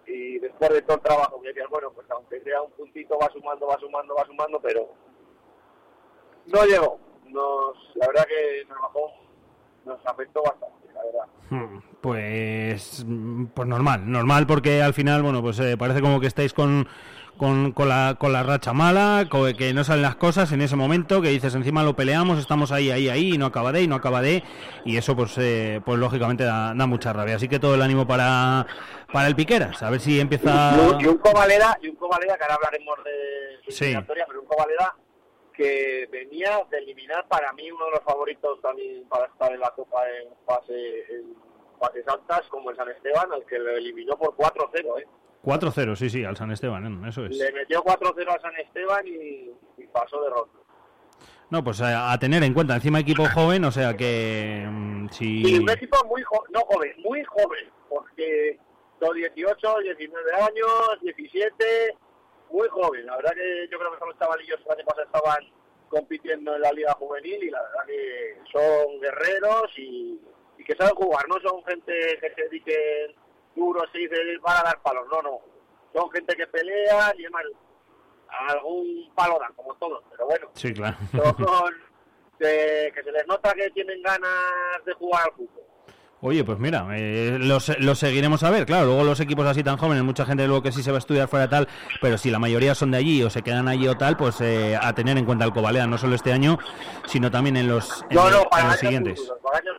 Y 0.07 0.39
después 0.39 0.71
de 0.71 0.83
todo 0.83 0.97
el 0.97 1.03
trabajo 1.03 1.41
que 1.41 1.49
decías, 1.49 1.69
bueno, 1.71 1.91
pues 1.95 2.11
aunque 2.11 2.41
sea 2.41 2.63
un 2.63 2.71
puntito 2.73 3.19
va 3.19 3.31
sumando, 3.31 3.67
va 3.67 3.79
sumando, 3.79 4.15
va 4.15 4.25
sumando, 4.27 4.61
pero 4.61 4.89
no 6.47 6.65
llegó. 6.65 6.99
Nos, 7.27 7.77
la 7.95 8.07
verdad 8.07 8.27
que 8.27 8.65
nos 8.69 8.81
bajó, 8.81 9.11
nos 9.85 10.07
afectó 10.07 10.43
bastante, 10.43 10.89
la 10.95 11.05
verdad. 11.05 11.27
Hmm, 11.51 11.79
Pues, 12.01 13.05
mm, 13.07 13.47
pues 13.47 13.69
normal, 13.69 14.11
normal 14.11 14.47
porque 14.47 14.83
al 14.83 14.93
final, 14.95 15.23
bueno, 15.23 15.41
pues 15.43 15.59
eh, 15.61 15.77
parece 15.79 16.01
como 16.01 16.21
que 16.21 16.27
estáis 16.27 16.53
con, 16.53 16.87
con, 17.37 17.73
con 17.73 17.89
la, 17.89 18.17
con 18.19 18.33
la 18.33 18.43
racha 18.43 18.73
mala, 18.73 19.27
co- 19.31 19.47
que 19.57 19.73
no 19.75 19.85
salen 19.85 20.03
las 20.03 20.17
cosas 20.17 20.53
en 20.53 20.61
ese 20.63 20.77
momento, 20.77 21.21
que 21.21 21.29
dices 21.29 21.55
encima 21.55 21.83
lo 21.83 21.95
peleamos, 21.95 22.39
estamos 22.39 22.73
ahí, 22.73 22.91
ahí, 22.91 23.09
ahí, 23.09 23.35
y 23.35 23.39
no 23.39 23.47
acaba 23.47 23.73
de, 23.73 23.83
y 23.83 23.89
no 23.89 23.97
acaba 23.97 24.21
de, 24.23 24.43
y 24.85 24.97
eso 24.97 25.17
pues, 25.17 25.37
eh, 25.39 25.81
pues 25.85 25.99
lógicamente 25.99 26.45
da, 26.45 26.73
da 26.75 26.87
mucha 26.87 27.13
rabia. 27.13 27.37
Así 27.37 27.49
que 27.49 27.59
todo 27.59 27.75
el 27.75 27.83
ánimo 27.83 28.07
para, 28.07 28.67
para 29.13 29.27
el 29.29 29.35
Piqueras, 29.37 29.83
a 29.83 29.91
ver 29.91 30.01
si 30.01 30.21
empieza... 30.21 30.77
Y 30.77 30.81
un, 30.95 31.01
y 31.01 31.07
un 31.07 31.19
Covaleda, 31.19 31.77
y 31.83 31.89
un 31.89 31.97
Covaleda, 31.97 32.37
que 32.37 32.43
ahora 32.45 32.55
hablaremos 32.57 32.99
de 33.05 33.13
su 33.65 33.71
Sí. 33.73 33.95
pero 34.07 34.41
un 34.41 34.47
Covaleda 34.47 34.95
que 35.53 36.09
venía 36.11 36.63
de 36.71 36.79
eliminar 36.79 37.27
para 37.29 37.53
mí 37.53 37.71
uno 37.71 37.85
de 37.87 37.91
los 37.93 38.01
favoritos 38.03 38.61
también 38.61 39.05
para 39.09 39.27
estar 39.27 39.53
en 39.53 39.61
la 39.61 39.71
Copa 39.71 39.99
en 40.09 40.29
fase 40.45 41.05
en 41.15 41.35
fases 41.79 42.07
altas, 42.09 42.43
como 42.49 42.71
el 42.71 42.77
San 42.77 42.89
Esteban, 42.89 43.31
al 43.33 43.45
que 43.47 43.59
lo 43.59 43.71
eliminó 43.71 44.17
por 44.17 44.35
4-0, 44.37 45.01
¿eh? 45.01 45.07
4-0, 45.45 45.97
sí, 45.97 46.11
sí, 46.11 46.25
al 46.25 46.37
San 46.37 46.51
Esteban, 46.51 47.05
¿eh? 47.05 47.09
eso 47.09 47.27
es. 47.27 47.37
Le 47.37 47.53
metió 47.53 47.83
4-0 47.83 48.33
al 48.33 48.41
San 48.41 48.57
Esteban 48.57 49.07
y, 49.07 49.51
y 49.77 49.87
pasó 49.93 50.23
de 50.23 50.31
ronda. 50.31 50.55
No, 51.51 51.63
pues 51.63 51.81
a, 51.83 52.13
a 52.13 52.19
tener 52.19 52.43
en 52.43 52.55
cuenta, 52.55 52.75
encima 52.75 53.01
equipo 53.01 53.27
joven, 53.29 53.65
o 53.65 53.71
sea 53.71 53.97
que 53.97 54.67
mm, 54.69 55.09
si... 55.11 55.43
Y 55.47 55.59
un 55.59 55.71
equipo 55.71 55.99
muy 56.07 56.23
joven, 56.23 56.51
no 56.53 56.61
joven, 56.61 56.95
muy 57.03 57.23
joven, 57.25 57.71
porque 57.89 58.59
los 59.01 59.15
18, 59.15 59.79
19 59.81 60.33
años, 60.33 61.01
17, 61.03 61.97
muy 62.51 62.69
joven. 62.69 63.07
La 63.07 63.17
verdad 63.17 63.33
que 63.35 63.69
yo 63.71 63.79
creo 63.79 63.93
que 63.93 63.99
son 63.99 64.09
los 64.09 64.19
chavalillos 64.19 64.59
que 64.59 64.85
pasado 64.85 65.05
estaban 65.05 65.45
compitiendo 65.89 66.57
en 66.57 66.63
la 66.63 66.73
liga 66.73 66.93
juvenil 66.95 67.43
y 67.43 67.51
la 67.51 67.63
verdad 67.63 67.87
que 67.87 68.39
son 68.51 69.01
guerreros 69.01 69.71
y, 69.79 70.21
y 70.59 70.65
que 70.65 70.75
saben 70.75 70.95
jugar, 70.95 71.29
no 71.29 71.39
son 71.41 71.63
gente 71.65 71.93
que 72.21 72.31
se 72.35 72.43
dediquen 72.43 73.15
duros 73.57 73.85
y 73.95 74.07
se 74.09 74.39
van 74.43 74.59
a 74.59 74.63
dar 74.65 74.83
palos, 74.83 75.05
no, 75.11 75.23
no. 75.23 75.39
Son 75.95 76.11
gente 76.11 76.35
que 76.37 76.47
pelea 76.47 77.13
y 77.17 77.23
además 77.25 77.43
algún 78.49 79.11
palo 79.15 79.39
dan, 79.41 79.53
como 79.55 79.75
todos, 79.75 80.03
pero 80.11 80.27
bueno, 80.27 80.49
Sí, 80.55 80.73
claro. 80.73 80.97
son 81.13 81.75
de- 82.39 82.93
que 82.95 83.03
se 83.03 83.13
les 83.13 83.27
nota 83.27 83.53
que 83.55 83.71
tienen 83.71 84.03
ganas 84.03 84.31
de 84.85 84.93
jugar 84.95 85.23
al 85.27 85.33
fútbol. 85.33 85.63
Oye, 86.27 86.43
pues 86.43 86.59
mira, 86.59 86.87
eh, 86.93 87.37
los, 87.39 87.79
los 87.81 87.99
seguiremos 87.99 88.43
a 88.45 88.51
ver. 88.51 88.65
Claro, 88.65 88.87
luego 88.87 89.05
los 89.05 89.21
equipos 89.21 89.45
así 89.47 89.63
tan 89.63 89.77
jóvenes, 89.77 90.03
mucha 90.05 90.25
gente 90.25 90.47
luego 90.47 90.63
que 90.63 90.73
sí 90.73 90.83
se 90.83 90.91
va 90.91 90.97
a 90.97 90.99
estudiar 90.99 91.29
fuera 91.29 91.51
tal, 91.51 91.69
pero 92.01 92.17
si 92.17 92.31
la 92.31 92.39
mayoría 92.39 92.75
son 92.75 92.91
de 92.93 92.97
allí 92.97 93.23
o 93.23 93.29
se 93.29 93.43
quedan 93.43 93.69
allí 93.69 93.87
o 93.87 93.99
tal, 93.99 94.17
pues 94.17 94.41
eh, 94.41 94.75
a 94.81 94.95
tener 94.95 95.19
en 95.19 95.27
cuenta 95.27 95.45
el 95.45 95.53
Cobalea, 95.53 95.87
no 95.87 95.99
solo 95.99 96.15
este 96.15 96.33
año, 96.33 96.59
sino 97.07 97.31
también 97.31 97.59
en 97.59 97.69
los, 97.69 98.03
en 98.09 98.17
No, 98.17 98.23
los- 98.25 98.33
no, 98.33 98.43
en 98.45 98.49
para 98.49 98.63
los 98.63 98.71
años 98.73 98.81
siguientes. 98.81 99.19
futuros, 99.21 99.43
para 99.43 99.59
años 99.59 99.77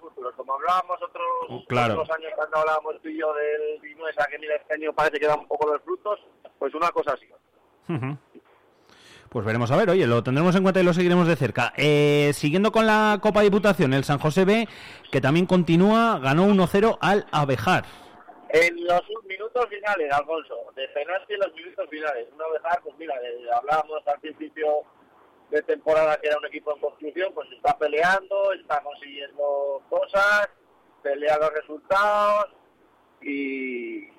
hablábamos 0.65 0.99
otros, 1.01 1.63
Claro. 1.67 1.93
otros 2.01 2.17
años 2.17 2.32
cuando 2.36 2.58
hablábamos 2.58 3.01
tú 3.01 3.10
y 3.10 3.19
yo 3.19 3.34
del 3.34 3.80
Vinuesa, 3.82 4.25
que 4.30 4.39
mira, 4.39 4.56
este 4.56 4.73
año 4.73 4.93
parece 4.93 5.19
que 5.19 5.28
da 5.28 5.36
un 5.36 5.47
poco 5.47 5.71
de 5.71 5.80
frutos, 5.80 6.19
pues 6.60 6.73
una 6.73 6.89
cosa 6.91 7.13
así. 7.13 7.28
Pues 9.30 9.45
veremos 9.45 9.69
a 9.71 9.75
ver, 9.78 9.89
oye, 9.89 10.08
lo 10.08 10.23
tendremos 10.23 10.56
en 10.56 10.63
cuenta 10.63 10.80
y 10.80 10.84
lo 10.84 10.93
seguiremos 10.93 11.28
de 11.28 11.36
cerca. 11.36 11.73
Eh, 11.75 12.32
siguiendo 12.34 12.71
con 12.71 12.86
la 12.86 13.19
Copa 13.21 13.41
Diputación, 13.41 13.93
el 13.93 14.04
San 14.06 14.17
José 14.19 14.45
B, 14.45 14.67
que 15.12 15.19
también 15.21 15.45
continúa, 15.45 16.19
ganó 16.19 16.45
1-0 16.47 16.97
al 17.01 17.25
Abejar. 17.32 17.84
En 18.49 18.73
los 18.86 19.01
minutos 19.28 19.67
finales, 19.69 20.12
Alfonso, 20.13 20.56
de 20.75 20.88
penalti 20.89 21.34
en 21.34 21.39
los 21.39 21.54
minutos 21.54 21.89
finales. 21.89 22.28
Vez 22.30 22.63
más, 22.63 22.78
pues 22.84 22.95
mira, 22.97 23.13
hablábamos 23.58 24.08
al 24.08 24.19
principio 24.21 24.84
de 25.55 25.63
temporada 25.63 26.17
que 26.17 26.27
era 26.27 26.37
un 26.37 26.45
equipo 26.45 26.73
en 26.73 26.81
construcción, 26.81 27.33
pues 27.33 27.49
está 27.53 27.77
peleando, 27.77 28.51
está 28.51 28.81
consiguiendo 28.83 29.81
cosas, 29.89 30.49
pelea 31.01 31.37
los 31.37 31.53
resultados 31.53 32.47
y, 33.21 34.09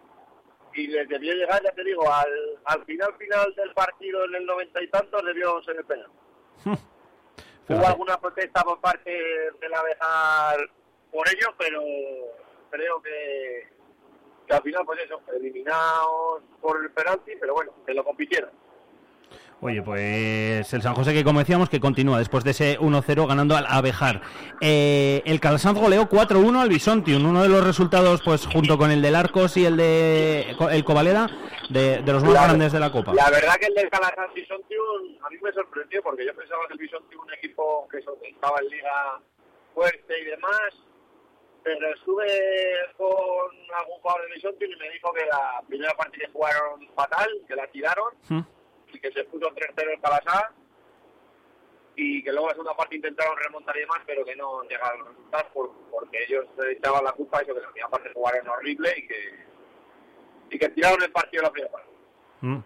y 0.75 0.87
les 0.87 1.07
debió 1.09 1.35
llegar, 1.35 1.63
ya 1.63 1.73
te 1.73 1.85
digo, 1.85 2.11
al, 2.11 2.59
al 2.65 2.85
final 2.87 3.15
final 3.19 3.55
del 3.55 3.75
partido 3.75 4.25
en 4.25 4.35
el 4.35 4.47
noventa 4.47 4.83
y 4.83 4.89
tantos 4.89 5.23
debió 5.25 5.63
ser 5.63 5.77
el 5.77 5.85
penal. 5.85 6.11
Hubo 7.69 7.87
alguna 7.87 8.19
protesta 8.19 8.63
por 8.63 8.81
parte 8.81 9.11
de 9.11 9.69
la 9.69 9.83
Bejar 9.83 10.71
por 11.13 11.29
ello, 11.29 11.49
pero 11.59 11.83
creo 12.71 13.03
que, 13.03 13.69
que 14.47 14.55
al 14.55 14.63
final, 14.63 14.87
pues 14.87 15.01
eso, 15.05 15.21
eliminados 15.35 16.43
por 16.63 16.83
el 16.83 16.91
penalti, 16.93 17.33
pero 17.39 17.53
bueno, 17.53 17.75
que 17.85 17.93
lo 17.93 18.05
compitieron. 18.05 18.51
Oye, 19.63 19.81
pues 19.83 20.73
el 20.75 20.83
San 20.83 20.95
José 20.95 21.15
que 21.15 21.25
como 21.25 21.39
decíamos 21.41 21.71
que 21.71 21.81
continúa 21.81 22.19
después 22.19 22.45
de 22.45 22.51
ese 22.51 22.79
1-0 22.79 23.27
ganando 23.27 23.57
al 23.57 23.65
Abejar. 23.67 24.21
Eh, 24.61 25.23
el 25.25 25.41
Calasanz 25.41 25.79
goleó 25.79 26.09
4-1 26.11 26.61
al 26.61 26.69
Bisontium, 26.69 27.25
uno 27.25 27.43
de 27.43 27.49
los 27.49 27.65
resultados 27.65 28.21
pues 28.23 28.47
junto 28.47 28.77
con 28.77 28.91
el 28.91 29.01
del 29.01 29.15
Arcos 29.17 29.57
y 29.57 29.65
el 29.65 29.77
de 29.79 30.55
el 30.71 30.85
Covaleda 30.85 31.29
de, 31.71 32.03
de 32.03 32.13
los 32.13 32.23
más 32.23 32.35
La- 32.35 32.45
grandes 32.45 32.73
de 32.73 32.81
la 32.81 32.93
Copa. 32.93 33.15
La 33.15 33.31
verdad 33.31 33.55
que 33.59 33.67
el 33.67 33.75
del 33.75 33.89
Calazán 33.89 34.29
Bisontium 34.35 35.17
a 35.25 35.31
mí 35.31 35.37
me 35.43 35.51
sorprendió 35.53 36.03
porque 36.03 36.27
yo 36.27 36.35
pensaba 36.37 36.61
que 36.69 36.75
el 36.75 36.79
Bisontium 36.79 37.23
un 37.23 37.33
equipo 37.33 37.89
que 37.91 37.99
estaba 37.99 38.59
en 38.61 38.69
liga 38.69 39.21
fuerte 39.75 40.21
y 40.21 40.25
demás, 40.27 40.71
pero 41.65 41.95
estuve 41.95 42.27
con 42.99 43.17
algún 43.81 43.99
jugador 44.03 44.23
del 44.23 44.35
Bisontium 44.35 44.71
y 44.71 44.77
me 44.77 44.91
dijo 44.91 45.11
que 45.15 45.25
la 45.27 45.63
primera 45.67 45.95
parte 45.95 46.19
que 46.19 46.29
jugaron 46.31 46.87
fatal, 46.95 47.29
que 47.49 47.57
la 47.57 47.67
tiraron 47.69 48.13
Mm. 48.29 48.41
Que 49.01 49.13
se 49.13 49.25
puso 49.25 49.47
3-0 49.47 49.93
el 49.93 50.01
Calasá 50.01 50.53
y 51.97 52.23
que 52.23 52.31
luego 52.31 52.49
en 52.49 52.53
segunda 52.53 52.77
parte 52.77 52.97
intentaron 52.97 53.37
remontar 53.39 53.77
y 53.77 53.81
demás, 53.81 54.01
pero 54.07 54.25
que 54.25 54.37
no 54.37 54.63
llegaron 54.65 55.01
a 55.01 55.09
resultar 55.09 55.53
por, 55.53 55.73
porque 55.91 56.25
ellos 56.25 56.45
echaban 56.71 57.05
la 57.05 57.13
culpa 57.13 57.39
de 57.39 57.45
eso, 57.45 57.55
que 57.55 57.61
la 57.61 57.71
primera 57.71 57.89
parte 57.89 58.11
jugaron 58.13 58.49
horrible 58.49 58.95
y 58.97 59.07
que, 59.07 59.45
y 60.51 60.59
que 60.59 60.69
tiraron 60.71 61.03
el 61.03 61.11
partido 61.11 61.43
la 61.43 61.51
primera 61.51 61.73
parte. 61.73 61.91
Mm. 62.43 62.59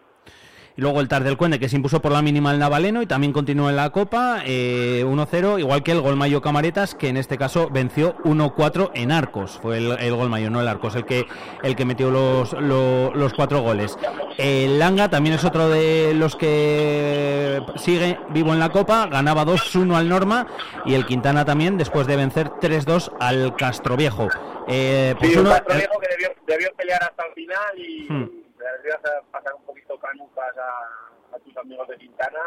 Y 0.81 0.83
luego 0.83 1.03
el 1.03 1.09
Tar 1.09 1.25
del 1.25 1.37
Cuende, 1.37 1.59
que 1.59 1.69
se 1.69 1.77
impuso 1.77 2.01
por 2.01 2.11
la 2.11 2.23
mínima 2.23 2.49
al 2.53 2.59
Navaleno 2.59 3.03
y 3.03 3.07
también 3.07 3.35
continuó 3.35 3.69
en 3.69 3.77
la 3.77 3.91
Copa, 3.91 4.41
eh, 4.47 5.05
1-0, 5.07 5.59
igual 5.61 5.83
que 5.83 5.93
el 5.93 6.01
Golmayo 6.01 6.41
Camaretas, 6.41 6.95
que 6.95 7.09
en 7.09 7.19
este 7.19 7.37
caso 7.37 7.69
venció 7.71 8.17
1-4 8.25 8.91
en 8.95 9.13
Arcos. 9.13 9.59
Fue 9.61 9.77
el, 9.77 9.91
el 9.99 10.15
Golmayo, 10.15 10.49
no 10.49 10.59
el 10.63 10.69
Arcos, 10.69 10.95
el 10.95 11.05
que, 11.05 11.27
el 11.63 11.77
que 11.77 11.85
metió 11.85 12.11
los, 12.11 12.55
lo- 12.55 13.13
los 13.15 13.35
cuatro 13.35 13.61
goles. 13.61 13.99
El 14.39 14.79
Langa 14.79 15.11
también 15.11 15.35
es 15.37 15.45
otro 15.45 15.69
de 15.69 16.15
los 16.15 16.35
que 16.35 17.61
sigue 17.77 18.19
vivo 18.31 18.55
en 18.55 18.59
la 18.59 18.71
Copa, 18.71 19.07
ganaba 19.07 19.45
2-1 19.45 19.95
al 19.95 20.09
Norma 20.09 20.47
y 20.87 20.95
el 20.95 21.05
Quintana 21.05 21.45
también, 21.45 21.77
después 21.77 22.07
de 22.07 22.17
vencer 22.17 22.49
3-2 22.59 23.13
al 23.21 23.55
Castroviejo. 23.55 24.29
Eh, 24.67 25.15
pues 25.19 25.31
Sí, 25.31 25.37
un 25.37 25.43
uno- 25.47 25.51
Castro 25.57 25.77
Viejo 25.77 25.99
que 26.01 26.09
debió, 26.09 26.29
debió 26.47 26.69
pelear 26.75 27.03
hasta 27.03 27.23
el 27.27 27.35
final 27.35 27.79
y 27.79 28.07
Hmm. 28.11 28.31
Le 28.73 28.79
debías 28.79 29.01
pasar 29.31 29.55
un 29.55 29.65
poquito 29.65 29.99
canucas 29.99 30.57
a, 30.59 31.37
a 31.37 31.39
tus 31.41 31.57
amigos 31.57 31.89
de 31.89 31.97
Quintana, 31.99 32.41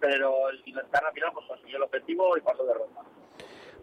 pero 0.00 0.48
el 0.50 0.62
Quintana 0.62 1.08
al 1.08 1.14
final 1.14 1.30
pues 1.32 1.46
consiguió 1.46 1.76
el 1.76 1.82
objetivo 1.84 2.36
y 2.36 2.40
pasó 2.40 2.64
de 2.64 2.74
ronda. 2.74 3.02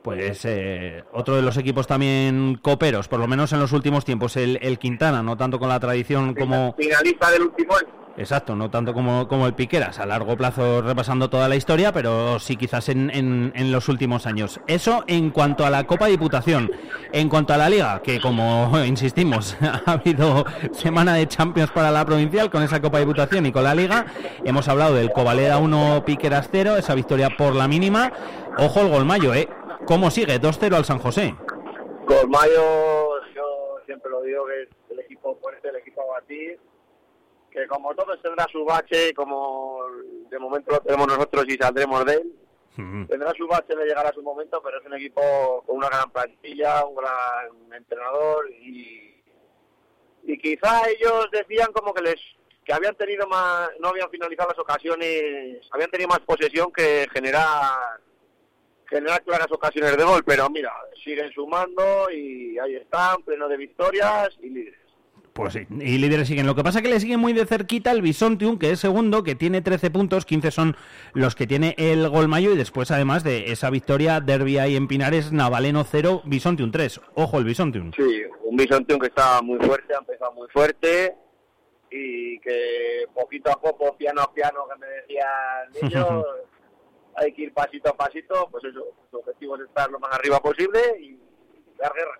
Pues 0.04 0.42
eh, 0.44 1.04
otro 1.14 1.36
de 1.38 1.42
los 1.42 1.56
equipos 1.58 1.88
también 1.88 2.60
coperos, 2.62 3.08
por 3.08 3.20
lo 3.20 3.28
menos 3.28 3.54
en 3.54 3.60
los 3.62 3.72
últimos 3.72 4.04
tiempos, 4.04 4.36
el, 4.36 4.60
el 4.62 4.78
Quintana, 4.78 5.24
no 5.24 5.38
tanto 5.38 5.60
con 5.60 5.70
la 5.70 5.80
tradición 5.80 6.34
como... 6.36 6.76
Finalista 6.78 7.32
del 7.32 7.44
último 7.44 7.74
año. 7.76 7.88
Exacto, 8.16 8.56
no 8.56 8.70
tanto 8.70 8.94
como, 8.94 9.28
como 9.28 9.48
el 9.48 9.56
Piqueras, 9.56 9.98
a 9.98 10.06
largo 10.06 10.38
plazo 10.38 10.84
repasando 10.84 11.32
toda 11.32 11.48
la 11.50 11.56
historia, 11.56 11.92
pero 11.92 12.38
sí 12.38 12.58
quizás 12.58 12.90
en, 12.90 13.10
en- 13.10 13.52
en 13.56 13.72
los 13.72 13.90
últimos 13.90 14.28
años. 14.28 14.60
Eso 14.68 15.04
en 15.08 15.32
cuanto 15.32 15.66
a 15.66 15.72
la 15.72 15.86
Copa 15.86 16.06
Diputación. 16.06 16.70
En 17.12 17.28
cuanto 17.28 17.54
a 17.54 17.58
la 17.58 17.70
Liga, 17.70 18.02
que 18.04 18.20
como 18.22 18.72
insistimos, 18.86 19.58
ha 19.86 19.94
habido 19.94 20.46
semana 20.74 21.16
de 21.16 21.28
Champions 21.28 21.72
para 21.72 21.90
la 21.90 22.06
provincial 22.06 22.52
con 22.52 22.62
esa 22.62 22.80
Copa 22.82 23.00
Diputación 23.00 23.48
y 23.48 23.52
con 23.52 23.64
la 23.64 23.74
Liga, 23.74 24.06
hemos 24.46 24.68
hablado 24.68 24.94
del 24.94 25.12
Covaleda 25.12 25.58
1, 25.58 26.04
Piqueras 26.06 26.50
0, 26.52 26.78
esa 26.78 26.94
victoria 26.94 27.30
por 27.36 27.56
la 27.56 27.68
mínima. 27.68 28.12
Ojo 28.60 28.82
el 28.82 28.90
Golmayo, 28.90 29.34
¿eh? 29.34 29.50
¿Cómo 29.86 30.10
sigue? 30.10 30.40
2-0 30.40 30.76
al 30.76 30.86
San 30.86 31.00
José. 31.00 31.36
Colmayo, 32.08 33.26
yo 33.36 33.78
siempre 33.86 34.10
lo 34.10 34.22
digo 34.22 34.46
que 34.46 34.64
es 34.64 34.70
el 34.90 35.00
equipo 35.00 35.38
fuerte, 35.42 35.70
el 35.70 35.76
equipo 35.76 36.02
a 36.02 36.20
batir, 36.20 36.58
que 37.52 37.68
como 37.68 37.94
todos 37.94 38.22
tendrá 38.22 38.46
su 38.52 38.64
bache, 38.64 39.14
como 39.14 39.80
de 40.30 40.40
momento 40.40 40.72
lo 40.72 40.80
tenemos 40.80 41.08
nosotros 41.08 41.46
y 41.48 41.58
saldremos 41.58 42.06
de 42.06 42.14
él, 42.14 42.34
tendrá 43.10 43.34
su 43.34 43.46
bache, 43.46 43.76
le 43.76 43.86
llegará 43.86 44.14
su 44.14 44.24
momento, 44.24 44.62
pero 44.64 44.80
es 44.80 44.86
un 44.86 44.94
equipo 44.94 45.64
con 45.66 45.78
una 45.78 45.90
gran 45.90 46.10
plantilla, 46.12 46.86
un 46.86 46.96
gran 46.96 47.74
entrenador 47.74 48.50
y, 48.52 49.22
y 50.24 50.38
quizá 50.38 50.90
ellos 50.90 51.30
decían 51.32 51.72
como 51.74 51.94
que 51.94 52.02
les 52.02 52.20
que 52.64 52.72
habían 52.72 52.96
tenido 52.96 53.28
más, 53.28 53.70
no 53.82 53.90
habían 53.90 54.10
finalizado 54.10 54.50
las 54.50 54.60
ocasiones, 54.60 55.68
habían 55.72 55.92
tenido 55.92 56.08
más 56.08 56.22
posesión 56.22 56.72
que 56.72 57.06
generar 57.12 58.00
generar 58.94 59.24
claras 59.24 59.52
ocasiones 59.52 59.98
de 59.98 60.04
gol, 60.04 60.24
pero 60.24 60.50
mira, 60.50 60.72
siguen 61.04 61.32
sumando 61.32 62.10
y 62.12 62.58
ahí 62.60 62.76
están, 62.76 63.22
pleno 63.24 63.48
de 63.48 63.58
victorias 63.58 64.30
y 64.42 64.50
líderes. 64.50 64.80
Pues 65.34 65.54
sí, 65.54 65.66
y 65.72 65.98
líderes 65.98 66.28
siguen. 66.28 66.46
Lo 66.46 66.54
que 66.54 66.64
pasa 66.64 66.78
es 66.78 66.84
que 66.84 66.92
le 66.92 67.00
sigue 67.00 67.18
muy 67.18 67.34
de 67.34 67.48
cerquita 67.48 67.92
el 67.92 68.04
Bisontium, 68.04 68.60
que 68.60 68.70
es 68.70 68.80
segundo, 68.80 69.24
que 69.24 69.34
tiene 69.34 69.62
13 69.62 69.90
puntos, 69.90 70.26
15 70.26 70.52
son 70.52 70.78
los 71.14 71.34
que 71.34 71.48
tiene 71.48 71.74
el 71.80 72.08
Golmayo, 72.08 72.54
y 72.54 72.58
después, 72.58 72.92
además 72.92 73.24
de 73.24 73.52
esa 73.52 73.72
victoria, 73.72 74.22
Derby 74.22 74.60
ahí 74.60 74.76
en 74.76 74.88
Pinares, 74.88 75.32
Navaleno 75.32 75.84
0, 75.84 76.22
Bisontium 76.26 76.70
3. 76.70 77.02
Ojo 77.16 77.40
el 77.40 77.46
Bisontium. 77.46 77.92
Sí, 77.94 78.22
un 78.44 78.56
Bisontium 78.56 79.00
que 79.00 79.08
está 79.08 79.42
muy 79.42 79.58
fuerte, 79.58 79.96
ha 79.96 80.00
empezado 80.00 80.34
muy 80.34 80.48
fuerte 80.50 81.16
y 81.90 82.40
que 82.40 83.06
poquito 83.16 83.52
a 83.52 83.60
poco, 83.60 83.98
piano 83.98 84.22
a 84.22 84.32
piano, 84.32 84.68
que 84.72 84.80
me 84.80 84.88
decían 84.88 85.26
ellos, 85.82 86.26
hay 87.16 87.34
que 87.34 87.44
ir 87.44 87.54
pasito 87.54 87.90
a 87.90 87.98
pasito, 87.98 88.48
pues 88.52 88.64
eso, 88.64 88.84
su 89.10 89.18
objetivo 89.18 89.56
es 89.56 89.64
estar 89.64 89.90
lo 89.90 90.00
más 90.00 90.14
arriba 90.14 90.40
posible 90.40 90.80
y 91.00 91.18
dar 91.78 91.94
guerra. 91.94 92.20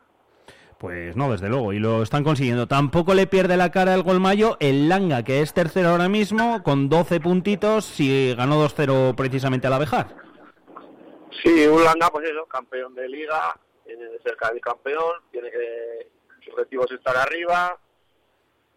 Pues 0.78 1.16
no, 1.16 1.32
desde 1.32 1.48
luego, 1.48 1.72
y 1.72 1.80
lo 1.80 2.04
están 2.04 2.26
consiguiendo. 2.26 2.68
Tampoco 2.68 3.14
le 3.14 3.26
pierde 3.26 3.56
la 3.56 3.72
cara 3.72 3.94
el 3.94 4.04
Golmayo, 4.04 4.58
el 4.60 4.90
Langa, 4.90 5.24
que 5.24 5.42
es 5.42 5.54
tercero 5.54 5.90
ahora 5.90 6.10
mismo, 6.10 6.62
con 6.62 6.90
12 6.90 7.22
puntitos, 7.22 8.00
y 8.02 8.36
ganó 8.36 8.62
2-0 8.62 9.16
precisamente 9.16 9.68
al 9.68 9.74
Abejar. 9.74 10.08
Sí, 11.42 11.66
un 11.68 11.84
Langa, 11.84 12.10
pues 12.10 12.30
eso, 12.30 12.46
campeón 12.48 12.94
de 12.96 13.08
liga, 13.08 13.58
tiene 13.86 14.04
de 14.04 14.20
cerca 14.20 14.52
del 14.52 14.60
campeón, 14.60 15.22
tiene 15.32 15.50
que, 15.52 16.10
su 16.44 16.52
objetivo 16.52 16.84
es 16.86 16.92
estar 16.92 17.16
arriba 17.16 17.80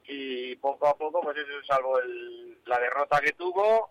y 0.07 0.55
poco 0.57 0.87
a 0.87 0.97
poco, 0.97 1.21
pues 1.21 1.37
eso, 1.37 1.49
salvo 1.67 1.99
el, 1.99 2.59
la 2.67 2.79
derrota 2.79 3.21
que 3.21 3.33
tuvo, 3.33 3.91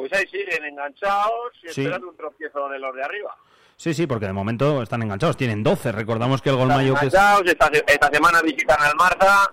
pues 0.00 0.12
ahí 0.12 0.26
siguen 0.28 0.64
enganchados 0.64 1.52
y 1.62 1.68
Sí. 1.68 1.80
esperando 1.82 2.08
un 2.08 2.16
tropiezo 2.16 2.68
de 2.68 2.78
los 2.78 2.94
de 2.94 3.02
arriba. 3.04 3.34
Sí, 3.76 3.94
sí, 3.94 4.06
porque 4.08 4.26
de 4.26 4.32
momento 4.32 4.82
están 4.82 5.02
enganchados, 5.02 5.36
tienen 5.36 5.62
12. 5.62 5.92
Recordamos 5.92 6.42
que 6.42 6.50
el 6.50 6.56
Golmayo, 6.56 6.94
que 6.94 7.06
es... 7.06 7.14
Enganchados, 7.14 7.46
esta, 7.46 7.66
esta 7.86 8.08
semana 8.10 8.42
visitan 8.42 8.76
al 8.80 8.96
Marza 8.96 9.52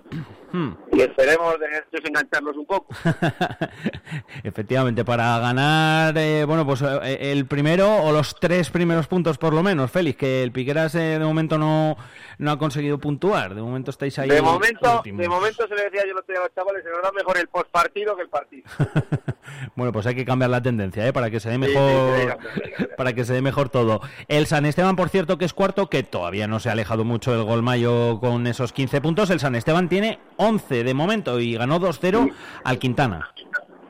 Hmm. 0.56 0.74
y 0.94 1.02
esperemos 1.02 1.60
de 1.60 1.66
estos 1.66 2.06
engancharlos 2.06 2.56
un 2.56 2.66
poco. 2.66 2.96
Efectivamente, 4.44 5.04
para 5.04 5.38
ganar, 5.40 6.18
eh, 6.18 6.46
bueno, 6.46 6.66
pues 6.66 6.82
eh, 6.82 7.34
el 7.34 7.46
primero 7.46 7.94
o 7.98 8.14
los 8.14 8.40
tres 8.40 8.70
primeros 8.70 9.08
puntos 9.08 9.38
por 9.38 9.54
lo 9.54 9.64
menos, 9.64 9.92
Félix, 9.92 10.18
que 10.18 10.44
el 10.44 10.54
Piqueras 10.54 10.96
eh, 10.96 11.20
de 11.20 11.26
momento 11.26 11.58
no, 11.58 11.98
no 12.38 12.52
ha 12.52 12.58
conseguido 12.58 13.00
puntuar. 13.00 13.54
De 13.54 13.62
momento 13.62 13.92
estáis 13.92 14.18
ahí. 14.18 14.30
De 14.30 14.42
momento, 14.42 14.96
últimos. 14.96 15.22
de 15.22 15.28
momento 15.28 15.68
se 15.68 15.76
le 15.76 15.84
decía 15.84 16.04
yo 16.08 16.14
lo 16.14 16.20
a 16.20 16.44
los 16.46 16.56
chavales, 16.56 16.84
se 16.86 16.90
nos 16.90 17.02
da 17.02 17.12
mejor 17.12 17.38
el 17.38 17.50
postpartido 17.50 18.16
que 18.16 18.22
el 18.22 18.30
partido. 18.30 18.64
Bueno, 19.76 19.92
pues 19.92 20.06
hay 20.08 20.16
que 20.16 20.26
cambiar 20.26 20.50
la 20.50 20.62
tendencia, 20.62 21.06
¿eh? 21.08 21.14
Para 21.14 21.30
que 21.30 21.40
se 21.40 21.50
dé 21.50 21.56
Sí, 21.56 21.62
sí, 21.66 21.68
mejor, 21.68 22.38
sí, 22.78 22.86
para 22.98 23.14
que 23.14 23.26
se 23.26 23.34
dé 23.34 23.42
mejor 23.42 23.70
todo. 23.70 24.02
El 24.28 24.48
San 24.48 24.66
Esteban, 24.66 24.96
por 24.96 25.10
cierto, 25.10 25.38
que 25.38 25.46
es 25.46 25.54
cuarto, 25.54 25.88
que 25.88 26.04
todavía 26.04 26.48
no 26.48 26.60
se 26.60 26.70
ha 26.70 26.72
alejado 26.72 27.04
mucho 27.04 27.32
del 27.32 27.44
Golmayo 27.44 28.20
con 28.20 28.48
esos 28.48 28.74
15 28.74 29.02
puntos. 29.02 29.30
El 29.30 29.40
San 29.40 29.56
Esteban 29.56 29.88
tiene 29.88 30.20
11 30.38 30.45
de 30.46 30.94
momento 30.94 31.40
y 31.40 31.56
ganó 31.56 31.80
2-0 31.80 32.32
al 32.64 32.80
Quintana. 32.80 33.32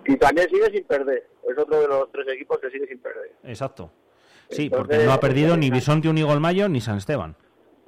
Y 0.05 0.15
también 0.17 0.47
sigue 0.49 0.71
sin 0.71 0.83
perder. 0.85 1.27
Es 1.49 1.57
otro 1.57 1.81
de 1.81 1.87
los 1.87 2.11
tres 2.11 2.27
equipos 2.29 2.59
que 2.59 2.69
sigue 2.69 2.87
sin 2.87 2.99
perder. 2.99 3.33
Exacto. 3.43 3.91
Sí, 4.49 4.65
Entonces, 4.65 4.87
porque 4.87 5.05
no 5.05 5.11
ha 5.11 5.19
perdido 5.19 5.57
ni 5.57 5.67
entonces, 5.67 5.87
Bisonte, 5.87 6.13
ni 6.13 6.21
Golmayo, 6.21 6.69
ni 6.69 6.79
San 6.79 6.97
Esteban. 6.97 7.35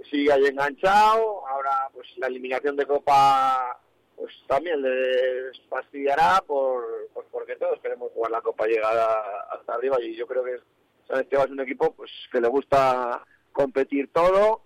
Sigue 0.09 0.32
ahí 0.34 0.45
enganchado. 0.45 1.47
Ahora, 1.47 1.89
pues 1.93 2.07
la 2.18 2.28
eliminación 2.28 2.76
de 2.76 2.86
Copa, 2.86 3.80
pues 4.15 4.34
también 4.47 4.82
les 4.82 5.61
fastidiará 5.70 6.43
por, 6.45 6.84
pues, 7.13 7.26
porque 7.32 7.55
todos 7.55 7.80
queremos 7.80 8.11
jugar 8.13 8.32
la 8.32 8.41
Copa 8.41 8.65
llegada 8.65 9.24
hasta 9.51 9.76
arriba. 9.76 9.97
Y 10.01 10.15
yo 10.15 10.28
creo 10.28 10.43
que 10.43 10.59
San 11.07 11.22
Esteban 11.22 11.45
es 11.45 11.51
un 11.51 11.61
equipo 11.61 11.93
pues 11.93 12.11
que 12.32 12.41
le 12.41 12.49
gusta 12.49 13.24
competir 13.53 14.11
todo, 14.11 14.61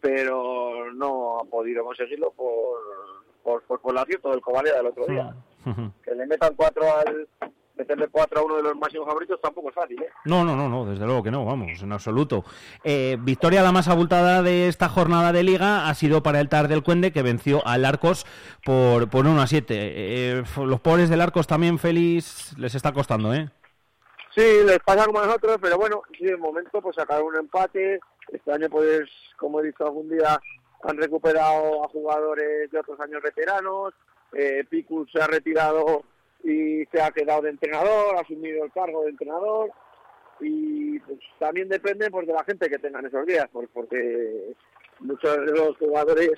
pero 0.00 0.92
no 0.92 1.40
ha 1.40 1.44
podido 1.44 1.84
conseguirlo 1.84 2.32
por, 2.32 2.78
por, 3.44 3.62
por, 3.62 3.80
por 3.80 3.92
el 3.92 3.98
acierto 3.98 4.30
del 4.30 4.40
Covaleda 4.40 4.78
del 4.78 4.86
otro 4.86 5.06
día. 5.06 5.34
Que 6.02 6.14
le 6.14 6.26
metan 6.26 6.54
cuatro 6.56 6.84
al 6.96 7.28
meterle 7.76 8.08
cuatro 8.08 8.40
a 8.40 8.44
uno 8.44 8.56
de 8.56 8.62
los 8.62 8.76
máximos 8.76 9.06
favoritos 9.06 9.40
tampoco 9.40 9.68
es 9.68 9.74
fácil, 9.74 10.00
¿eh? 10.00 10.08
No, 10.24 10.44
no, 10.44 10.54
no, 10.54 10.68
no, 10.68 10.86
desde 10.86 11.04
luego 11.06 11.22
que 11.22 11.30
no, 11.30 11.44
vamos, 11.44 11.82
en 11.82 11.92
absoluto. 11.92 12.44
Eh, 12.84 13.16
victoria 13.20 13.62
la 13.62 13.72
más 13.72 13.88
abultada 13.88 14.42
de 14.42 14.68
esta 14.68 14.88
jornada 14.88 15.32
de 15.32 15.42
liga 15.42 15.88
ha 15.88 15.94
sido 15.94 16.22
para 16.22 16.40
el 16.40 16.48
Tar 16.48 16.68
del 16.68 16.82
Cuende, 16.82 17.12
que 17.12 17.22
venció 17.22 17.66
al 17.66 17.84
Arcos 17.84 18.26
por, 18.64 19.10
por 19.10 19.26
1 19.26 19.42
a 19.42 19.46
7. 19.46 19.74
Eh, 19.76 20.44
los 20.64 20.80
pobres 20.80 21.08
del 21.10 21.20
Arcos 21.20 21.46
también, 21.46 21.78
Félix, 21.78 22.56
les 22.58 22.74
está 22.74 22.92
costando, 22.92 23.34
¿eh? 23.34 23.50
Sí, 24.34 24.42
les 24.66 24.78
pasa 24.80 25.06
como 25.06 25.20
a 25.20 25.26
nosotros, 25.26 25.58
pero 25.60 25.76
bueno, 25.76 26.02
sí, 26.16 26.24
de 26.24 26.36
momento 26.36 26.80
pues 26.80 26.96
sacaron 26.96 27.26
un 27.26 27.36
empate. 27.36 28.00
Este 28.32 28.52
año, 28.52 28.68
pues, 28.68 29.08
como 29.36 29.60
he 29.60 29.66
dicho 29.66 29.84
algún 29.84 30.08
día, 30.08 30.40
han 30.84 30.96
recuperado 30.96 31.84
a 31.84 31.88
jugadores 31.88 32.70
de 32.70 32.78
otros 32.78 33.00
años 33.00 33.22
veteranos. 33.22 33.94
Eh, 34.32 34.64
Picus 34.68 35.10
se 35.10 35.20
ha 35.20 35.26
retirado 35.26 36.04
y 36.42 36.84
se 36.86 37.00
ha 37.00 37.10
quedado 37.10 37.42
de 37.42 37.50
entrenador, 37.50 38.16
ha 38.16 38.20
asumido 38.20 38.64
el 38.64 38.72
cargo 38.72 39.02
de 39.04 39.10
entrenador. 39.10 39.70
Y 40.40 40.98
pues 41.00 41.18
también 41.38 41.68
depende 41.68 42.10
pues 42.10 42.26
de 42.26 42.32
la 42.34 42.44
gente 42.44 42.68
que 42.68 42.78
tengan 42.78 43.06
esos 43.06 43.24
días, 43.24 43.48
pues, 43.52 43.68
porque 43.72 44.54
muchos 45.00 45.36
de 45.36 45.52
los 45.52 45.76
jugadores 45.78 46.32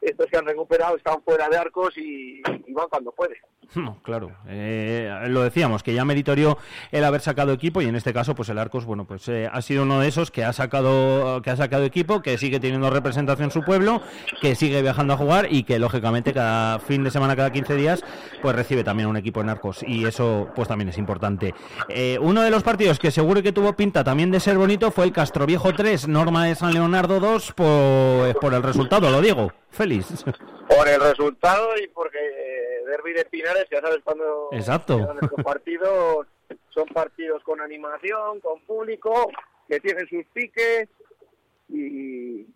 estos 0.00 0.26
que 0.26 0.36
han 0.36 0.46
recuperado 0.46 0.96
están 0.96 1.22
fuera 1.22 1.48
de 1.48 1.56
arcos 1.56 1.96
y, 1.96 2.42
y 2.66 2.72
van 2.72 2.88
cuando 2.88 3.10
pueden. 3.12 3.38
No, 3.74 4.00
claro, 4.02 4.32
eh, 4.48 5.26
lo 5.28 5.42
decíamos, 5.42 5.82
que 5.82 5.94
ya 5.94 6.04
meritorio 6.04 6.58
el 6.90 7.04
haber 7.04 7.20
sacado 7.20 7.52
equipo 7.52 7.82
y 7.82 7.86
en 7.86 7.96
este 7.96 8.12
caso, 8.12 8.34
pues 8.34 8.48
el 8.48 8.58
Arcos, 8.58 8.84
bueno, 8.84 9.04
pues 9.04 9.28
eh, 9.28 9.48
ha 9.52 9.60
sido 9.62 9.82
uno 9.82 10.00
de 10.00 10.08
esos 10.08 10.30
que 10.30 10.44
ha 10.44 10.52
sacado 10.52 11.42
que 11.42 11.50
ha 11.50 11.56
sacado 11.56 11.84
equipo, 11.84 12.22
que 12.22 12.38
sigue 12.38 12.60
teniendo 12.60 12.90
representación 12.90 13.46
en 13.46 13.50
su 13.50 13.62
pueblo, 13.62 14.02
que 14.40 14.54
sigue 14.54 14.80
viajando 14.82 15.14
a 15.14 15.16
jugar 15.16 15.48
y 15.50 15.64
que 15.64 15.78
lógicamente 15.78 16.32
cada 16.32 16.78
fin 16.78 17.04
de 17.04 17.10
semana, 17.10 17.36
cada 17.36 17.52
15 17.52 17.74
días, 17.74 18.04
pues 18.42 18.56
recibe 18.56 18.84
también 18.84 19.08
un 19.08 19.16
equipo 19.16 19.40
en 19.40 19.50
Arcos 19.50 19.82
y 19.86 20.06
eso 20.06 20.48
pues 20.54 20.68
también 20.68 20.88
es 20.88 20.98
importante. 20.98 21.54
Eh, 21.88 22.18
uno 22.20 22.42
de 22.42 22.50
los 22.50 22.62
partidos 22.62 22.98
que 22.98 23.10
seguro 23.10 23.42
que 23.42 23.52
tuvo 23.52 23.74
pinta 23.74 24.02
también 24.02 24.30
de 24.30 24.40
ser 24.40 24.56
bonito 24.56 24.90
fue 24.90 25.04
el 25.04 25.12
Castroviejo 25.12 25.72
3, 25.74 26.08
Norma 26.08 26.46
de 26.46 26.54
San 26.54 26.72
Leonardo 26.72 27.20
2, 27.20 27.52
por, 27.52 28.38
por 28.40 28.54
el 28.54 28.62
resultado, 28.62 29.10
lo 29.10 29.20
digo, 29.20 29.52
feliz. 29.70 30.24
por 30.68 30.88
el 30.88 31.00
resultado 31.00 31.68
y 31.82 31.88
porque 31.88 32.18
derby 32.88 33.12
de 33.12 33.24
Pinares, 33.26 33.66
ya 33.70 33.80
sabes 33.80 34.00
cuando 34.02 34.48
Exacto. 34.52 34.98
partidos, 35.44 36.26
son 36.70 36.86
partidos 36.88 37.42
con 37.44 37.60
animación, 37.60 38.40
con 38.40 38.60
público, 38.62 39.30
que 39.68 39.80
tienen 39.80 40.08
sus 40.08 40.24
piques 40.32 40.88
y, 41.68 42.46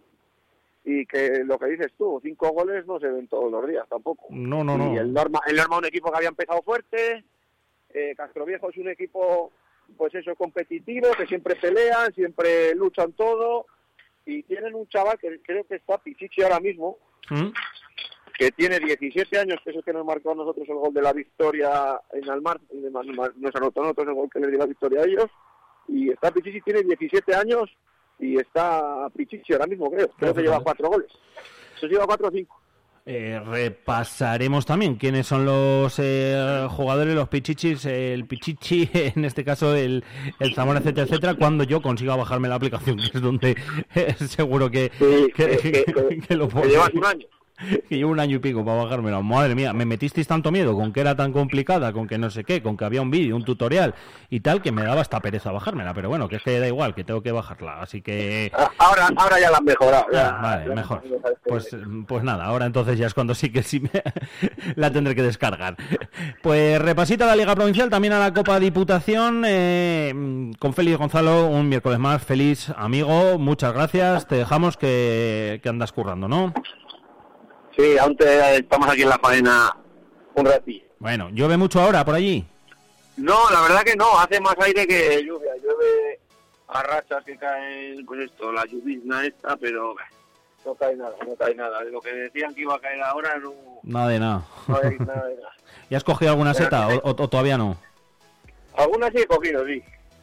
y 0.84 1.06
que 1.06 1.42
lo 1.44 1.58
que 1.58 1.66
dices 1.66 1.92
tú, 1.96 2.20
cinco 2.22 2.50
goles 2.50 2.86
no 2.86 2.98
se 2.98 3.08
ven 3.08 3.28
todos 3.28 3.50
los 3.50 3.68
días 3.68 3.86
tampoco. 3.88 4.26
No, 4.30 4.64
no, 4.64 4.76
no. 4.76 4.94
Y 4.94 4.98
el 4.98 5.12
Norma, 5.12 5.40
el 5.46 5.56
Norma 5.56 5.78
un 5.78 5.84
equipo 5.86 6.10
que 6.10 6.16
había 6.16 6.28
empezado 6.28 6.62
fuerte, 6.62 7.24
eh, 7.94 8.14
Castroviejo 8.16 8.70
es 8.70 8.76
un 8.78 8.88
equipo, 8.88 9.52
pues 9.96 10.14
eso, 10.14 10.34
competitivo, 10.34 11.12
que 11.16 11.26
siempre 11.26 11.56
pelean, 11.56 12.12
siempre 12.14 12.74
luchan 12.74 13.12
todo, 13.12 13.66
y 14.24 14.42
tienen 14.44 14.74
un 14.74 14.88
chaval 14.88 15.18
que 15.18 15.40
creo 15.42 15.64
que 15.64 15.76
está 15.76 15.98
Pichichi 15.98 16.42
ahora 16.42 16.60
mismo, 16.60 16.96
¿Mm? 17.30 17.50
Que 18.38 18.50
tiene 18.52 18.78
17 18.78 19.38
años, 19.38 19.58
que 19.64 19.70
es 19.70 19.76
el 19.76 19.84
que 19.84 19.92
nos 19.92 20.04
marcó 20.04 20.32
a 20.32 20.34
nosotros 20.34 20.68
el 20.68 20.74
gol 20.76 20.92
de 20.94 21.02
la 21.02 21.12
victoria 21.12 22.00
en 22.12 22.28
Almar, 22.30 22.60
nos 23.36 23.54
anotó 23.56 23.80
a 23.80 23.84
nosotros 23.84 24.08
el 24.08 24.14
gol 24.14 24.28
que 24.32 24.40
le 24.40 24.48
dio 24.48 24.58
la 24.58 24.66
victoria 24.66 25.00
a 25.00 25.04
ellos, 25.04 25.26
y 25.88 26.10
está 26.10 26.30
Pichichi, 26.30 26.60
tiene 26.60 26.82
17 26.82 27.34
años, 27.34 27.70
y 28.18 28.36
está 28.38 29.08
Pichichi 29.16 29.52
ahora 29.52 29.66
mismo, 29.66 29.90
creo, 29.90 30.08
creo 30.18 30.34
que 30.34 30.42
lleva 30.42 30.60
cuatro 30.60 30.88
goles. 30.88 31.10
Se 31.80 31.88
lleva 31.88 32.06
cuatro 32.06 32.28
o 32.28 32.30
cinco. 32.30 32.58
Eh, 33.04 33.40
repasaremos 33.44 34.64
también 34.64 34.94
quiénes 34.94 35.26
son 35.26 35.44
los 35.44 35.98
eh, 35.98 36.68
jugadores, 36.70 37.16
los 37.16 37.28
pichichis, 37.28 37.84
el 37.86 38.26
pichichi, 38.28 38.88
en 38.92 39.24
este 39.24 39.44
caso 39.44 39.74
el, 39.74 40.04
el 40.38 40.54
Zamora, 40.54 40.78
etcétera, 40.78 41.06
etcétera, 41.08 41.34
cuando 41.34 41.64
yo 41.64 41.82
consiga 41.82 42.14
bajarme 42.14 42.48
la 42.48 42.54
aplicación, 42.54 42.98
que 42.98 43.06
es 43.18 43.20
donde 43.20 43.56
eh, 43.96 44.14
seguro 44.14 44.70
que, 44.70 44.90
que, 45.34 45.34
que- 45.34 46.20
que 46.28 46.36
lo 46.36 46.48
puedo. 46.48 46.62
que 46.64 46.70
llevas 46.70 46.94
un 46.94 47.04
año. 47.04 47.26
Que 47.88 47.96
llevo 47.96 48.10
un 48.10 48.20
año 48.20 48.36
y 48.36 48.38
pico 48.38 48.64
para 48.64 48.82
bajármela. 48.84 49.20
Madre 49.20 49.54
mía, 49.54 49.72
me 49.72 49.84
metisteis 49.84 50.26
tanto 50.26 50.50
miedo 50.50 50.74
con 50.74 50.92
que 50.92 51.00
era 51.00 51.14
tan 51.16 51.32
complicada, 51.32 51.92
con 51.92 52.06
que 52.08 52.18
no 52.18 52.30
sé 52.30 52.44
qué, 52.44 52.62
con 52.62 52.76
que 52.76 52.84
había 52.84 53.02
un 53.02 53.10
vídeo, 53.10 53.36
un 53.36 53.44
tutorial 53.44 53.94
y 54.30 54.40
tal, 54.40 54.62
que 54.62 54.72
me 54.72 54.82
daba 54.82 55.00
hasta 55.02 55.20
pereza 55.20 55.52
bajármela. 55.52 55.92
Pero 55.94 56.08
bueno, 56.08 56.28
que 56.28 56.36
es 56.36 56.42
que 56.42 56.58
da 56.58 56.66
igual, 56.66 56.94
que 56.94 57.04
tengo 57.04 57.22
que 57.22 57.32
bajarla. 57.32 57.80
Así 57.82 58.00
que. 58.02 58.50
Ahora, 58.78 59.10
ahora 59.16 59.38
ya 59.40 59.50
la 59.50 59.58
han 59.58 59.64
mejorado. 59.64 60.06
Ah, 60.08 60.12
ya. 60.12 60.32
vale, 60.40 60.74
mejor. 60.74 61.02
Pues, 61.44 61.76
pues 62.06 62.22
nada, 62.22 62.44
ahora 62.46 62.66
entonces 62.66 62.98
ya 62.98 63.06
es 63.06 63.14
cuando 63.14 63.34
sí 63.34 63.50
que 63.50 63.62
sí 63.62 63.80
me- 63.80 63.90
la 64.76 64.90
tendré 64.90 65.14
que 65.14 65.22
descargar. 65.22 65.76
Pues 66.42 66.80
repasita 66.80 67.26
la 67.26 67.36
Liga 67.36 67.54
Provincial, 67.54 67.90
también 67.90 68.12
a 68.14 68.18
la 68.18 68.32
Copa 68.32 68.58
Diputación, 68.58 69.44
eh, 69.46 70.50
con 70.58 70.72
Félix 70.72 70.98
Gonzalo, 70.98 71.46
un 71.48 71.68
miércoles 71.68 71.98
más. 71.98 72.22
Feliz 72.22 72.70
amigo, 72.76 73.38
muchas 73.38 73.72
gracias. 73.74 74.26
Te 74.26 74.36
dejamos 74.36 74.76
que, 74.76 75.60
que 75.62 75.68
andas 75.68 75.92
currando, 75.92 76.28
¿no? 76.28 76.54
Sí, 77.76 77.96
aún 77.98 78.16
te- 78.16 78.56
estamos 78.58 78.88
aquí 78.88 79.02
en 79.02 79.08
la 79.08 79.18
faena 79.18 79.76
un 80.34 80.46
ratillo. 80.46 80.84
Bueno, 80.98 81.28
¿llueve 81.30 81.56
mucho 81.56 81.80
ahora 81.80 82.04
por 82.04 82.14
allí? 82.14 82.44
No, 83.16 83.50
la 83.50 83.60
verdad 83.62 83.82
que 83.82 83.96
no, 83.96 84.18
hace 84.18 84.40
más 84.40 84.54
aire 84.60 84.86
que 84.86 85.22
lluvia. 85.24 85.52
Llueve 85.56 86.20
a 86.68 86.82
rachas 86.82 87.24
que 87.24 87.36
caen, 87.36 88.04
pues 88.06 88.20
esto, 88.30 88.52
la 88.52 88.64
lluvizna 88.64 89.24
esta, 89.26 89.56
pero 89.56 89.94
no 90.64 90.74
cae 90.74 90.96
nada, 90.96 91.14
no 91.26 91.34
cae 91.36 91.54
nada. 91.54 91.82
De 91.84 91.90
lo 91.90 92.00
que 92.00 92.12
decían 92.12 92.54
que 92.54 92.62
iba 92.62 92.74
a 92.74 92.80
caer 92.80 93.02
ahora, 93.02 93.36
no, 93.38 93.52
Nada 93.82 94.08
de 94.08 94.18
nada. 94.18 94.42
no 94.68 94.76
hay 94.76 94.96
nada 94.98 95.26
de 95.26 95.36
nada. 95.36 95.52
¿Ya 95.90 95.96
has 95.96 96.04
cogido 96.04 96.30
alguna 96.30 96.54
seta 96.54 96.88
o, 97.02 97.14
todavía 97.28 97.58
no? 97.58 97.76
Algunas 98.76 99.10
sí 99.10 99.18
he 99.18 99.26
cogido, 99.26 99.66
sí. 99.66 99.82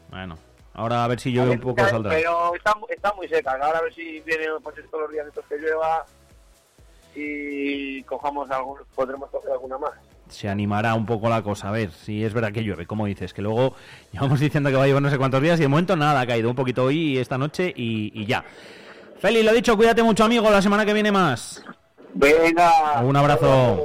Bueno, 0.09 0.37
ahora 0.73 1.03
a 1.03 1.07
ver 1.07 1.19
si 1.19 1.31
llueve 1.31 1.51
un 1.51 1.59
poco 1.59 1.87
saldrá. 1.87 2.11
Pero 2.11 2.53
están 2.55 3.15
muy 3.15 3.27
secas. 3.27 3.55
Ahora 3.61 3.77
a 3.79 3.81
ver 3.83 3.93
si 3.93 4.19
viene 4.21 4.45
pues, 4.63 4.75
todos 4.89 5.03
los 5.03 5.11
días 5.11 5.27
estos 5.27 5.45
que 5.45 5.57
llueva 5.57 6.03
y 7.15 8.03
cojamos 8.03 8.49
algún, 8.51 8.77
podremos 8.95 9.29
coger 9.29 9.51
alguna 9.51 9.77
más. 9.77 9.91
se 10.29 10.47
animará 10.47 10.93
un 10.93 11.05
poco 11.05 11.29
la 11.29 11.41
cosa. 11.41 11.69
A 11.69 11.71
ver 11.71 11.91
si 11.91 12.23
es 12.23 12.33
verdad 12.33 12.51
que 12.51 12.63
llueve, 12.63 12.85
como 12.85 13.05
dices, 13.05 13.33
que 13.33 13.41
luego 13.41 13.73
llevamos 14.11 14.39
diciendo 14.39 14.69
que 14.69 14.75
va 14.75 14.83
a 14.83 14.87
llover 14.87 15.01
no 15.01 15.09
sé 15.09 15.17
cuántos 15.17 15.41
días 15.41 15.59
y 15.59 15.63
de 15.63 15.67
momento 15.67 15.95
nada, 15.95 16.21
ha 16.21 16.27
caído 16.27 16.49
un 16.49 16.55
poquito 16.55 16.85
hoy 16.85 16.97
y 16.99 17.17
esta 17.17 17.37
noche 17.37 17.73
y, 17.75 18.11
y 18.13 18.25
ya. 18.25 18.43
Feli, 19.19 19.43
lo 19.43 19.53
dicho, 19.53 19.75
cuídate 19.75 20.01
mucho, 20.01 20.23
amigo, 20.23 20.49
la 20.49 20.61
semana 20.61 20.85
que 20.85 20.93
viene 20.93 21.11
más. 21.11 21.63
Venga. 22.13 23.01
Un 23.03 23.15
abrazo. 23.15 23.83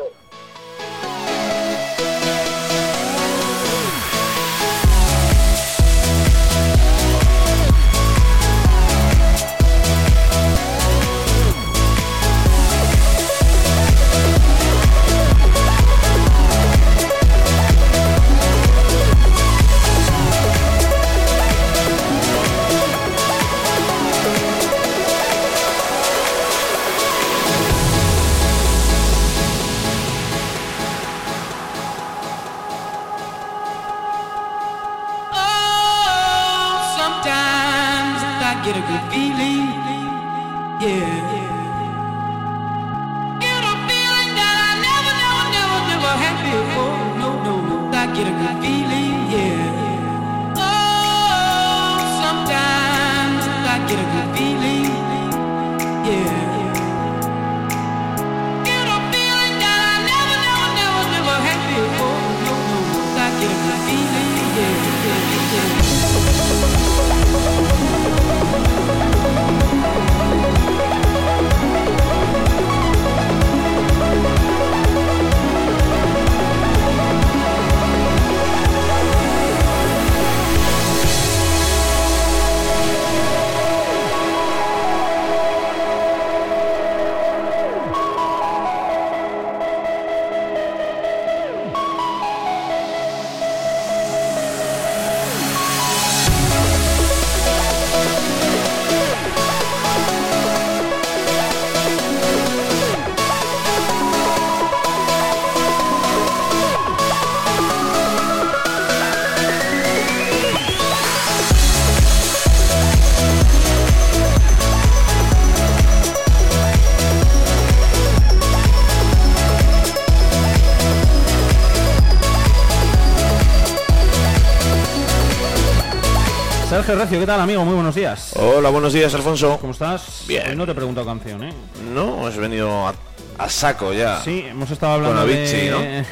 Recio, 126.94 127.18
¿qué 127.18 127.26
tal, 127.26 127.40
amigo? 127.40 127.64
Muy 127.64 127.74
buenos 127.74 127.94
días. 127.94 128.32
Hola, 128.36 128.70
buenos 128.70 128.92
días, 128.92 129.12
Alfonso. 129.14 129.58
¿Cómo 129.60 129.72
estás? 129.72 130.24
Bien. 130.28 130.48
Hoy 130.50 130.56
no 130.56 130.64
te 130.64 130.72
he 130.72 130.74
preguntado 130.74 131.04
canción, 131.06 131.42
¿eh? 131.42 131.52
No, 131.92 132.26
has 132.26 132.36
venido 132.36 132.86
a, 132.86 132.94
a 133.38 133.48
saco 133.48 133.92
ya. 133.92 134.20
Sí, 134.22 134.44
hemos 134.48 134.70
estado 134.70 134.94
hablando 134.94 135.20
Con 135.20 135.28
Avicii, 135.30 135.68
de... 135.68 136.04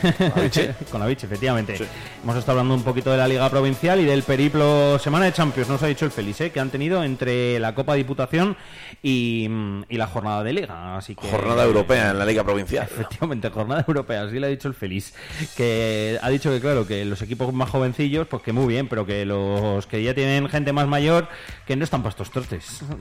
¿no? 0.74 0.74
Con 0.90 1.02
Avicii, 1.02 1.26
efectivamente. 1.26 1.78
Hemos 2.22 2.36
estado 2.36 2.52
hablando 2.60 2.74
un 2.74 2.84
poquito 2.84 3.10
de 3.10 3.16
la 3.16 3.26
Liga 3.26 3.50
Provincial 3.50 3.98
y 4.00 4.04
del 4.04 4.22
periplo 4.22 4.96
Semana 5.00 5.24
de 5.24 5.32
Champions, 5.32 5.68
nos 5.68 5.82
ha 5.82 5.88
dicho 5.88 6.04
el 6.04 6.12
Félix, 6.12 6.40
¿eh? 6.42 6.50
que 6.52 6.60
han 6.60 6.70
tenido 6.70 7.02
entre 7.02 7.58
la 7.58 7.74
Copa 7.74 7.94
Diputación 7.94 8.56
y, 9.02 9.48
mm, 9.50 9.86
y 9.88 9.96
la 9.96 10.06
jornada 10.06 10.44
de 10.44 10.52
Liga. 10.52 10.96
Así 10.96 11.16
que, 11.16 11.26
Jornada 11.28 11.64
europea 11.64 12.10
en 12.12 12.18
la 12.20 12.24
Liga 12.24 12.44
Provincial. 12.44 12.84
Efectivamente, 12.84 13.50
jornada 13.50 13.84
europea, 13.88 14.22
así 14.22 14.38
le 14.38 14.46
ha 14.46 14.50
dicho 14.50 14.68
el 14.68 14.74
Félix. 14.74 15.14
Que 15.56 16.16
ha 16.22 16.28
dicho 16.30 16.50
que, 16.52 16.60
claro, 16.60 16.86
que 16.86 17.04
los 17.04 17.20
equipos 17.22 17.52
más 17.52 17.68
jovencillos, 17.70 18.28
pues 18.28 18.40
que 18.44 18.52
muy 18.52 18.66
bien, 18.72 18.86
pero 18.86 19.04
que 19.04 19.24
los 19.26 19.84
que 19.88 20.00
ya 20.02 20.14
tienen 20.14 20.48
gente 20.48 20.72
más 20.72 20.86
mayor, 20.86 21.26
que 21.66 21.74
no 21.74 21.82
están 21.82 22.02
puestos 22.02 22.30
tortes. 22.30 22.82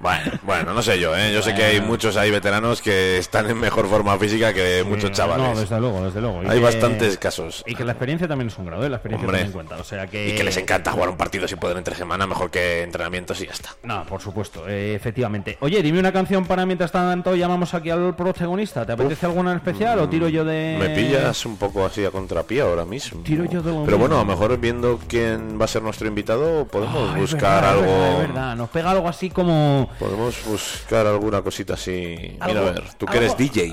Bueno, 0.00 0.32
bueno, 0.42 0.74
no 0.74 0.82
sé 0.82 1.00
yo, 1.00 1.16
¿eh? 1.16 1.32
Yo 1.32 1.40
sé 1.40 1.54
que 1.54 1.64
hay 1.64 1.80
muchos 1.80 2.16
ahí 2.18 2.30
veteranos 2.30 2.82
que 2.82 2.94
que 2.94 3.18
están 3.18 3.48
en 3.50 3.58
mejor 3.58 3.88
forma 3.88 4.16
física 4.18 4.52
que 4.52 4.84
muchos 4.86 5.10
chavales. 5.12 5.46
No, 5.48 5.58
desde 5.58 5.80
luego, 5.80 6.04
desde 6.04 6.20
luego. 6.20 6.42
Y 6.42 6.46
Hay 6.46 6.58
que- 6.58 6.64
bastantes 6.64 7.16
casos. 7.18 7.64
Y 7.66 7.74
que 7.74 7.82
la 7.84 7.92
experiencia 8.04 8.28
también 8.28 8.48
es 8.48 8.58
un 8.58 8.66
grado, 8.66 8.84
¿eh? 8.84 8.90
La 8.90 8.96
experiencia 8.96 9.26
Hombre. 9.26 9.40
también 9.40 9.52
cuenta. 9.52 9.76
O 9.80 9.84
sea 9.84 10.06
que... 10.06 10.28
Y 10.28 10.34
que 10.34 10.44
les 10.44 10.56
encanta 10.56 10.92
jugar 10.92 11.08
un 11.08 11.16
partido 11.16 11.48
si 11.48 11.56
pueden 11.56 11.78
entre 11.78 11.94
semana, 11.94 12.26
mejor 12.26 12.50
que 12.50 12.82
entrenamientos 12.82 13.40
y 13.40 13.46
ya 13.46 13.52
está. 13.52 13.70
No, 13.82 14.04
por 14.04 14.20
supuesto, 14.20 14.68
eh, 14.68 14.94
efectivamente. 14.94 15.56
Oye, 15.60 15.82
dime 15.82 16.00
una 16.00 16.12
canción 16.12 16.44
para 16.44 16.66
mientras 16.66 16.92
tanto 16.92 17.34
llamamos 17.34 17.72
aquí 17.72 17.90
al 17.90 18.14
protagonista. 18.14 18.84
¿Te 18.84 18.92
apetece 18.92 19.26
alguna 19.26 19.52
en 19.52 19.56
especial 19.56 19.98
o 20.00 20.08
tiro 20.08 20.28
yo 20.28 20.44
de...? 20.44 20.76
Me 20.78 20.90
pillas 20.90 21.46
un 21.46 21.56
poco 21.56 21.86
así 21.86 22.04
a 22.04 22.10
contrapié 22.10 22.60
ahora 22.60 22.84
mismo. 22.84 23.22
Tiro 23.22 23.44
yo 23.46 23.62
de 23.62 23.72
lo 23.72 23.84
Pero 23.84 23.98
bueno, 23.98 24.16
a 24.16 24.18
lo 24.20 24.26
mejor 24.26 24.56
viendo 24.58 25.00
quién 25.08 25.58
va 25.58 25.64
a 25.64 25.68
ser 25.68 25.82
nuestro 25.82 26.06
invitado, 26.06 26.66
podemos 26.66 27.16
buscar 27.16 27.62
verdad, 27.62 27.78
es 27.78 27.82
algo. 27.82 27.92
verdad, 27.92 28.12
es 28.12 28.28
verdad. 28.28 28.56
Nos 28.56 28.68
pega 28.70 28.90
algo 28.90 29.08
así 29.08 29.30
como... 29.30 29.88
Podemos 29.98 30.44
buscar 30.46 31.06
alguna 31.06 31.40
cosita 31.42 31.74
así. 31.74 32.36
Mira, 32.46 32.60
a 32.60 32.64
ver, 32.64 32.82
tú 32.98 33.06
que 33.06 33.16
eres 33.16 33.36
DJ. 33.36 33.72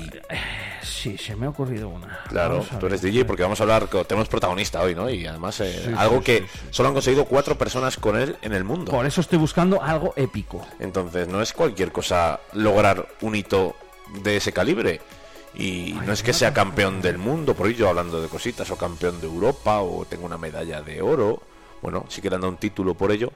Sí, 0.82 1.16
se 1.16 1.36
me 1.36 1.46
ha 1.46 1.50
ocurrido 1.50 1.88
una. 1.88 2.20
Claro, 2.28 2.64
tú 2.78 2.86
eres 2.86 3.02
DJ 3.02 3.24
porque 3.24 3.42
vamos 3.42 3.60
a 3.60 3.64
hablar, 3.64 3.88
tenemos 4.06 4.28
protagonista 4.28 4.80
hoy, 4.80 4.94
¿no? 4.94 5.08
Y 5.08 5.26
además 5.26 5.60
eh, 5.60 5.82
Sí, 5.86 5.94
algo 5.96 6.18
sí, 6.18 6.24
que 6.24 6.38
sí, 6.40 6.58
solo 6.70 6.88
han 6.88 6.94
conseguido 6.94 7.24
cuatro 7.24 7.56
personas 7.56 7.96
con 7.96 8.16
él 8.16 8.36
en 8.42 8.52
el 8.52 8.64
mundo. 8.64 8.90
Por 8.90 9.06
eso 9.06 9.20
estoy 9.20 9.38
buscando 9.38 9.82
algo 9.82 10.12
épico. 10.16 10.66
Entonces, 10.80 11.28
no 11.28 11.40
es 11.40 11.52
cualquier 11.52 11.92
cosa 11.92 12.40
lograr 12.52 13.06
un 13.20 13.34
hito 13.34 13.76
de 14.22 14.36
ese 14.36 14.52
calibre. 14.52 15.00
Y 15.54 15.94
no 16.06 16.12
es 16.12 16.22
que 16.22 16.32
sea 16.32 16.54
campeón 16.54 17.02
del 17.02 17.18
mundo, 17.18 17.54
por 17.54 17.68
ello 17.68 17.88
hablando 17.88 18.22
de 18.22 18.28
cositas, 18.28 18.70
o 18.70 18.76
campeón 18.76 19.20
de 19.20 19.26
Europa, 19.26 19.80
o 19.80 20.06
tengo 20.06 20.24
una 20.24 20.38
medalla 20.38 20.80
de 20.80 21.02
oro. 21.02 21.42
Bueno, 21.82 22.06
sí 22.08 22.22
que 22.22 22.30
le 22.30 22.36
han 22.36 22.42
dado 22.42 22.52
un 22.52 22.58
título 22.58 22.94
por 22.94 23.12
ello, 23.12 23.32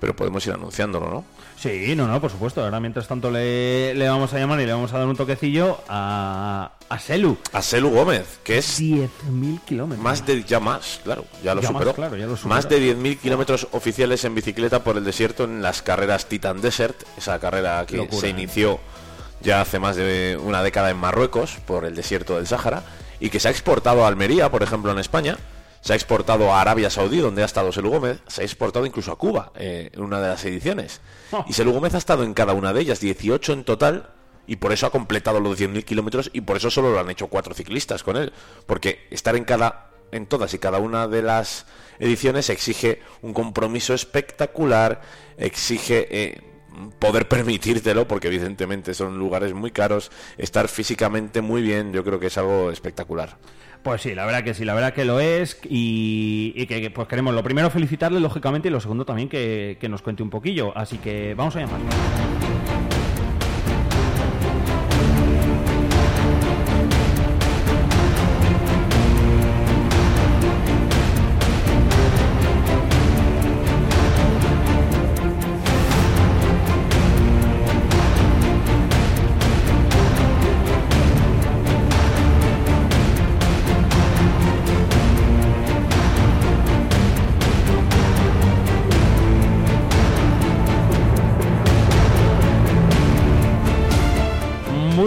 pero 0.00 0.16
podemos 0.16 0.44
ir 0.46 0.52
anunciándolo, 0.54 1.10
¿no? 1.10 1.24
Sí, 1.58 1.94
no, 1.94 2.08
no, 2.08 2.20
por 2.20 2.30
supuesto. 2.30 2.64
Ahora 2.64 2.80
mientras 2.80 3.06
tanto 3.06 3.30
le, 3.30 3.94
le 3.94 4.08
vamos 4.08 4.32
a 4.32 4.38
llamar 4.38 4.60
y 4.60 4.66
le 4.66 4.72
vamos 4.72 4.92
a 4.94 4.98
dar 4.98 5.06
un 5.06 5.14
toquecillo 5.16 5.78
a, 5.88 6.72
a 6.88 6.98
Selu. 6.98 7.36
A 7.52 7.60
Selu 7.60 7.90
Gómez, 7.90 8.40
que 8.42 8.58
es 8.58 8.80
10.000 8.80 9.60
kilómetros. 9.66 10.02
más 10.02 10.24
de, 10.26 10.42
ya 10.42 10.58
más, 10.58 11.00
claro, 11.04 11.26
ya 11.44 11.54
lo 11.54 11.60
Ya 11.60 11.70
más, 11.70 11.78
superó. 11.82 11.94
claro, 11.94 12.16
ya 12.16 12.26
lo 12.26 12.36
superó. 12.36 12.54
Más 12.54 12.68
de 12.68 12.96
10.000 12.96 13.18
kilómetros 13.18 13.68
oficiales 13.72 14.24
en 14.24 14.34
bicicleta 14.34 14.82
por 14.82 14.96
el 14.96 15.04
desierto 15.04 15.44
en 15.44 15.60
las 15.60 15.82
carreras 15.82 16.26
Titan 16.26 16.60
Desert, 16.62 16.96
esa 17.18 17.38
carrera 17.38 17.84
que 17.86 17.98
Locura, 17.98 18.20
se 18.20 18.26
¿eh? 18.28 18.30
inició 18.30 18.80
ya 19.42 19.60
hace 19.60 19.78
más 19.78 19.96
de 19.96 20.38
una 20.42 20.62
década 20.62 20.90
en 20.90 20.96
Marruecos 20.96 21.58
por 21.66 21.84
el 21.84 21.94
desierto 21.94 22.36
del 22.36 22.46
Sáhara 22.46 22.82
y 23.20 23.28
que 23.30 23.38
se 23.40 23.48
ha 23.48 23.50
exportado 23.50 24.04
a 24.04 24.08
Almería, 24.08 24.50
por 24.50 24.62
ejemplo, 24.62 24.90
en 24.92 24.98
España. 24.98 25.36
Se 25.80 25.92
ha 25.92 25.96
exportado 25.96 26.52
a 26.52 26.60
Arabia 26.60 26.90
Saudí, 26.90 27.18
donde 27.18 27.42
ha 27.42 27.46
estado 27.46 27.72
Selu 27.72 27.90
Gómez. 27.90 28.20
Se 28.26 28.42
ha 28.42 28.44
exportado 28.44 28.84
incluso 28.86 29.12
a 29.12 29.18
Cuba 29.18 29.52
eh, 29.54 29.90
en 29.92 30.02
una 30.02 30.20
de 30.20 30.28
las 30.28 30.44
ediciones. 30.44 31.00
Oh. 31.32 31.44
Y 31.48 31.52
Selu 31.52 31.72
Gómez 31.72 31.94
ha 31.94 31.98
estado 31.98 32.22
en 32.22 32.34
cada 32.34 32.52
una 32.52 32.72
de 32.72 32.80
ellas, 32.80 33.00
18 33.00 33.52
en 33.52 33.64
total, 33.64 34.10
y 34.46 34.56
por 34.56 34.72
eso 34.72 34.86
ha 34.86 34.90
completado 34.90 35.40
los 35.40 35.58
10.000 35.58 35.84
kilómetros 35.84 36.30
y 36.32 36.42
por 36.42 36.56
eso 36.56 36.70
solo 36.70 36.90
lo 36.92 37.00
han 37.00 37.08
hecho 37.08 37.28
cuatro 37.28 37.54
ciclistas 37.54 38.02
con 38.02 38.16
él. 38.16 38.32
Porque 38.66 39.06
estar 39.10 39.36
en 39.36 39.44
cada 39.44 39.90
en 40.12 40.26
todas 40.26 40.54
y 40.54 40.58
cada 40.58 40.78
una 40.78 41.08
de 41.08 41.22
las 41.22 41.66
ediciones 41.98 42.50
exige 42.50 43.00
un 43.22 43.32
compromiso 43.32 43.94
espectacular, 43.94 45.02
exige 45.36 46.08
eh, 46.10 46.42
poder 46.98 47.28
permitírtelo, 47.28 48.08
porque 48.08 48.28
evidentemente 48.28 48.94
son 48.94 49.18
lugares 49.18 49.54
muy 49.54 49.70
caros, 49.70 50.10
estar 50.38 50.68
físicamente 50.68 51.40
muy 51.40 51.62
bien, 51.62 51.92
yo 51.92 52.04
creo 52.04 52.18
que 52.18 52.26
es 52.26 52.38
algo 52.38 52.70
espectacular. 52.70 53.36
Pues 53.82 54.02
sí, 54.02 54.14
la 54.14 54.26
verdad 54.26 54.44
que 54.44 54.52
sí, 54.52 54.64
la 54.64 54.74
verdad 54.74 54.92
que 54.92 55.04
lo 55.04 55.20
es 55.20 55.58
y, 55.64 56.66
que 56.66 56.90
pues 56.90 57.08
queremos 57.08 57.34
lo 57.34 57.42
primero 57.42 57.70
felicitarle 57.70 58.20
lógicamente 58.20 58.68
y 58.68 58.70
lo 58.70 58.80
segundo 58.80 59.06
también 59.06 59.28
que, 59.28 59.78
que 59.80 59.88
nos 59.88 60.02
cuente 60.02 60.22
un 60.22 60.30
poquillo. 60.30 60.76
Así 60.76 60.98
que 60.98 61.34
vamos 61.34 61.56
a 61.56 61.60
llamar. 61.60 62.39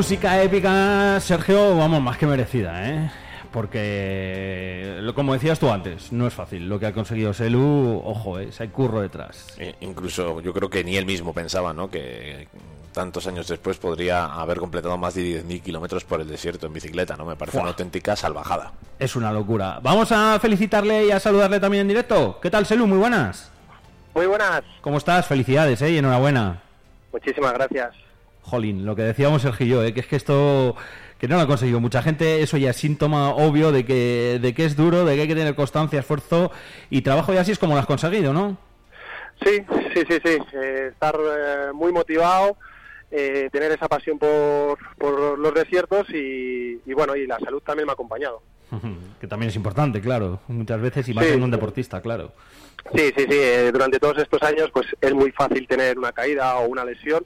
Música 0.04 0.43
épica, 0.43 1.18
Sergio, 1.22 1.78
vamos, 1.78 2.01
más 2.01 2.18
que 2.18 2.28
merecida, 2.28 2.89
¿eh? 2.89 3.10
Porque, 3.54 5.01
como 5.16 5.32
decías 5.32 5.58
tú 5.60 5.72
antes, 5.72 6.12
no 6.12 6.28
es 6.28 6.34
fácil. 6.34 6.68
Lo 6.68 6.78
que 6.78 6.88
ha 6.88 6.91
conseguido 6.91 7.34
Selu, 7.34 8.01
ojo, 8.04 8.38
¿eh? 8.38 8.49
hay 8.60 8.68
curro 8.68 8.99
detrás. 8.99 9.56
Eh, 9.58 9.76
incluso 9.80 10.41
yo 10.41 10.51
creo 10.51 10.70
que 10.70 10.84
ni 10.84 10.97
él 10.97 11.06
mismo 11.06 11.34
pensaba 11.34 11.72
¿no? 11.74 11.89
que 11.89 12.49
tantos 12.91 13.28
años 13.28 13.47
después 13.47 13.78
podría 13.78 14.26
haber 14.26 14.58
completado 14.58 14.97
más 14.97 15.14
de 15.14 15.41
10.000 15.41 15.62
kilómetros 15.62 16.04
por 16.04 16.20
el 16.20 16.28
desierto 16.28 16.68
en 16.68 16.74
bicicleta. 16.74 17.16
no 17.16 17.24
Me 17.24 17.38
parece 17.38 17.60
una 17.60 17.70
auténtica 17.70 18.18
salvajada. 18.18 18.74
Es 18.99 19.16
una 19.16 19.32
locura. 19.32 19.80
Vamos 19.82 20.12
a 20.12 20.38
felicitarle 20.41 21.06
y 21.06 21.12
a 21.12 21.20
saludarle 21.22 21.62
también 21.62 21.84
en 21.84 21.88
directo. 21.88 22.39
¿Qué 22.41 22.51
tal, 22.51 22.66
Selu? 22.66 22.88
Muy 22.88 22.97
buenas. 22.97 23.49
Muy 24.14 24.26
buenas. 24.26 24.64
¿Cómo 24.82 24.97
estás? 24.97 25.26
Felicidades, 25.28 25.82
¿eh? 25.82 25.91
Y 25.91 25.97
enhorabuena. 25.99 26.62
Muchísimas 27.14 27.54
gracias. 27.54 27.95
Jolín, 28.44 28.86
lo 28.86 28.96
que 28.96 29.02
decíamos 29.04 29.41
Sergio 29.41 29.66
y 29.66 29.70
yo, 29.70 29.84
¿eh? 29.84 29.94
que 29.94 30.02
es 30.02 30.08
que 30.08 30.16
esto 30.16 30.76
que 31.18 31.28
no 31.28 31.38
lo 31.38 31.41
ha 31.44 31.48
conseguido 31.48 31.80
mucha 31.80 32.02
gente, 32.02 32.41
eso 32.41 32.58
ya 32.58 32.72
es 32.72 32.76
síntoma 32.76 33.30
obvio 33.30 33.72
de 33.72 33.86
que, 33.86 34.39
de 34.41 34.54
que 34.54 34.66
es 34.66 34.76
duro, 34.76 35.06
de 35.06 35.16
que 35.16 35.22
hay 35.22 35.28
que 35.28 35.36
tener 35.36 35.56
constancia, 35.56 36.00
esfuerzo 36.00 36.52
y 36.89 37.02
trabajo 37.02 37.34
y 37.34 37.38
así 37.38 37.52
es 37.54 37.60
como 37.60 37.74
lo 37.74 37.80
has 37.80 37.86
conseguido, 37.86 38.34
¿no? 38.34 38.58
Sí, 39.44 39.64
sí, 39.94 40.02
sí, 40.10 40.18
sí. 40.24 40.38
Eh, 40.54 40.89
estar 40.91 41.16
eh, 41.16 41.72
muy 41.74 41.91
motivado, 41.94 42.58
eh, 43.10 43.48
tener 43.54 43.72
esa 43.72 43.88
pasión 43.88 44.20
por, 44.20 44.78
por 44.98 45.39
los 45.39 45.54
desiertos 45.54 46.10
y, 46.10 46.80
y 46.86 46.94
bueno, 46.94 47.16
y 47.16 47.26
la 47.26 47.39
salud 47.39 47.62
también 47.66 47.86
me 47.86 47.91
ha 47.91 47.94
acompañado. 47.94 48.41
que 49.22 49.28
también 49.28 49.50
es 49.50 49.56
importante, 49.56 50.02
claro, 50.02 50.41
muchas 50.50 50.82
veces 50.82 51.08
y 51.08 51.14
más 51.14 51.26
Sí. 51.26 51.32
en 51.34 51.44
un 51.44 51.52
deportista, 51.52 52.02
claro. 52.02 52.34
Sí, 52.94 53.14
sí, 53.16 53.26
sí. 53.30 53.38
durante 53.72 53.98
todos 54.00 54.18
estos 54.18 54.41
años, 54.44 54.70
pues 54.74 54.88
es 55.00 55.14
muy 55.14 55.32
fácil 55.32 55.66
tener 55.68 55.98
una 55.98 56.12
caída 56.12 56.58
o 56.58 56.68
una 56.68 56.84
lesión 56.84 57.24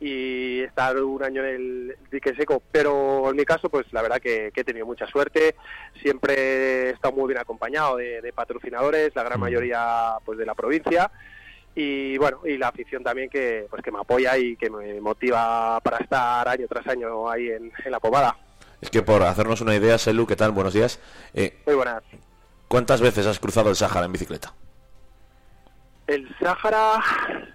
y 0.00 0.60
estar 0.60 0.96
un 0.96 1.22
año 1.22 1.44
en 1.44 1.54
el 1.54 1.96
dique 2.10 2.34
seco. 2.34 2.62
Pero 2.72 3.30
en 3.30 3.36
mi 3.36 3.44
caso, 3.44 3.68
pues 3.68 3.86
la 3.92 4.02
verdad 4.02 4.20
que, 4.20 4.50
que 4.52 4.60
he 4.60 4.64
tenido 4.64 4.86
mucha 4.86 5.06
suerte. 5.06 5.56
Siempre 6.02 6.34
he 6.34 6.90
estado 6.90 7.14
muy 7.14 7.28
bien 7.28 7.40
acompañado 7.40 7.96
de, 7.96 8.20
de 8.20 8.32
patrocinadores, 8.32 9.14
la 9.14 9.22
gran 9.22 9.40
mayoría 9.40 10.14
pues 10.24 10.38
de 10.38 10.46
la 10.46 10.54
provincia. 10.54 11.10
Y 11.76 12.16
bueno, 12.18 12.40
y 12.44 12.56
la 12.56 12.68
afición 12.68 13.02
también 13.02 13.28
que 13.28 13.66
pues 13.68 13.82
que 13.82 13.90
me 13.90 13.98
apoya 13.98 14.38
y 14.38 14.56
que 14.56 14.70
me 14.70 15.00
motiva 15.00 15.80
para 15.80 15.98
estar 15.98 16.46
año 16.48 16.66
tras 16.68 16.86
año 16.86 17.28
ahí 17.28 17.48
en, 17.48 17.72
en 17.84 17.90
la 17.90 17.98
pomada. 17.98 18.36
Es 18.80 18.90
que 18.90 19.02
por 19.02 19.22
hacernos 19.22 19.60
una 19.60 19.74
idea, 19.74 19.98
Selu, 19.98 20.26
¿qué 20.26 20.36
tal? 20.36 20.52
Buenos 20.52 20.74
días. 20.74 21.00
Eh, 21.32 21.58
Muy 21.66 21.74
buenas. 21.74 22.02
¿Cuántas 22.68 23.00
veces 23.00 23.26
has 23.26 23.40
cruzado 23.40 23.70
el 23.70 23.76
Sáhara 23.76 24.06
en 24.06 24.12
bicicleta? 24.12 24.52
El 26.06 26.28
Sáhara, 26.38 26.96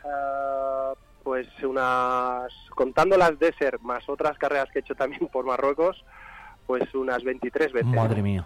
ah, 0.03 0.58
pues 1.23 1.47
unas, 1.63 2.51
contando 2.75 3.17
las 3.17 3.37
Desert 3.39 3.81
más 3.81 4.07
otras 4.07 4.37
carreras 4.37 4.69
que 4.71 4.79
he 4.79 4.81
hecho 4.81 4.95
también 4.95 5.27
por 5.27 5.45
Marruecos, 5.45 6.03
pues 6.65 6.93
unas 6.93 7.23
23 7.23 7.73
veces. 7.73 7.91
Madre 7.91 8.21
mía. 8.21 8.45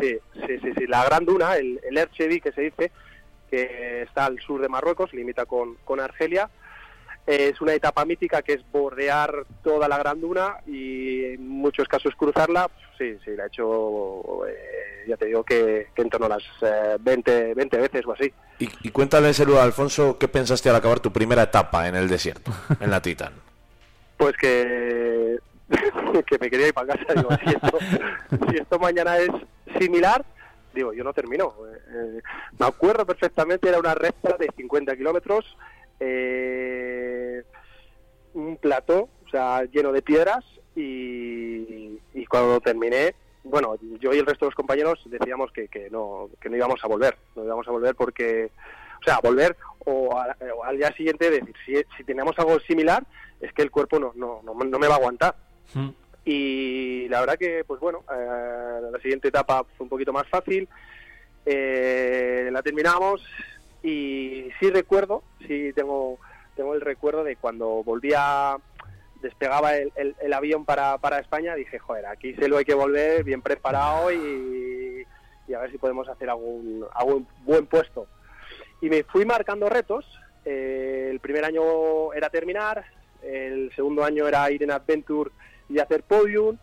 Sí, 0.00 0.18
sí, 0.46 0.58
sí, 0.62 0.72
sí. 0.76 0.86
La 0.86 1.04
Gran 1.04 1.24
Duna, 1.24 1.56
el, 1.56 1.80
el 1.88 1.98
Erchevi 1.98 2.40
que 2.40 2.52
se 2.52 2.62
dice, 2.62 2.92
que 3.50 4.02
está 4.02 4.26
al 4.26 4.38
sur 4.40 4.60
de 4.60 4.68
Marruecos, 4.68 5.12
limita 5.12 5.46
con, 5.46 5.76
con 5.84 6.00
Argelia, 6.00 6.48
es 7.26 7.60
una 7.60 7.72
etapa 7.72 8.04
mítica 8.04 8.42
que 8.42 8.52
es 8.54 8.70
bordear 8.70 9.46
toda 9.62 9.88
la 9.88 9.96
Gran 9.96 10.20
Duna 10.20 10.58
y 10.66 11.24
en 11.24 11.48
muchos 11.48 11.88
casos 11.88 12.14
cruzarla. 12.16 12.70
Sí, 12.98 13.16
sí, 13.24 13.34
la 13.34 13.44
he 13.44 13.46
hecho, 13.46 14.46
eh, 14.46 15.04
ya 15.08 15.16
te 15.16 15.26
digo 15.26 15.42
que, 15.42 15.88
que 15.94 16.02
en 16.02 16.10
torno 16.10 16.26
a 16.26 16.30
las 16.30 16.44
eh, 16.62 16.96
20, 17.00 17.54
20 17.54 17.76
veces 17.78 18.06
o 18.06 18.12
así. 18.12 18.32
Y, 18.58 18.68
y 18.82 18.90
cuéntale, 18.90 19.34
Selu, 19.34 19.56
a 19.56 19.64
Alfonso, 19.64 20.16
¿qué 20.18 20.28
pensaste 20.28 20.70
al 20.70 20.76
acabar 20.76 21.00
tu 21.00 21.12
primera 21.12 21.42
etapa 21.42 21.88
en 21.88 21.96
el 21.96 22.08
desierto, 22.08 22.52
en 22.80 22.90
la 22.90 23.02
Titan? 23.02 23.32
Pues 24.16 24.36
que, 24.36 25.38
que 26.26 26.38
me 26.38 26.50
quería 26.50 26.68
ir 26.68 26.74
para 26.74 26.94
casa. 26.94 27.14
Digo, 27.14 27.28
si 27.44 27.50
esto, 27.50 27.78
si 28.50 28.56
esto 28.56 28.78
mañana 28.78 29.18
es 29.18 29.30
similar, 29.78 30.24
digo, 30.72 30.92
yo 30.92 31.02
no 31.02 31.12
termino. 31.12 31.54
Eh, 31.66 31.78
eh, 31.88 32.20
me 32.58 32.66
acuerdo 32.66 33.04
perfectamente, 33.04 33.68
era 33.68 33.78
una 33.78 33.94
recta 33.94 34.36
de 34.38 34.48
50 34.56 34.96
kilómetros, 34.96 35.56
eh, 36.00 37.42
un 38.34 38.56
plató, 38.56 39.08
o 39.26 39.28
sea, 39.30 39.64
lleno 39.64 39.92
de 39.92 40.02
piedras, 40.02 40.44
y, 40.76 41.98
y 42.14 42.26
cuando 42.26 42.60
terminé, 42.60 43.14
bueno, 43.44 43.76
yo 44.00 44.12
y 44.12 44.18
el 44.18 44.26
resto 44.26 44.46
de 44.46 44.50
los 44.50 44.54
compañeros 44.56 45.00
decíamos 45.06 45.52
que, 45.52 45.68
que 45.68 45.88
no, 45.90 46.30
que 46.40 46.48
no 46.48 46.56
íbamos 46.56 46.82
a 46.82 46.88
volver, 46.88 47.16
no 47.36 47.44
íbamos 47.44 47.68
a 47.68 47.70
volver 47.70 47.94
porque 47.94 48.50
o 49.00 49.04
sea, 49.04 49.20
volver 49.22 49.54
o, 49.84 50.18
a- 50.18 50.34
o 50.56 50.64
al 50.64 50.78
día 50.78 50.90
siguiente 50.96 51.30
decir, 51.30 51.54
si, 51.66 51.74
si 51.96 52.04
tenemos 52.04 52.38
algo 52.38 52.58
similar, 52.60 53.04
es 53.40 53.52
que 53.52 53.60
el 53.62 53.70
cuerpo 53.70 53.98
no, 53.98 54.12
no, 54.14 54.40
no, 54.42 54.54
no 54.54 54.78
me 54.78 54.88
va 54.88 54.94
a 54.94 54.96
aguantar. 54.96 55.34
Y 56.24 57.06
la 57.10 57.20
verdad 57.20 57.36
que, 57.38 57.64
pues 57.66 57.78
bueno, 57.80 58.02
eh, 58.10 58.80
la 58.90 58.98
siguiente 59.00 59.28
etapa 59.28 59.62
fue 59.76 59.84
un 59.84 59.90
poquito 59.90 60.10
más 60.10 60.26
fácil, 60.28 60.66
eh, 61.44 62.48
la 62.50 62.62
terminamos 62.62 63.22
y 63.82 64.48
sí 64.58 64.70
recuerdo, 64.70 65.22
sí 65.46 65.72
tengo, 65.74 66.18
tengo 66.56 66.74
el 66.74 66.80
recuerdo 66.80 67.24
de 67.24 67.36
cuando 67.36 67.82
volvía, 67.84 68.56
despegaba 69.24 69.74
el, 69.76 69.92
el- 70.20 70.32
avión 70.32 70.64
para, 70.64 70.98
para 70.98 71.18
España, 71.18 71.54
dije, 71.54 71.78
joder, 71.78 72.06
aquí 72.06 72.34
se 72.34 72.46
lo 72.48 72.58
hay 72.58 72.64
que 72.64 72.74
volver 72.74 73.24
bien 73.24 73.40
preparado 73.42 74.12
y, 74.12 75.04
y 75.48 75.54
a 75.54 75.60
ver 75.60 75.70
si 75.72 75.78
podemos 75.78 76.08
hacer 76.08 76.28
algún, 76.30 76.84
algún 76.94 77.26
buen 77.44 77.66
puesto. 77.66 78.06
Y 78.80 78.88
me 78.90 79.02
fui 79.04 79.24
marcando 79.24 79.68
retos, 79.68 80.04
eh, 80.44 81.08
el 81.10 81.20
primer 81.20 81.44
año 81.44 82.12
era 82.12 82.28
terminar, 82.28 82.84
el 83.22 83.72
segundo 83.74 84.04
año 84.04 84.28
era 84.28 84.50
ir 84.50 84.62
en 84.62 84.70
Adventure 84.70 85.30
y 85.70 85.78
hacer 85.78 86.02
podium, 86.02 86.58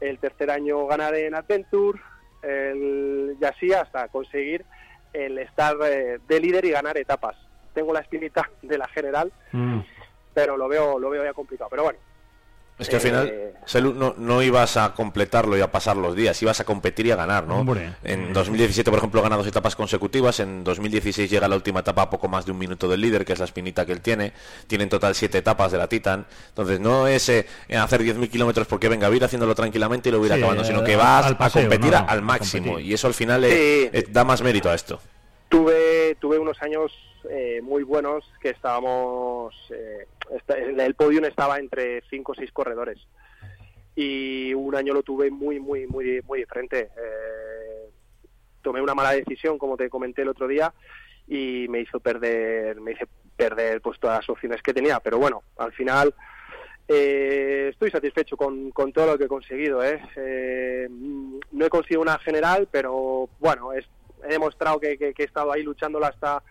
el 0.00 0.18
tercer 0.18 0.50
año 0.50 0.86
ganar 0.86 1.14
en 1.14 1.34
Adventure, 1.34 2.00
el, 2.42 3.36
y 3.40 3.44
así 3.44 3.72
hasta 3.72 4.08
conseguir 4.08 4.64
el 5.12 5.38
estar 5.38 5.76
eh, 5.84 6.18
de 6.26 6.40
líder 6.40 6.64
y 6.64 6.70
ganar 6.70 6.96
etapas. 6.98 7.36
Tengo 7.74 7.92
la 7.92 8.00
espinita 8.00 8.50
de 8.62 8.78
la 8.78 8.88
general, 8.88 9.30
pero 10.34 10.56
lo 10.56 10.68
veo 10.68 10.98
lo 10.98 11.10
veo 11.10 11.24
ya 11.24 11.32
complicado. 11.32 11.68
Pero 11.70 11.84
bueno, 11.84 11.98
Es 12.78 12.88
que 12.88 12.96
al 12.96 13.02
Eh, 13.02 13.04
final, 13.04 13.32
Selu, 13.66 13.92
no, 13.92 14.14
no 14.16 14.40
ibas 14.42 14.78
a 14.78 14.94
completarlo 14.94 15.54
y 15.54 15.60
a 15.60 15.70
pasar 15.70 15.98
los 15.98 16.16
días, 16.16 16.40
ibas 16.40 16.60
a 16.60 16.64
competir 16.64 17.04
y 17.08 17.10
a 17.10 17.16
ganar, 17.16 17.46
¿no? 17.46 17.58
Hombre. 17.58 17.92
En 18.02 18.32
2017, 18.32 18.90
por 18.90 18.96
ejemplo, 18.96 19.20
gana 19.20 19.36
dos 19.36 19.46
etapas 19.46 19.76
consecutivas, 19.76 20.40
en 20.40 20.64
2016 20.64 21.28
llega 21.30 21.46
la 21.46 21.56
última 21.56 21.80
etapa 21.80 22.00
a 22.00 22.08
poco 22.08 22.26
más 22.28 22.46
de 22.46 22.52
un 22.52 22.58
minuto 22.58 22.88
del 22.88 23.02
líder, 23.02 23.26
que 23.26 23.34
es 23.34 23.38
la 23.38 23.44
espinita 23.44 23.84
que 23.84 23.92
él 23.92 24.00
tiene, 24.00 24.32
tiene 24.66 24.84
en 24.84 24.90
total 24.90 25.14
siete 25.14 25.36
etapas 25.36 25.72
de 25.72 25.76
la 25.76 25.88
Titan, 25.88 26.24
entonces 26.48 26.80
no 26.80 27.06
es 27.06 27.28
eh, 27.28 27.46
hacer 27.78 28.00
10.000 28.02 28.30
kilómetros 28.30 28.66
porque 28.66 28.88
venga, 28.88 29.08
a 29.08 29.10
ir 29.14 29.22
haciéndolo 29.24 29.54
tranquilamente 29.54 30.08
y 30.08 30.12
lo 30.12 30.18
voy 30.18 30.30
a 30.30 30.32
ir 30.32 30.38
Sí, 30.38 30.42
acabando, 30.42 30.64
sino 30.64 30.82
que 30.82 30.96
vas 30.96 31.26
al 31.26 31.36
paseo, 31.36 31.60
a 31.60 31.64
competir 31.68 31.92
no, 31.92 32.06
al 32.08 32.22
máximo, 32.22 32.66
competir. 32.68 32.90
y 32.90 32.94
eso 32.94 33.06
al 33.08 33.14
final 33.14 33.44
eh, 33.44 33.90
Sí. 33.92 33.98
eh, 33.98 34.06
da 34.08 34.24
más 34.24 34.40
mérito 34.40 34.70
a 34.70 34.74
esto. 34.74 34.98
tuve 35.50 35.79
tuve 36.20 36.38
unos 36.38 36.60
años 36.62 36.92
eh, 37.28 37.60
muy 37.62 37.82
buenos 37.82 38.24
que 38.40 38.50
estábamos 38.50 39.54
eh, 39.70 40.06
el 40.78 40.94
podium 40.94 41.24
estaba 41.24 41.58
entre 41.58 42.02
cinco 42.10 42.32
o 42.32 42.34
seis 42.34 42.52
corredores 42.52 42.98
y 43.96 44.54
un 44.54 44.74
año 44.76 44.94
lo 44.94 45.02
tuve 45.02 45.30
muy 45.30 45.58
muy 45.58 45.86
muy 45.86 46.20
muy 46.22 46.40
de 46.40 46.46
frente 46.46 46.78
Eh, 46.96 47.90
tomé 48.62 48.80
una 48.80 48.94
mala 48.94 49.12
decisión 49.12 49.58
como 49.58 49.76
te 49.76 49.88
comenté 49.90 50.22
el 50.22 50.28
otro 50.28 50.46
día 50.46 50.72
y 51.26 51.66
me 51.68 51.80
hizo 51.80 51.98
perder 52.00 52.80
me 52.80 52.92
hice 52.92 53.06
perder 53.36 53.80
pues 53.80 53.98
todas 53.98 54.18
las 54.18 54.28
opciones 54.28 54.62
que 54.62 54.74
tenía 54.74 55.00
pero 55.00 55.18
bueno 55.18 55.42
al 55.56 55.72
final 55.72 56.14
eh, 56.88 57.68
estoy 57.70 57.90
satisfecho 57.90 58.36
con, 58.36 58.70
con 58.72 58.92
todo 58.92 59.06
lo 59.12 59.16
que 59.18 59.24
he 59.24 59.28
conseguido. 59.28 59.80
¿eh? 59.84 60.00
Eh, 60.16 60.88
no 60.90 61.64
he 61.64 61.68
conseguido 61.68 62.00
una 62.02 62.18
general, 62.18 62.66
pero 62.68 63.28
bueno, 63.38 63.72
es- 63.72 63.88
he 64.24 64.28
demostrado 64.32 64.78
que, 64.80 64.96
que- 64.98 65.14
que 65.14 65.22
he 65.22 65.26
estado 65.26 65.52
ahí 65.52 65.62
luchándola 65.62 66.08
hasta, 66.08 66.42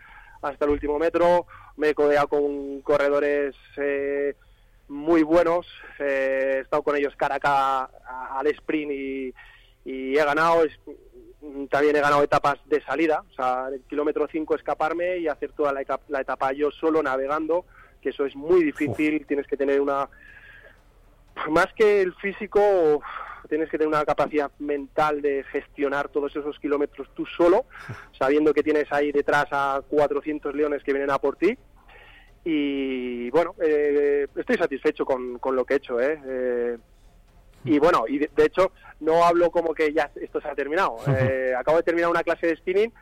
hasta 0.41 0.65
el 0.65 0.71
último 0.71 0.97
metro. 0.99 1.45
Me 1.77 1.89
he 1.89 1.93
codeado 1.95 2.27
con 2.27 2.81
corredores 2.81 3.55
eh, 3.77 4.35
muy 4.87 5.23
buenos. 5.23 5.65
eh, 5.99 6.55
he 6.57 6.59
estado 6.61 6.83
con 6.83 6.95
ellos 6.95 7.15
cara 7.15 7.35
a 7.35 7.39
cara 7.39 7.89
al 8.31 8.47
sprint 8.47 8.91
y, 8.91 9.33
y 9.85 10.17
he 10.17 10.23
ganado. 10.25 10.63
Es- 10.63 10.79
también 11.69 11.95
he 11.95 12.01
ganado 12.01 12.21
etapas 12.21 12.59
de 12.65 12.81
salida, 12.83 13.23
o 13.31 13.33
sea, 13.33 13.65
en 13.69 13.75
el 13.75 13.81
kilómetro 13.83 14.27
5 14.29 14.55
escaparme 14.55 15.19
y 15.19 15.27
hacer 15.29 15.53
toda 15.53 15.71
la, 15.71 15.81
eca- 15.81 16.01
la 16.09 16.19
etapa 16.19 16.51
yo 16.51 16.69
solo 16.69 17.01
navegando, 17.01 17.63
que 18.01 18.09
eso 18.09 18.25
es 18.25 18.35
muy 18.35 18.61
difícil, 18.61 19.25
tienes 19.25 19.47
que 19.47 19.55
tener 19.55 19.79
una, 19.79 20.09
más 21.49 21.67
que 21.75 22.01
el 22.01 22.13
físico, 22.15 23.01
tienes 23.47 23.69
que 23.69 23.77
tener 23.77 23.87
una 23.87 24.05
capacidad 24.05 24.51
mental 24.59 25.21
de 25.21 25.43
gestionar 25.51 26.09
todos 26.09 26.35
esos 26.35 26.59
kilómetros 26.59 27.09
tú 27.13 27.25
solo, 27.25 27.65
sabiendo 28.17 28.53
que 28.53 28.63
tienes 28.63 28.91
ahí 28.91 29.11
detrás 29.11 29.47
a 29.51 29.81
400 29.87 30.53
leones 30.55 30.83
que 30.83 30.93
vienen 30.93 31.11
a 31.11 31.19
por 31.19 31.35
ti. 31.35 31.57
Y 32.43 33.29
bueno, 33.31 33.55
eh, 33.61 34.27
estoy 34.35 34.57
satisfecho 34.57 35.05
con, 35.05 35.39
con 35.39 35.55
lo 35.55 35.65
que 35.65 35.75
he 35.75 35.77
hecho. 35.77 35.99
¿eh? 35.99 36.19
Eh, 36.25 36.77
y 37.65 37.77
bueno, 37.79 38.05
y 38.07 38.19
de, 38.19 38.29
de 38.35 38.45
hecho 38.45 38.71
no 39.01 39.25
hablo 39.25 39.51
como 39.51 39.73
que 39.73 39.93
ya 39.93 40.09
esto 40.15 40.41
se 40.41 40.47
ha 40.47 40.55
terminado. 40.55 40.97
Eh, 41.19 41.53
acabo 41.57 41.77
de 41.77 41.83
terminar 41.83 42.09
una 42.09 42.23
clase 42.23 42.47
de 42.47 42.55
spinning 42.55 42.93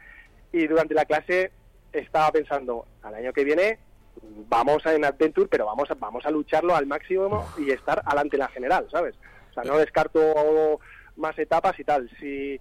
y 0.52 0.66
durante 0.68 0.94
la 0.94 1.06
clase 1.06 1.52
estaba 1.92 2.32
pensando, 2.32 2.86
al 3.04 3.16
año 3.16 3.34
que 3.34 3.44
viene 3.44 3.80
vamos 4.50 4.86
a 4.86 4.96
en 4.96 5.06
Adventure, 5.06 5.48
pero 5.48 5.66
vamos 5.66 5.90
a, 5.92 5.96
vamos 5.96 6.26
a 6.26 6.32
lucharlo 6.32 6.76
al 6.76 6.86
máximo 6.86 7.46
y 7.58 7.72
estar 7.72 8.02
adelante 8.06 8.36
en 8.36 8.40
la 8.40 8.48
general, 8.48 8.88
¿sabes? 8.92 9.16
Sea, 9.64 9.72
no 9.72 9.80
descarto 9.80 10.80
más 11.16 11.38
etapas 11.40 11.80
y 11.80 11.84
tal. 11.84 12.10
Si, 12.20 12.60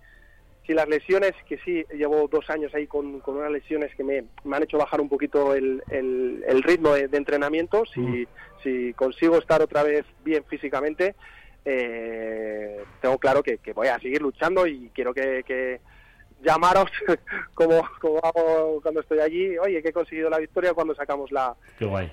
si 0.67 0.75
las 0.75 0.89
lesiones, 0.89 1.33
que 1.49 1.59
sí, 1.59 1.85
llevo 1.93 2.29
dos 2.29 2.49
años 2.51 2.75
ahí 2.75 2.87
con, 2.87 3.21
con 3.21 3.37
unas 3.37 3.51
lesiones 3.51 3.95
que 3.95 4.05
me, 4.05 4.25
me 4.45 4.57
han 4.57 4.63
hecho 4.63 4.79
bajar 4.79 5.01
un 5.01 5.09
poquito 5.09 5.55
el, 5.55 5.83
el, 5.91 6.45
el 6.47 6.63
ritmo 6.63 6.95
de, 6.95 7.09
de 7.09 7.17
entrenamiento, 7.17 7.85
si, 7.87 8.27
si 8.63 8.93
consigo 8.95 9.39
estar 9.39 9.63
otra 9.63 9.83
vez 9.83 10.05
bien 10.25 10.45
físicamente, 10.45 11.15
eh, 11.65 12.85
tengo 13.01 13.19
claro 13.19 13.43
que, 13.43 13.59
que 13.59 13.73
voy 13.73 13.89
a 13.89 13.99
seguir 13.99 14.23
luchando 14.23 14.67
y 14.67 14.91
quiero 14.95 15.13
que, 15.13 15.43
que 15.45 15.81
llamaros 16.43 16.91
como, 17.55 17.83
como 18.01 18.19
hago 18.23 18.81
cuando 18.81 19.01
estoy 19.01 19.19
allí, 19.21 19.59
oye, 19.59 19.83
que 19.83 19.89
he 19.89 19.93
conseguido 19.93 20.31
la 20.31 20.39
victoria 20.39 20.75
cuando 20.75 20.95
sacamos 20.95 21.31
la, 21.33 21.55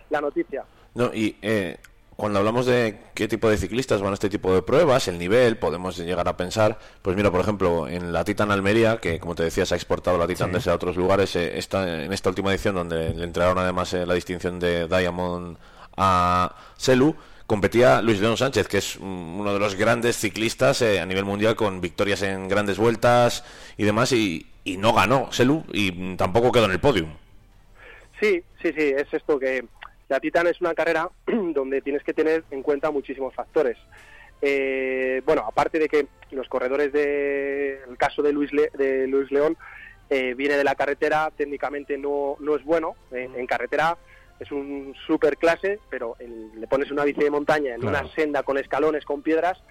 la 0.09 0.21
noticia. 0.21 0.65
No, 0.95 1.11
y 1.13 1.37
eh, 1.41 1.77
cuando 2.15 2.39
hablamos 2.39 2.65
de 2.65 2.97
qué 3.13 3.27
tipo 3.27 3.49
de 3.49 3.57
ciclistas 3.57 4.01
van 4.01 4.11
a 4.11 4.13
este 4.13 4.29
tipo 4.29 4.53
de 4.53 4.61
pruebas, 4.61 5.07
el 5.07 5.17
nivel, 5.17 5.57
podemos 5.57 5.97
llegar 5.97 6.27
a 6.27 6.37
pensar, 6.37 6.77
pues 7.01 7.15
mira, 7.15 7.31
por 7.31 7.41
ejemplo, 7.41 7.87
en 7.87 8.13
la 8.13 8.23
Titan 8.23 8.51
Almería, 8.51 8.97
que 8.97 9.19
como 9.19 9.35
te 9.35 9.43
decía, 9.43 9.65
se 9.65 9.73
ha 9.73 9.77
exportado 9.77 10.17
la 10.17 10.27
Titan 10.27 10.49
Sí. 10.49 10.55
desde 10.55 10.71
otros 10.71 10.95
lugares, 10.95 11.35
eh, 11.35 11.57
está 11.57 12.03
en 12.03 12.13
esta 12.13 12.29
última 12.29 12.51
edición 12.51 12.75
donde 12.75 13.13
le 13.13 13.23
entregaron 13.23 13.57
además 13.57 13.93
eh, 13.93 14.05
la 14.05 14.13
distinción 14.13 14.59
de 14.59 14.87
Diamond 14.87 15.57
a 15.97 16.55
Selu, 16.77 17.15
competía 17.47 18.01
Luis 18.01 18.19
León 18.21 18.37
Sánchez, 18.37 18.67
que 18.67 18.77
es 18.77 18.97
mm, 18.99 19.39
uno 19.39 19.53
de 19.53 19.59
los 19.59 19.75
grandes 19.75 20.15
ciclistas 20.17 20.81
eh, 20.81 20.99
a 20.99 21.05
nivel 21.05 21.25
mundial 21.25 21.55
con 21.55 21.81
victorias 21.81 22.21
en 22.21 22.47
grandes 22.47 22.77
vueltas 22.77 23.43
y 23.77 23.83
demás, 23.83 24.11
y, 24.11 24.47
y 24.63 24.77
no 24.77 24.93
ganó 24.93 25.31
Selu 25.31 25.63
y 25.73 26.15
tampoco 26.15 26.51
quedó 26.51 26.65
en 26.65 26.71
el 26.71 26.79
podium. 26.79 27.09
Sí, 28.19 28.43
sí, 28.61 28.71
sí, 28.77 28.93
es 28.95 29.11
esto 29.11 29.37
que 29.37 29.65
la 30.09 30.19
Titan 30.19 30.47
es 30.47 30.59
una 30.61 30.73
carrera 30.73 31.09
donde 31.27 31.81
tienes 31.81 32.03
que 32.03 32.13
tener 32.13 32.43
en 32.51 32.61
cuenta 32.63 32.91
muchísimos 32.91 33.33
factores. 33.33 33.77
Eh, 34.41 35.21
bueno, 35.25 35.43
aparte 35.47 35.79
de 35.79 35.87
que 35.87 36.07
los 36.31 36.47
corredores 36.49 36.91
de 36.91 37.79
el 37.87 37.97
caso 37.97 38.21
de 38.21 38.33
Luis 38.33 38.51
Le- 38.51 38.71
de 38.73 39.07
Luis 39.07 39.31
León 39.31 39.55
eh, 40.09 40.33
viene 40.33 40.57
de 40.57 40.63
la 40.65 40.75
carretera, 40.75 41.31
técnicamente 41.35 41.97
no, 41.97 42.35
no 42.39 42.55
es 42.55 42.63
bueno. 42.63 42.95
En, 43.11 43.35
en 43.35 43.47
carretera 43.47 43.97
es 44.39 44.51
un 44.51 44.93
super 45.07 45.37
clase, 45.37 45.79
pero 45.89 46.15
en- 46.19 46.59
le 46.59 46.67
pones 46.67 46.91
una 46.91 47.05
bici 47.05 47.21
de 47.21 47.29
montaña 47.31 47.73
en 47.75 47.81
Claro. 47.81 47.99
una 48.05 48.13
senda 48.15 48.43
con 48.43 48.57
escalones, 48.57 49.05
con 49.05 49.21
piedras, 49.21 49.63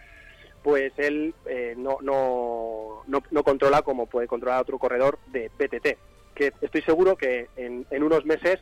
pues 0.62 0.92
él 0.96 1.34
eh, 1.46 1.74
no, 1.76 1.98
no, 2.00 3.02
no, 3.06 3.22
no 3.30 3.42
controla 3.44 3.82
como 3.82 4.06
puede 4.06 4.26
controlar 4.26 4.62
otro 4.62 4.78
corredor 4.78 5.18
de 5.26 5.50
PTT. 5.50 5.98
Que 6.34 6.52
estoy 6.62 6.80
seguro 6.82 7.14
que 7.16 7.48
en, 7.56 7.84
en 7.90 8.02
unos 8.02 8.24
meses 8.24 8.58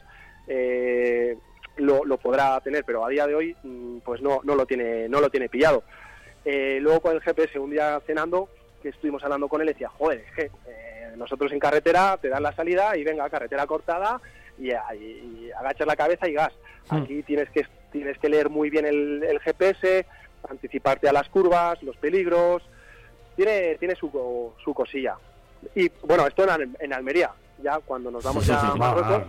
eh, 0.48 1.36
lo, 1.80 2.04
lo 2.04 2.16
podrá 2.18 2.60
tener, 2.60 2.84
pero 2.84 3.04
a 3.04 3.08
día 3.08 3.26
de 3.26 3.34
hoy 3.34 3.56
mm, 3.62 3.98
pues 3.98 4.20
no, 4.22 4.40
no 4.44 4.54
lo 4.54 4.66
tiene 4.66 5.08
no 5.08 5.20
lo 5.20 5.30
tiene 5.30 5.48
pillado. 5.48 5.82
Eh, 6.44 6.78
luego 6.80 7.00
con 7.00 7.14
el 7.14 7.20
GPS 7.20 7.58
un 7.58 7.70
día 7.70 8.00
cenando 8.06 8.48
que 8.82 8.88
estuvimos 8.90 9.22
hablando 9.24 9.48
con 9.48 9.60
él 9.60 9.66
decía, 9.66 9.88
joder, 9.90 10.20
es 10.28 10.34
que 10.34 10.42
eh, 10.68 11.12
nosotros 11.16 11.52
en 11.52 11.58
carretera 11.58 12.16
te 12.16 12.28
dan 12.30 12.42
la 12.42 12.52
salida 12.54 12.96
y 12.96 13.04
venga, 13.04 13.28
carretera 13.28 13.66
cortada 13.66 14.20
y, 14.58 14.70
y- 14.70 14.74
y 15.46 15.50
agachas 15.56 15.86
la 15.86 15.96
cabeza 15.96 16.28
y 16.28 16.32
gas. 16.32 16.52
Aquí 16.88 17.22
tienes 17.22 17.50
que 17.50 17.66
tienes 17.92 18.18
que 18.18 18.28
leer 18.28 18.48
muy 18.48 18.70
bien 18.70 18.86
el, 18.86 19.22
el 19.22 19.38
GPS, 19.40 20.06
anticiparte 20.48 21.08
a 21.08 21.12
las 21.12 21.28
curvas, 21.28 21.82
los 21.82 21.96
peligros, 21.96 22.62
tiene 23.36 23.76
tiene 23.76 23.94
su, 23.96 24.52
su 24.64 24.72
cosilla. 24.74 25.16
Y 25.74 25.90
bueno, 26.06 26.26
esto 26.26 26.44
en, 26.58 26.74
en 26.80 26.92
Almería, 26.94 27.30
ya 27.62 27.78
cuando 27.80 28.10
nos 28.10 28.24
vamos 28.24 28.46
ya 28.46 28.60
a 28.60 28.74
Marruecos, 28.74 29.22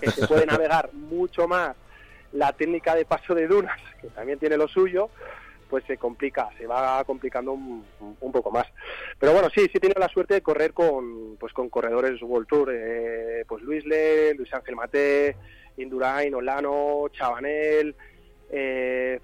que 0.00 0.10
se 0.10 0.26
puede 0.26 0.46
navegar 0.46 0.92
mucho 0.92 1.46
más 1.48 1.76
la 2.32 2.52
técnica 2.52 2.94
de 2.94 3.04
paso 3.04 3.34
de 3.34 3.46
dunas, 3.46 3.78
que 4.00 4.08
también 4.08 4.38
tiene 4.38 4.56
lo 4.56 4.68
suyo, 4.68 5.10
pues 5.68 5.84
se 5.84 5.96
complica, 5.96 6.50
se 6.58 6.66
va 6.66 7.02
complicando 7.04 7.52
un, 7.52 7.84
un 8.20 8.32
poco 8.32 8.50
más. 8.50 8.66
Pero 9.18 9.32
bueno, 9.32 9.48
sí, 9.54 9.62
sí 9.62 9.72
he 9.74 9.80
tenido 9.80 10.00
la 10.00 10.08
suerte 10.08 10.34
de 10.34 10.42
correr 10.42 10.72
con, 10.72 11.36
pues 11.38 11.52
con 11.52 11.68
corredores 11.68 12.20
World 12.22 12.48
Tour, 12.48 12.70
eh, 12.72 13.44
pues 13.46 13.62
Luis 13.62 13.84
Le, 13.86 14.34
Luis 14.34 14.52
Ángel 14.52 14.76
Mate, 14.76 15.36
Indurain, 15.76 16.34
Olano, 16.34 17.06
Chabanel, 17.12 17.94
eh, 18.50 19.20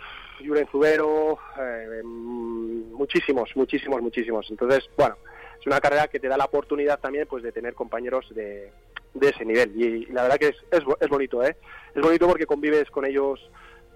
Zubero, 0.71 1.39
eh, 1.59 2.03
mm, 2.05 2.93
muchísimos, 2.95 3.51
muchísimos, 3.57 4.01
muchísimos. 4.01 4.47
Entonces, 4.51 4.89
bueno, 4.97 5.17
es 5.61 5.67
una 5.67 5.81
carrera 5.81 6.09
que 6.09 6.21
te 6.21 6.29
da 6.29 6.37
la 6.37 6.45
oportunidad 6.47 6.99
también 7.01 7.27
pues 7.29 7.43
de 7.43 7.53
tener 7.53 7.75
compañeros 7.75 8.27
de, 8.35 8.71
de 9.15 9.29
ese 9.29 9.45
nivel. 9.45 9.73
Y, 9.81 10.07
la 10.07 10.23
verdad 10.23 10.39
que 10.39 10.49
es, 10.49 10.57
es, 10.71 10.85
bo- 10.85 10.99
es 11.01 11.09
bonito, 11.09 11.43
¿eh? 11.45 11.57
Es 11.95 12.03
bonito 12.03 12.27
porque 12.29 12.47
convives 12.47 12.91
con 12.91 13.05
ellos 13.05 13.41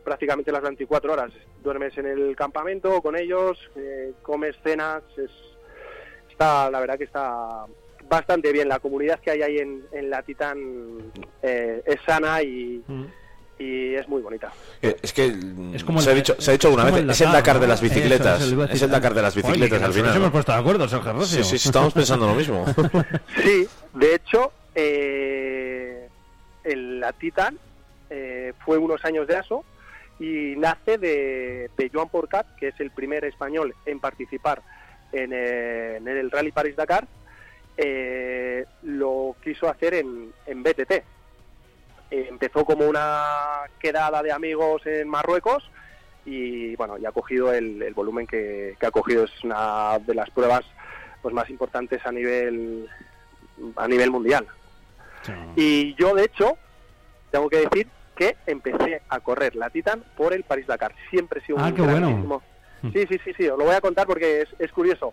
prácticamente 0.04 0.50
las 0.52 0.62
24 0.62 1.12
horas. 1.12 1.30
Duermes 1.62 1.96
en 1.98 2.06
el 2.06 2.34
campamento 2.36 3.00
con 3.02 3.16
ellos, 3.16 3.58
eh, 3.76 4.12
comes 4.22 4.56
cenas, 4.64 5.02
es, 5.18 5.30
está, 6.30 6.70
la 6.70 6.80
verdad 6.80 6.96
que 6.98 7.04
está 7.04 7.66
bastante 8.08 8.50
bien. 8.52 8.68
La 8.68 8.78
comunidad 8.80 9.20
que 9.20 9.30
hay 9.30 9.42
ahí 9.42 9.58
en, 9.58 9.84
en 9.92 10.10
la 10.10 10.22
Titan 10.22 11.12
eh, 11.42 11.82
es 11.84 11.96
sana 12.06 12.42
y, 12.42 12.82
y 13.60 13.94
es 13.94 14.08
muy 14.08 14.22
bonita. 14.22 14.50
Es 14.80 15.12
que 15.12 15.36
como 15.84 16.00
se, 16.00 16.10
ha 16.10 16.14
dicho, 16.14 16.34
se 16.38 16.50
ha 16.50 16.52
dicho 16.52 16.68
alguna 16.68 16.84
vez, 16.86 16.94
el 16.96 17.10
es 17.10 17.20
el 17.20 17.30
Dakar, 17.30 17.60
de 17.60 17.66
las 17.68 17.82
bicicletas. 17.82 18.40
Eso, 18.40 18.64
eso, 18.64 18.72
es 18.72 18.82
el 18.82 18.90
Dakar 18.90 19.12
de 19.12 19.20
las 19.20 19.34
bicicletas 19.34 19.82
al 19.82 19.92
final. 19.92 20.06
nos 20.06 20.14
¿no? 20.14 20.20
hemos 20.22 20.32
puesto 20.32 20.52
de 20.52 20.58
acuerdo, 20.58 20.88
Sergio 20.88 21.12
Rocio. 21.12 21.44
Sí, 21.44 21.50
sí, 21.50 21.58
sí, 21.58 21.68
estamos 21.68 21.92
pensando 21.92 22.26
lo 22.26 22.34
mismo. 22.34 22.64
Sí, 23.44 23.68
de 23.94 24.14
hecho, 24.14 24.50
eh, 24.74 26.08
el- 26.64 27.00
la 27.00 27.12
Titan 27.12 27.58
eh, 28.08 28.54
fue 28.64 28.78
unos 28.78 29.04
años 29.04 29.26
de 29.28 29.36
ASO 29.36 29.62
y 30.18 30.54
nace 30.56 30.96
de, 30.96 31.70
de 31.76 31.90
Joan 31.92 32.08
Porcat, 32.08 32.56
que 32.56 32.68
es 32.68 32.80
el 32.80 32.90
primer 32.90 33.24
español 33.26 33.74
en 33.84 34.00
participar 34.00 34.62
en, 35.12 35.32
eh, 35.34 35.96
en 35.96 36.08
el 36.08 36.30
Rally 36.30 36.50
París-Dakar. 36.50 37.06
Eh, 37.76 38.64
lo 38.84 39.36
quiso 39.44 39.68
hacer 39.68 39.94
en, 39.94 40.32
en 40.46 40.62
BTT. 40.62 40.92
Eh, 42.10 42.26
empezó 42.28 42.64
como 42.64 42.86
una 42.86 43.62
quedada 43.78 44.22
de 44.22 44.32
amigos 44.32 44.84
en 44.86 45.08
Marruecos 45.08 45.70
y 46.26 46.74
bueno, 46.76 46.98
ya 46.98 47.10
ha 47.10 47.12
cogido 47.12 47.52
el, 47.52 47.80
el 47.82 47.94
volumen 47.94 48.26
que, 48.26 48.76
que 48.78 48.86
ha 48.86 48.90
cogido. 48.90 49.24
Es 49.24 49.44
una 49.44 49.98
de 50.00 50.14
las 50.14 50.28
pruebas 50.30 50.62
pues, 51.22 51.34
más 51.34 51.48
importantes 51.50 52.04
a 52.04 52.12
nivel 52.12 52.88
a 53.76 53.86
nivel 53.86 54.10
mundial. 54.10 54.46
Y 55.54 55.94
yo, 55.96 56.14
de 56.14 56.24
hecho, 56.24 56.56
tengo 57.30 57.48
que 57.50 57.58
decir 57.68 57.88
que 58.16 58.36
empecé 58.46 59.02
a 59.08 59.20
correr 59.20 59.54
la 59.54 59.68
Titan 59.70 60.02
por 60.16 60.32
el 60.32 60.44
París 60.44 60.66
Dakar. 60.66 60.94
Siempre 61.10 61.40
he 61.40 61.46
sido 61.46 61.58
Ah, 61.58 61.68
un 61.68 61.74
qué 61.74 61.82
bueno. 61.82 62.42
Sí, 62.92 63.06
sí, 63.10 63.20
sí, 63.24 63.32
sí, 63.36 63.46
os 63.48 63.58
lo 63.58 63.66
voy 63.66 63.74
a 63.74 63.80
contar 63.82 64.06
porque 64.06 64.42
es, 64.42 64.48
es 64.58 64.72
curioso. 64.72 65.12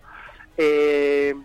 Eh, 0.56 1.36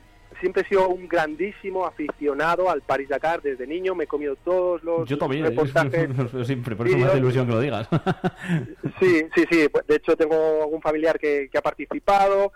siempre 0.43 0.63
he 0.63 0.69
sido 0.69 0.89
un 0.89 1.09
grandísimo 1.09 1.87
aficionado 1.87 2.69
al 2.69 2.83
París 2.83 3.09
Dakar 3.09 3.41
desde 3.41 3.67
niño. 3.67 3.95
Me 3.95 4.05
he 4.05 4.07
comido 4.07 4.37
todos 4.37 4.83
los 4.85 5.09
Yo 5.09 5.17
también, 5.17 5.45
reportajes. 5.47 6.11
siempre, 6.47 6.77
por 6.77 6.87
eso 6.87 6.99
me 6.99 7.05
hace 7.07 7.17
ilusión 7.19 7.47
que 7.47 7.53
lo 7.53 7.61
digas. 7.61 7.89
Sí, 9.01 9.25
sí, 9.35 9.45
sí. 9.51 9.69
Pues, 9.69 9.87
De 9.87 9.97
hecho, 9.97 10.17
tengo 10.17 10.63
algún 10.63 10.81
familiar 10.83 11.19
que, 11.19 11.49
que 11.51 11.59
ha 11.59 11.63
participado. 11.63 12.53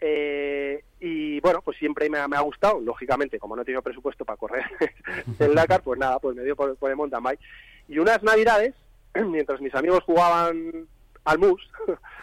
eh, 0.00 0.84
y 1.00 1.40
bueno, 1.40 1.60
pues 1.62 1.76
siempre 1.78 2.08
me 2.08 2.18
ha, 2.18 2.28
me 2.28 2.36
ha 2.36 2.40
gustado. 2.40 2.80
Lógicamente, 2.80 3.38
como 3.38 3.56
no 3.56 3.62
he 3.62 3.64
tenido 3.64 3.82
presupuesto 3.82 4.24
para 4.24 4.36
correr 4.36 4.64
el 5.40 5.54
Dakar, 5.54 5.82
pues 5.82 5.98
nada, 5.98 6.18
pues 6.20 6.36
me 6.36 6.44
dio 6.44 6.54
por, 6.54 6.76
por 6.76 6.90
el 6.90 6.96
mountain 6.96 7.22
bike. 7.22 7.40
Y 7.88 7.98
unas 7.98 8.22
navidades, 8.22 8.74
mientras 9.14 9.60
mis 9.60 9.74
amigos 9.74 10.00
jugaban 10.04 10.86
al 11.24 11.38
MUS, 11.38 11.60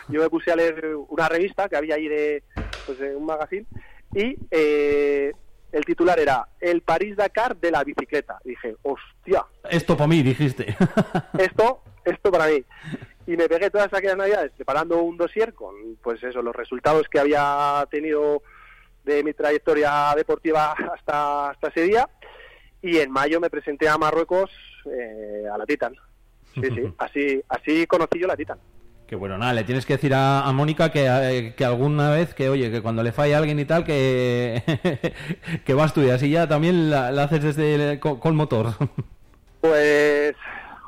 yo 0.10 0.22
me 0.22 0.30
puse 0.30 0.52
a 0.52 0.56
leer 0.56 0.96
una 1.10 1.28
revista 1.30 1.68
que 1.70 1.76
había 1.78 1.96
ahí 1.96 2.08
de, 2.08 2.44
pues, 2.86 3.00
de 3.00 3.16
un 3.16 3.26
magazine 3.26 3.66
y 4.14 4.38
eh, 4.52 5.32
el 5.72 5.86
titular 5.86 6.20
era 6.20 6.48
El 6.60 6.82
París-Dakar 6.82 7.58
de 7.58 7.72
la 7.72 7.84
bicicleta. 7.84 8.40
dije, 8.44 8.76
hostia, 8.82 9.46
Esto 9.70 9.96
para 9.96 10.08
mí, 10.08 10.24
dijiste. 10.24 10.76
esto, 11.38 11.84
esto 12.04 12.32
para 12.32 12.48
mí. 12.48 12.64
Y 13.28 13.38
me 13.38 13.48
pegué 13.48 13.70
todas 13.70 13.94
aquellas 13.94 14.18
navidades 14.18 14.52
preparando 14.56 15.02
un 15.04 15.18
dossier 15.18 15.54
con, 15.54 15.76
pues 16.02 16.24
eso, 16.24 16.42
los 16.42 16.56
resultados 16.56 17.08
que 17.10 17.20
había 17.20 17.88
tenido 17.92 18.42
de 19.04 19.24
mi 19.24 19.34
trayectoria 19.34 20.14
deportiva 20.16 20.72
hasta, 20.72 21.50
hasta 21.50 21.68
ese 21.68 21.84
día. 21.84 22.10
Y 22.82 22.98
en 22.98 23.12
mayo 23.12 23.40
me 23.40 23.50
presenté 23.50 23.88
a 23.88 23.98
Marruecos 23.98 24.50
eh, 24.86 25.44
a 25.52 25.58
la 25.58 25.66
Titan. 25.66 25.96
Sí, 26.56 26.64
sí, 26.64 26.94
así, 26.98 27.44
así 27.50 27.86
conocí 27.86 28.20
yo 28.20 28.26
la 28.26 28.38
Titan. 28.38 28.58
Que 29.10 29.16
bueno, 29.16 29.40
nada, 29.40 29.54
le 29.54 29.64
tienes 29.64 29.88
que 29.88 29.94
decir 29.94 30.14
a, 30.14 30.44
Mónica 30.54 30.92
que, 30.92 31.08
eh, 31.08 31.56
que 31.58 31.66
alguna 31.66 32.12
vez, 32.12 32.36
que 32.36 32.48
oye, 32.48 32.70
que 32.70 32.84
cuando 32.84 33.02
le 33.02 33.12
falla 33.12 33.40
alguien 33.40 33.58
y 33.60 33.66
tal, 33.66 33.84
que, 33.84 34.62
que 35.66 35.74
vas 35.74 35.96
tú 35.96 36.04
y 36.04 36.12
así 36.12 36.30
ya 36.30 36.48
también 36.48 36.92
la, 36.92 37.08
haces 37.24 37.42
desde 37.42 37.94
el- 37.94 38.00
con, 38.00 38.20
con 38.20 38.36
motor. 38.36 38.76
Pues, 39.62 40.36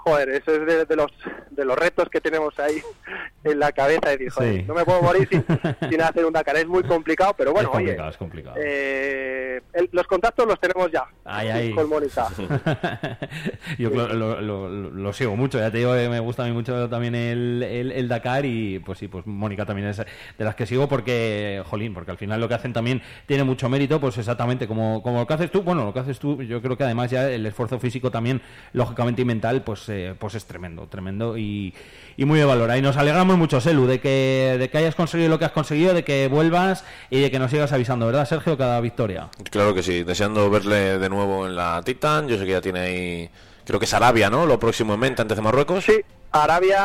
joder, 0.03 0.29
eso 0.29 0.53
es 0.55 0.65
de, 0.65 0.85
de 0.85 0.95
los, 0.95 1.11
de 1.51 1.65
los 1.65 1.77
retos 1.77 2.09
que 2.09 2.21
tenemos 2.21 2.57
ahí 2.59 2.81
en 3.43 3.59
la 3.59 3.71
cabeza. 3.71 4.09
De 4.09 4.17
decir, 4.17 4.29
joder, 4.31 4.55
Sí. 4.61 4.63
no 4.67 4.73
me 4.73 4.83
puedo 4.85 5.01
morir 5.01 5.27
sin, 5.29 5.43
sin 5.89 6.01
hacer 6.01 6.25
un 6.25 6.33
Dakar. 6.33 6.57
Es 6.57 6.67
muy 6.67 6.83
complicado, 6.83 7.33
pero 7.37 7.53
bueno, 7.53 7.69
es 7.69 7.73
complicado, 7.73 8.03
oye, 8.07 8.11
es 8.11 8.17
complicado. 8.17 8.55
eh, 8.59 9.61
el- 9.73 9.89
los 9.91 10.07
contactos 10.07 10.45
los 10.47 10.59
tenemos 10.59 10.91
ya 10.91 11.05
Ay, 11.25 11.47
ay. 11.49 11.73
con 11.73 11.87
Mónica. 11.89 12.27
Yo 13.77 13.89
lo, 13.89 14.07
lo- 14.13 14.41
lo- 14.41 14.69
lo 14.69 15.13
sigo 15.13 15.35
mucho, 15.35 15.59
ya 15.59 15.71
te 15.71 15.77
digo 15.79 15.93
que 15.93 16.09
me 16.09 16.19
gusta 16.19 16.43
a 16.43 16.47
mí 16.47 16.51
mucho 16.51 16.89
también 16.89 17.15
el, 17.15 17.63
el- 17.63 17.91
el 17.91 18.07
Dakar 18.07 18.45
y 18.45 18.79
pues 18.79 18.99
sí, 18.99 19.07
pues 19.07 19.25
Mónica 19.25 19.65
también 19.65 19.87
es 19.89 19.97
de 19.97 20.05
las 20.45 20.55
que 20.55 20.65
sigo 20.65 20.87
porque, 20.87 21.61
jolín, 21.65 21.93
porque 21.93 22.11
al 22.11 22.17
final 22.17 22.39
lo 22.39 22.47
que 22.47 22.55
hacen 22.55 22.73
también 22.73 23.01
tiene 23.25 23.43
mucho 23.43 23.69
mérito, 23.69 23.99
pues 23.99 24.17
exactamente 24.17 24.67
como, 24.67 25.01
como 25.01 25.19
lo 25.19 25.27
que 25.27 25.33
haces 25.33 25.51
tú, 25.51 25.61
bueno, 25.63 25.85
lo 25.85 25.93
que 25.93 25.99
haces 25.99 26.19
tú, 26.19 26.41
yo 26.43 26.61
creo 26.61 26.77
que 26.77 26.83
además 26.83 27.11
ya 27.11 27.29
el 27.29 27.45
esfuerzo 27.45 27.79
físico 27.79 28.11
también, 28.11 28.41
lógicamente 28.73 29.21
y 29.21 29.25
mental, 29.25 29.63
pues, 29.63 29.87
eh, 29.91 30.15
pues 30.17 30.35
es 30.35 30.45
tremendo, 30.45 30.87
tremendo 30.87 31.37
y, 31.37 31.73
y 32.17 32.25
muy 32.25 32.39
de 32.39 32.45
valor. 32.45 32.75
Y 32.75 32.81
nos 32.81 32.97
alegramos 32.97 33.37
mucho, 33.37 33.61
Selu, 33.61 33.85
de 33.85 33.99
que, 33.99 34.55
de 34.57 34.69
que 34.69 34.77
hayas 34.77 34.95
conseguido 34.95 35.29
lo 35.29 35.37
que 35.37 35.45
has 35.45 35.51
conseguido, 35.51 35.93
de 35.93 36.03
que 36.03 36.27
vuelvas 36.27 36.83
y 37.09 37.21
de 37.21 37.29
que 37.29 37.39
nos 37.39 37.51
sigas 37.51 37.71
avisando, 37.73 38.05
¿verdad, 38.05 38.25
Sergio? 38.25 38.57
Cada 38.57 38.79
victoria. 38.81 39.29
Claro 39.51 39.73
que 39.73 39.83
sí, 39.83 40.03
deseando 40.03 40.49
verle 40.49 40.97
de 40.97 41.09
nuevo 41.09 41.45
en 41.45 41.55
la 41.55 41.81
Titan. 41.83 42.27
Yo 42.27 42.37
sé 42.37 42.45
que 42.45 42.51
ya 42.51 42.61
tiene 42.61 42.79
ahí, 42.79 43.29
creo 43.65 43.79
que 43.79 43.85
es 43.85 43.93
Arabia, 43.93 44.29
¿no? 44.29 44.45
Lo 44.45 44.59
próximo 44.59 44.93
en 44.93 44.99
mente 44.99 45.21
antes 45.21 45.35
de 45.37 45.43
Marruecos. 45.43 45.83
Sí, 45.83 46.01
Arabia, 46.31 46.77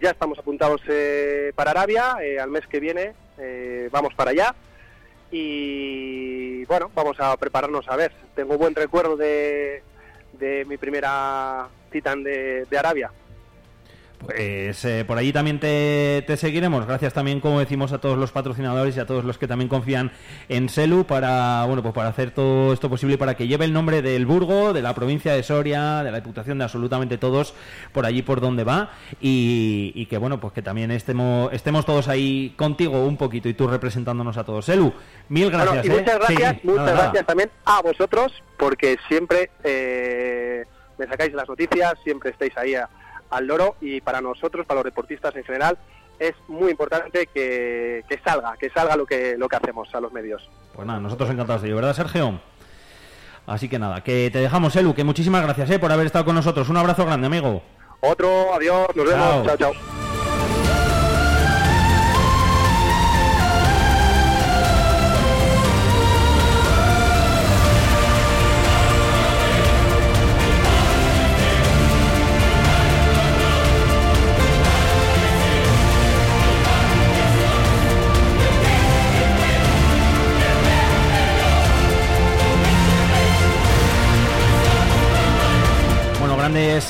ya 0.00 0.10
estamos 0.10 0.38
apuntados 0.38 0.80
eh, 0.88 1.52
para 1.54 1.70
Arabia, 1.70 2.16
eh, 2.22 2.38
al 2.38 2.50
mes 2.50 2.66
que 2.66 2.80
viene 2.80 3.14
eh, 3.38 3.88
vamos 3.92 4.14
para 4.14 4.30
allá 4.30 4.54
y 5.30 6.64
bueno, 6.66 6.90
vamos 6.94 7.18
a 7.20 7.36
prepararnos 7.36 7.88
a 7.88 7.96
ver. 7.96 8.12
Tengo 8.34 8.56
buen 8.56 8.74
recuerdo 8.74 9.16
de, 9.16 9.82
de 10.38 10.64
mi 10.64 10.76
primera 10.76 11.68
Titan 11.90 12.22
de, 12.22 12.64
de 12.68 12.78
Arabia. 12.78 13.10
Pues 14.18 14.82
eh, 14.86 15.04
por 15.06 15.18
allí 15.18 15.32
también 15.32 15.60
te, 15.60 16.24
te 16.26 16.36
seguiremos. 16.36 16.86
Gracias 16.86 17.12
también, 17.12 17.38
como 17.40 17.60
decimos, 17.60 17.92
a 17.92 17.98
todos 17.98 18.16
los 18.18 18.32
patrocinadores 18.32 18.96
y 18.96 19.00
a 19.00 19.06
todos 19.06 19.24
los 19.24 19.36
que 19.38 19.46
también 19.46 19.68
confían 19.68 20.10
en 20.48 20.68
Selu 20.70 21.04
para 21.04 21.64
bueno 21.66 21.82
pues 21.82 21.94
para 21.94 22.08
hacer 22.08 22.30
todo 22.30 22.72
esto 22.72 22.88
posible 22.88 23.18
para 23.18 23.34
que 23.36 23.46
lleve 23.46 23.66
el 23.66 23.72
nombre 23.74 24.00
del 24.02 24.24
Burgo, 24.24 24.72
de 24.72 24.80
la 24.82 24.94
provincia 24.94 25.34
de 25.34 25.42
Soria, 25.42 26.02
de 26.02 26.10
la 26.10 26.20
Diputación 26.20 26.56
de 26.58 26.64
absolutamente 26.64 27.18
todos 27.18 27.54
por 27.92 28.06
allí 28.06 28.22
por 28.22 28.40
donde 28.40 28.64
va 28.64 28.90
y, 29.20 29.92
y 29.94 30.06
que 30.06 30.16
bueno 30.18 30.40
pues 30.40 30.52
que 30.54 30.62
también 30.62 30.90
estemos 30.90 31.52
estemos 31.52 31.84
todos 31.84 32.08
ahí 32.08 32.54
contigo 32.56 33.04
un 33.06 33.18
poquito 33.18 33.48
y 33.50 33.54
tú 33.54 33.68
representándonos 33.68 34.36
a 34.38 34.44
todos. 34.44 34.64
Selu, 34.64 34.92
mil 35.28 35.50
Bueno, 35.50 35.58
gracias. 35.72 35.84
y 35.84 35.88
¿eh? 35.88 36.00
muchas 36.00 36.18
gracias, 36.18 36.52
Sí, 36.54 36.60
muchas 36.64 36.76
nada, 36.84 36.90
nada. 36.94 37.02
gracias 37.04 37.26
también 37.26 37.50
a 37.66 37.82
vosotros 37.82 38.32
porque 38.58 38.96
siempre 39.08 39.50
eh, 39.62 40.64
me 40.98 41.06
sacáis 41.06 41.32
las 41.34 41.46
noticias, 41.48 41.94
siempre 42.02 42.30
estáis 42.30 42.56
ahí 42.56 42.74
a- 42.74 42.88
al 43.30 43.46
loro 43.46 43.76
y 43.80 44.00
para 44.00 44.20
nosotros, 44.20 44.66
para 44.66 44.78
los 44.78 44.84
deportistas 44.84 45.34
en 45.36 45.44
general, 45.44 45.78
es 46.18 46.34
muy 46.48 46.70
importante 46.70 47.28
que, 47.32 48.04
que 48.08 48.18
salga, 48.24 48.56
que 48.58 48.70
salga 48.70 48.96
lo 48.96 49.06
que, 49.06 49.36
lo 49.36 49.48
que 49.48 49.56
hacemos 49.56 49.94
a 49.94 50.00
los 50.00 50.12
medios. 50.12 50.48
Pues 50.74 50.86
nada, 50.86 51.00
nosotros 51.00 51.30
encantados 51.30 51.62
de 51.62 51.68
ello, 51.68 51.76
¿verdad, 51.76 51.94
Sergio? 51.94 52.40
Así 53.46 53.68
que 53.68 53.78
nada, 53.78 54.02
que 54.02 54.30
te 54.32 54.40
dejamos, 54.40 54.74
Elu, 54.74 54.94
que 54.94 55.04
muchísimas 55.04 55.42
gracias 55.42 55.70
eh, 55.70 55.78
por 55.78 55.92
haber 55.92 56.06
estado 56.06 56.24
con 56.24 56.34
nosotros. 56.34 56.68
Un 56.68 56.78
abrazo 56.78 57.06
grande, 57.06 57.26
amigo. 57.26 57.62
Otro, 58.00 58.54
adiós, 58.54 58.88
nos 58.94 59.06
vemos, 59.06 59.46
chao, 59.46 59.56
chao. 59.56 60.05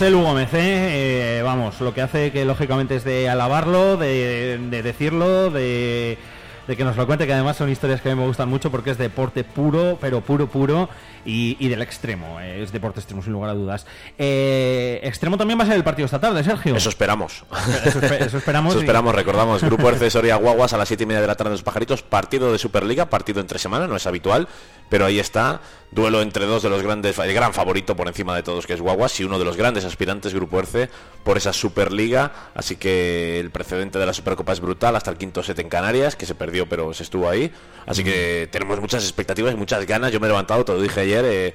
Elu 0.00 0.20
Gómez, 0.20 0.52
¿eh? 0.52 1.38
Eh, 1.38 1.42
vamos, 1.42 1.80
lo 1.80 1.94
que 1.94 2.02
hace 2.02 2.30
que 2.30 2.44
lógicamente 2.44 2.96
es 2.96 3.04
de 3.04 3.30
alabarlo, 3.30 3.96
de 3.96 4.58
decirlo, 4.82 5.50
de, 5.50 6.18
de 6.66 6.76
que 6.76 6.84
nos 6.84 6.96
lo 6.96 7.06
cuente, 7.06 7.26
que 7.26 7.32
además 7.32 7.56
son 7.56 7.70
historias 7.70 8.00
que 8.00 8.10
a 8.10 8.14
mí 8.14 8.20
me 8.20 8.26
gustan 8.26 8.48
mucho 8.48 8.70
porque 8.70 8.90
es 8.90 8.98
deporte 8.98 9.44
puro, 9.44 9.98
pero 10.00 10.20
puro, 10.20 10.48
puro 10.48 10.88
y, 11.24 11.56
y 11.60 11.68
del 11.68 11.82
extremo. 11.82 12.40
eh, 12.40 12.62
Es 12.62 12.72
deporte 12.72 13.00
extremo, 13.00 13.22
sin 13.22 13.32
lugar 13.32 13.50
a 13.50 13.54
dudas. 13.54 13.86
Eh, 14.18 15.00
extremo 15.02 15.36
también 15.38 15.58
va 15.58 15.64
a 15.64 15.66
ser 15.66 15.76
el 15.76 15.84
partido 15.84 16.06
esta 16.06 16.20
tarde, 16.20 16.42
Sergio. 16.42 16.74
Eso 16.76 16.88
esperamos. 16.88 17.44
Eso, 17.84 18.00
espe- 18.00 18.20
eso 18.26 18.38
esperamos. 18.38 18.72
Eso 18.72 18.80
y- 18.80 18.84
esperamos, 18.84 19.14
recordamos. 19.14 19.62
Grupo 19.62 19.88
RC 19.88 20.10
Soria 20.10 20.36
Guaguas 20.36 20.72
a 20.72 20.78
las 20.78 20.88
7 20.88 21.02
y 21.04 21.06
media 21.06 21.20
de 21.20 21.26
la 21.26 21.34
tarde 21.36 21.50
en 21.50 21.52
los 21.52 21.62
pajaritos. 21.62 22.02
Partido 22.02 22.50
de 22.52 22.58
Superliga, 22.58 23.06
partido 23.10 23.40
entre 23.40 23.58
semana, 23.58 23.86
no 23.86 23.96
es 23.96 24.06
habitual. 24.06 24.48
Pero 24.88 25.04
ahí 25.04 25.18
está. 25.18 25.60
Duelo 25.90 26.20
entre 26.22 26.46
dos 26.46 26.62
de 26.62 26.68
los 26.70 26.82
grandes, 26.82 27.18
el 27.18 27.32
gran 27.32 27.52
favorito 27.54 27.94
por 27.96 28.06
encima 28.08 28.34
de 28.36 28.42
todos 28.42 28.66
que 28.66 28.72
es 28.72 28.80
Guaguas 28.80 29.18
y 29.20 29.24
uno 29.24 29.38
de 29.38 29.44
los 29.44 29.56
grandes 29.56 29.84
aspirantes, 29.84 30.32
Grupo 30.34 30.58
RC, 30.58 30.88
por 31.24 31.36
esa 31.36 31.52
Superliga. 31.52 32.32
Así 32.54 32.76
que 32.76 33.38
el 33.40 33.50
precedente 33.50 33.98
de 33.98 34.06
la 34.06 34.12
Supercopa 34.12 34.52
es 34.52 34.60
brutal, 34.60 34.94
hasta 34.96 35.10
el 35.10 35.16
quinto 35.16 35.42
set 35.42 35.58
en 35.58 35.68
Canarias, 35.68 36.14
que 36.16 36.26
se 36.26 36.34
perdió 36.34 36.55
pero 36.64 36.94
se 36.94 37.02
estuvo 37.02 37.28
ahí. 37.28 37.52
Así 37.84 38.02
que 38.02 38.48
tenemos 38.50 38.80
muchas 38.80 39.02
expectativas 39.04 39.52
y 39.52 39.56
muchas 39.56 39.84
ganas. 39.84 40.12
Yo 40.12 40.20
me 40.20 40.26
he 40.26 40.30
levantado, 40.30 40.64
te 40.64 40.72
lo 40.72 40.80
dije 40.80 41.00
ayer. 41.00 41.24
eh, 41.26 41.54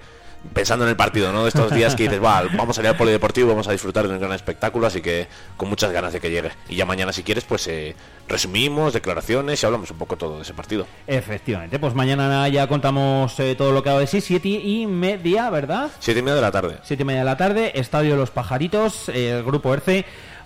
pensando 0.53 0.85
en 0.85 0.89
el 0.89 0.95
partido, 0.95 1.31
¿no? 1.31 1.43
De 1.43 1.49
estos 1.49 1.71
días 1.75 1.95
que 1.95 2.03
dices, 2.03 2.23
va, 2.23 2.43
vamos 2.57 2.77
a 2.77 2.81
ir 2.81 2.87
al 2.87 2.97
polideportivo, 2.97 3.49
vamos 3.49 3.67
a 3.67 3.71
disfrutar 3.71 4.07
de 4.07 4.13
un 4.13 4.19
gran 4.19 4.33
espectáculo, 4.33 4.87
así 4.87 5.01
que 5.01 5.27
con 5.57 5.69
muchas 5.69 5.91
ganas 5.91 6.13
de 6.13 6.19
que 6.19 6.29
llegue. 6.29 6.51
Y 6.67 6.75
ya 6.75 6.85
mañana, 6.85 7.13
si 7.13 7.23
quieres, 7.23 7.43
pues 7.43 7.67
eh, 7.67 7.95
resumimos, 8.27 8.93
declaraciones 8.93 9.61
y 9.61 9.65
hablamos 9.65 9.91
un 9.91 9.97
poco 9.97 10.17
todo 10.17 10.37
de 10.37 10.41
ese 10.43 10.53
partido. 10.53 10.87
Efectivamente, 11.07 11.79
pues 11.79 11.93
mañana 11.93 12.47
ya 12.49 12.67
contamos 12.67 13.39
eh, 13.39 13.55
todo 13.55 13.71
lo 13.71 13.83
que 13.83 13.89
ha 13.89 13.93
dado 13.93 14.01
de 14.01 14.07
sí, 14.07 14.21
siete 14.21 14.49
y 14.49 14.87
media, 14.87 15.49
¿verdad? 15.49 15.91
Siete 15.99 16.19
y 16.21 16.23
media 16.23 16.35
de 16.35 16.41
la 16.41 16.51
tarde. 16.51 16.77
Siete 16.83 17.03
y 17.03 17.05
media 17.05 17.19
de 17.19 17.25
la 17.25 17.37
tarde, 17.37 17.71
Estadio 17.79 18.15
Los 18.15 18.31
Pajaritos, 18.31 19.09
el 19.09 19.43
Grupo 19.43 19.73
ERCE, 19.73 20.05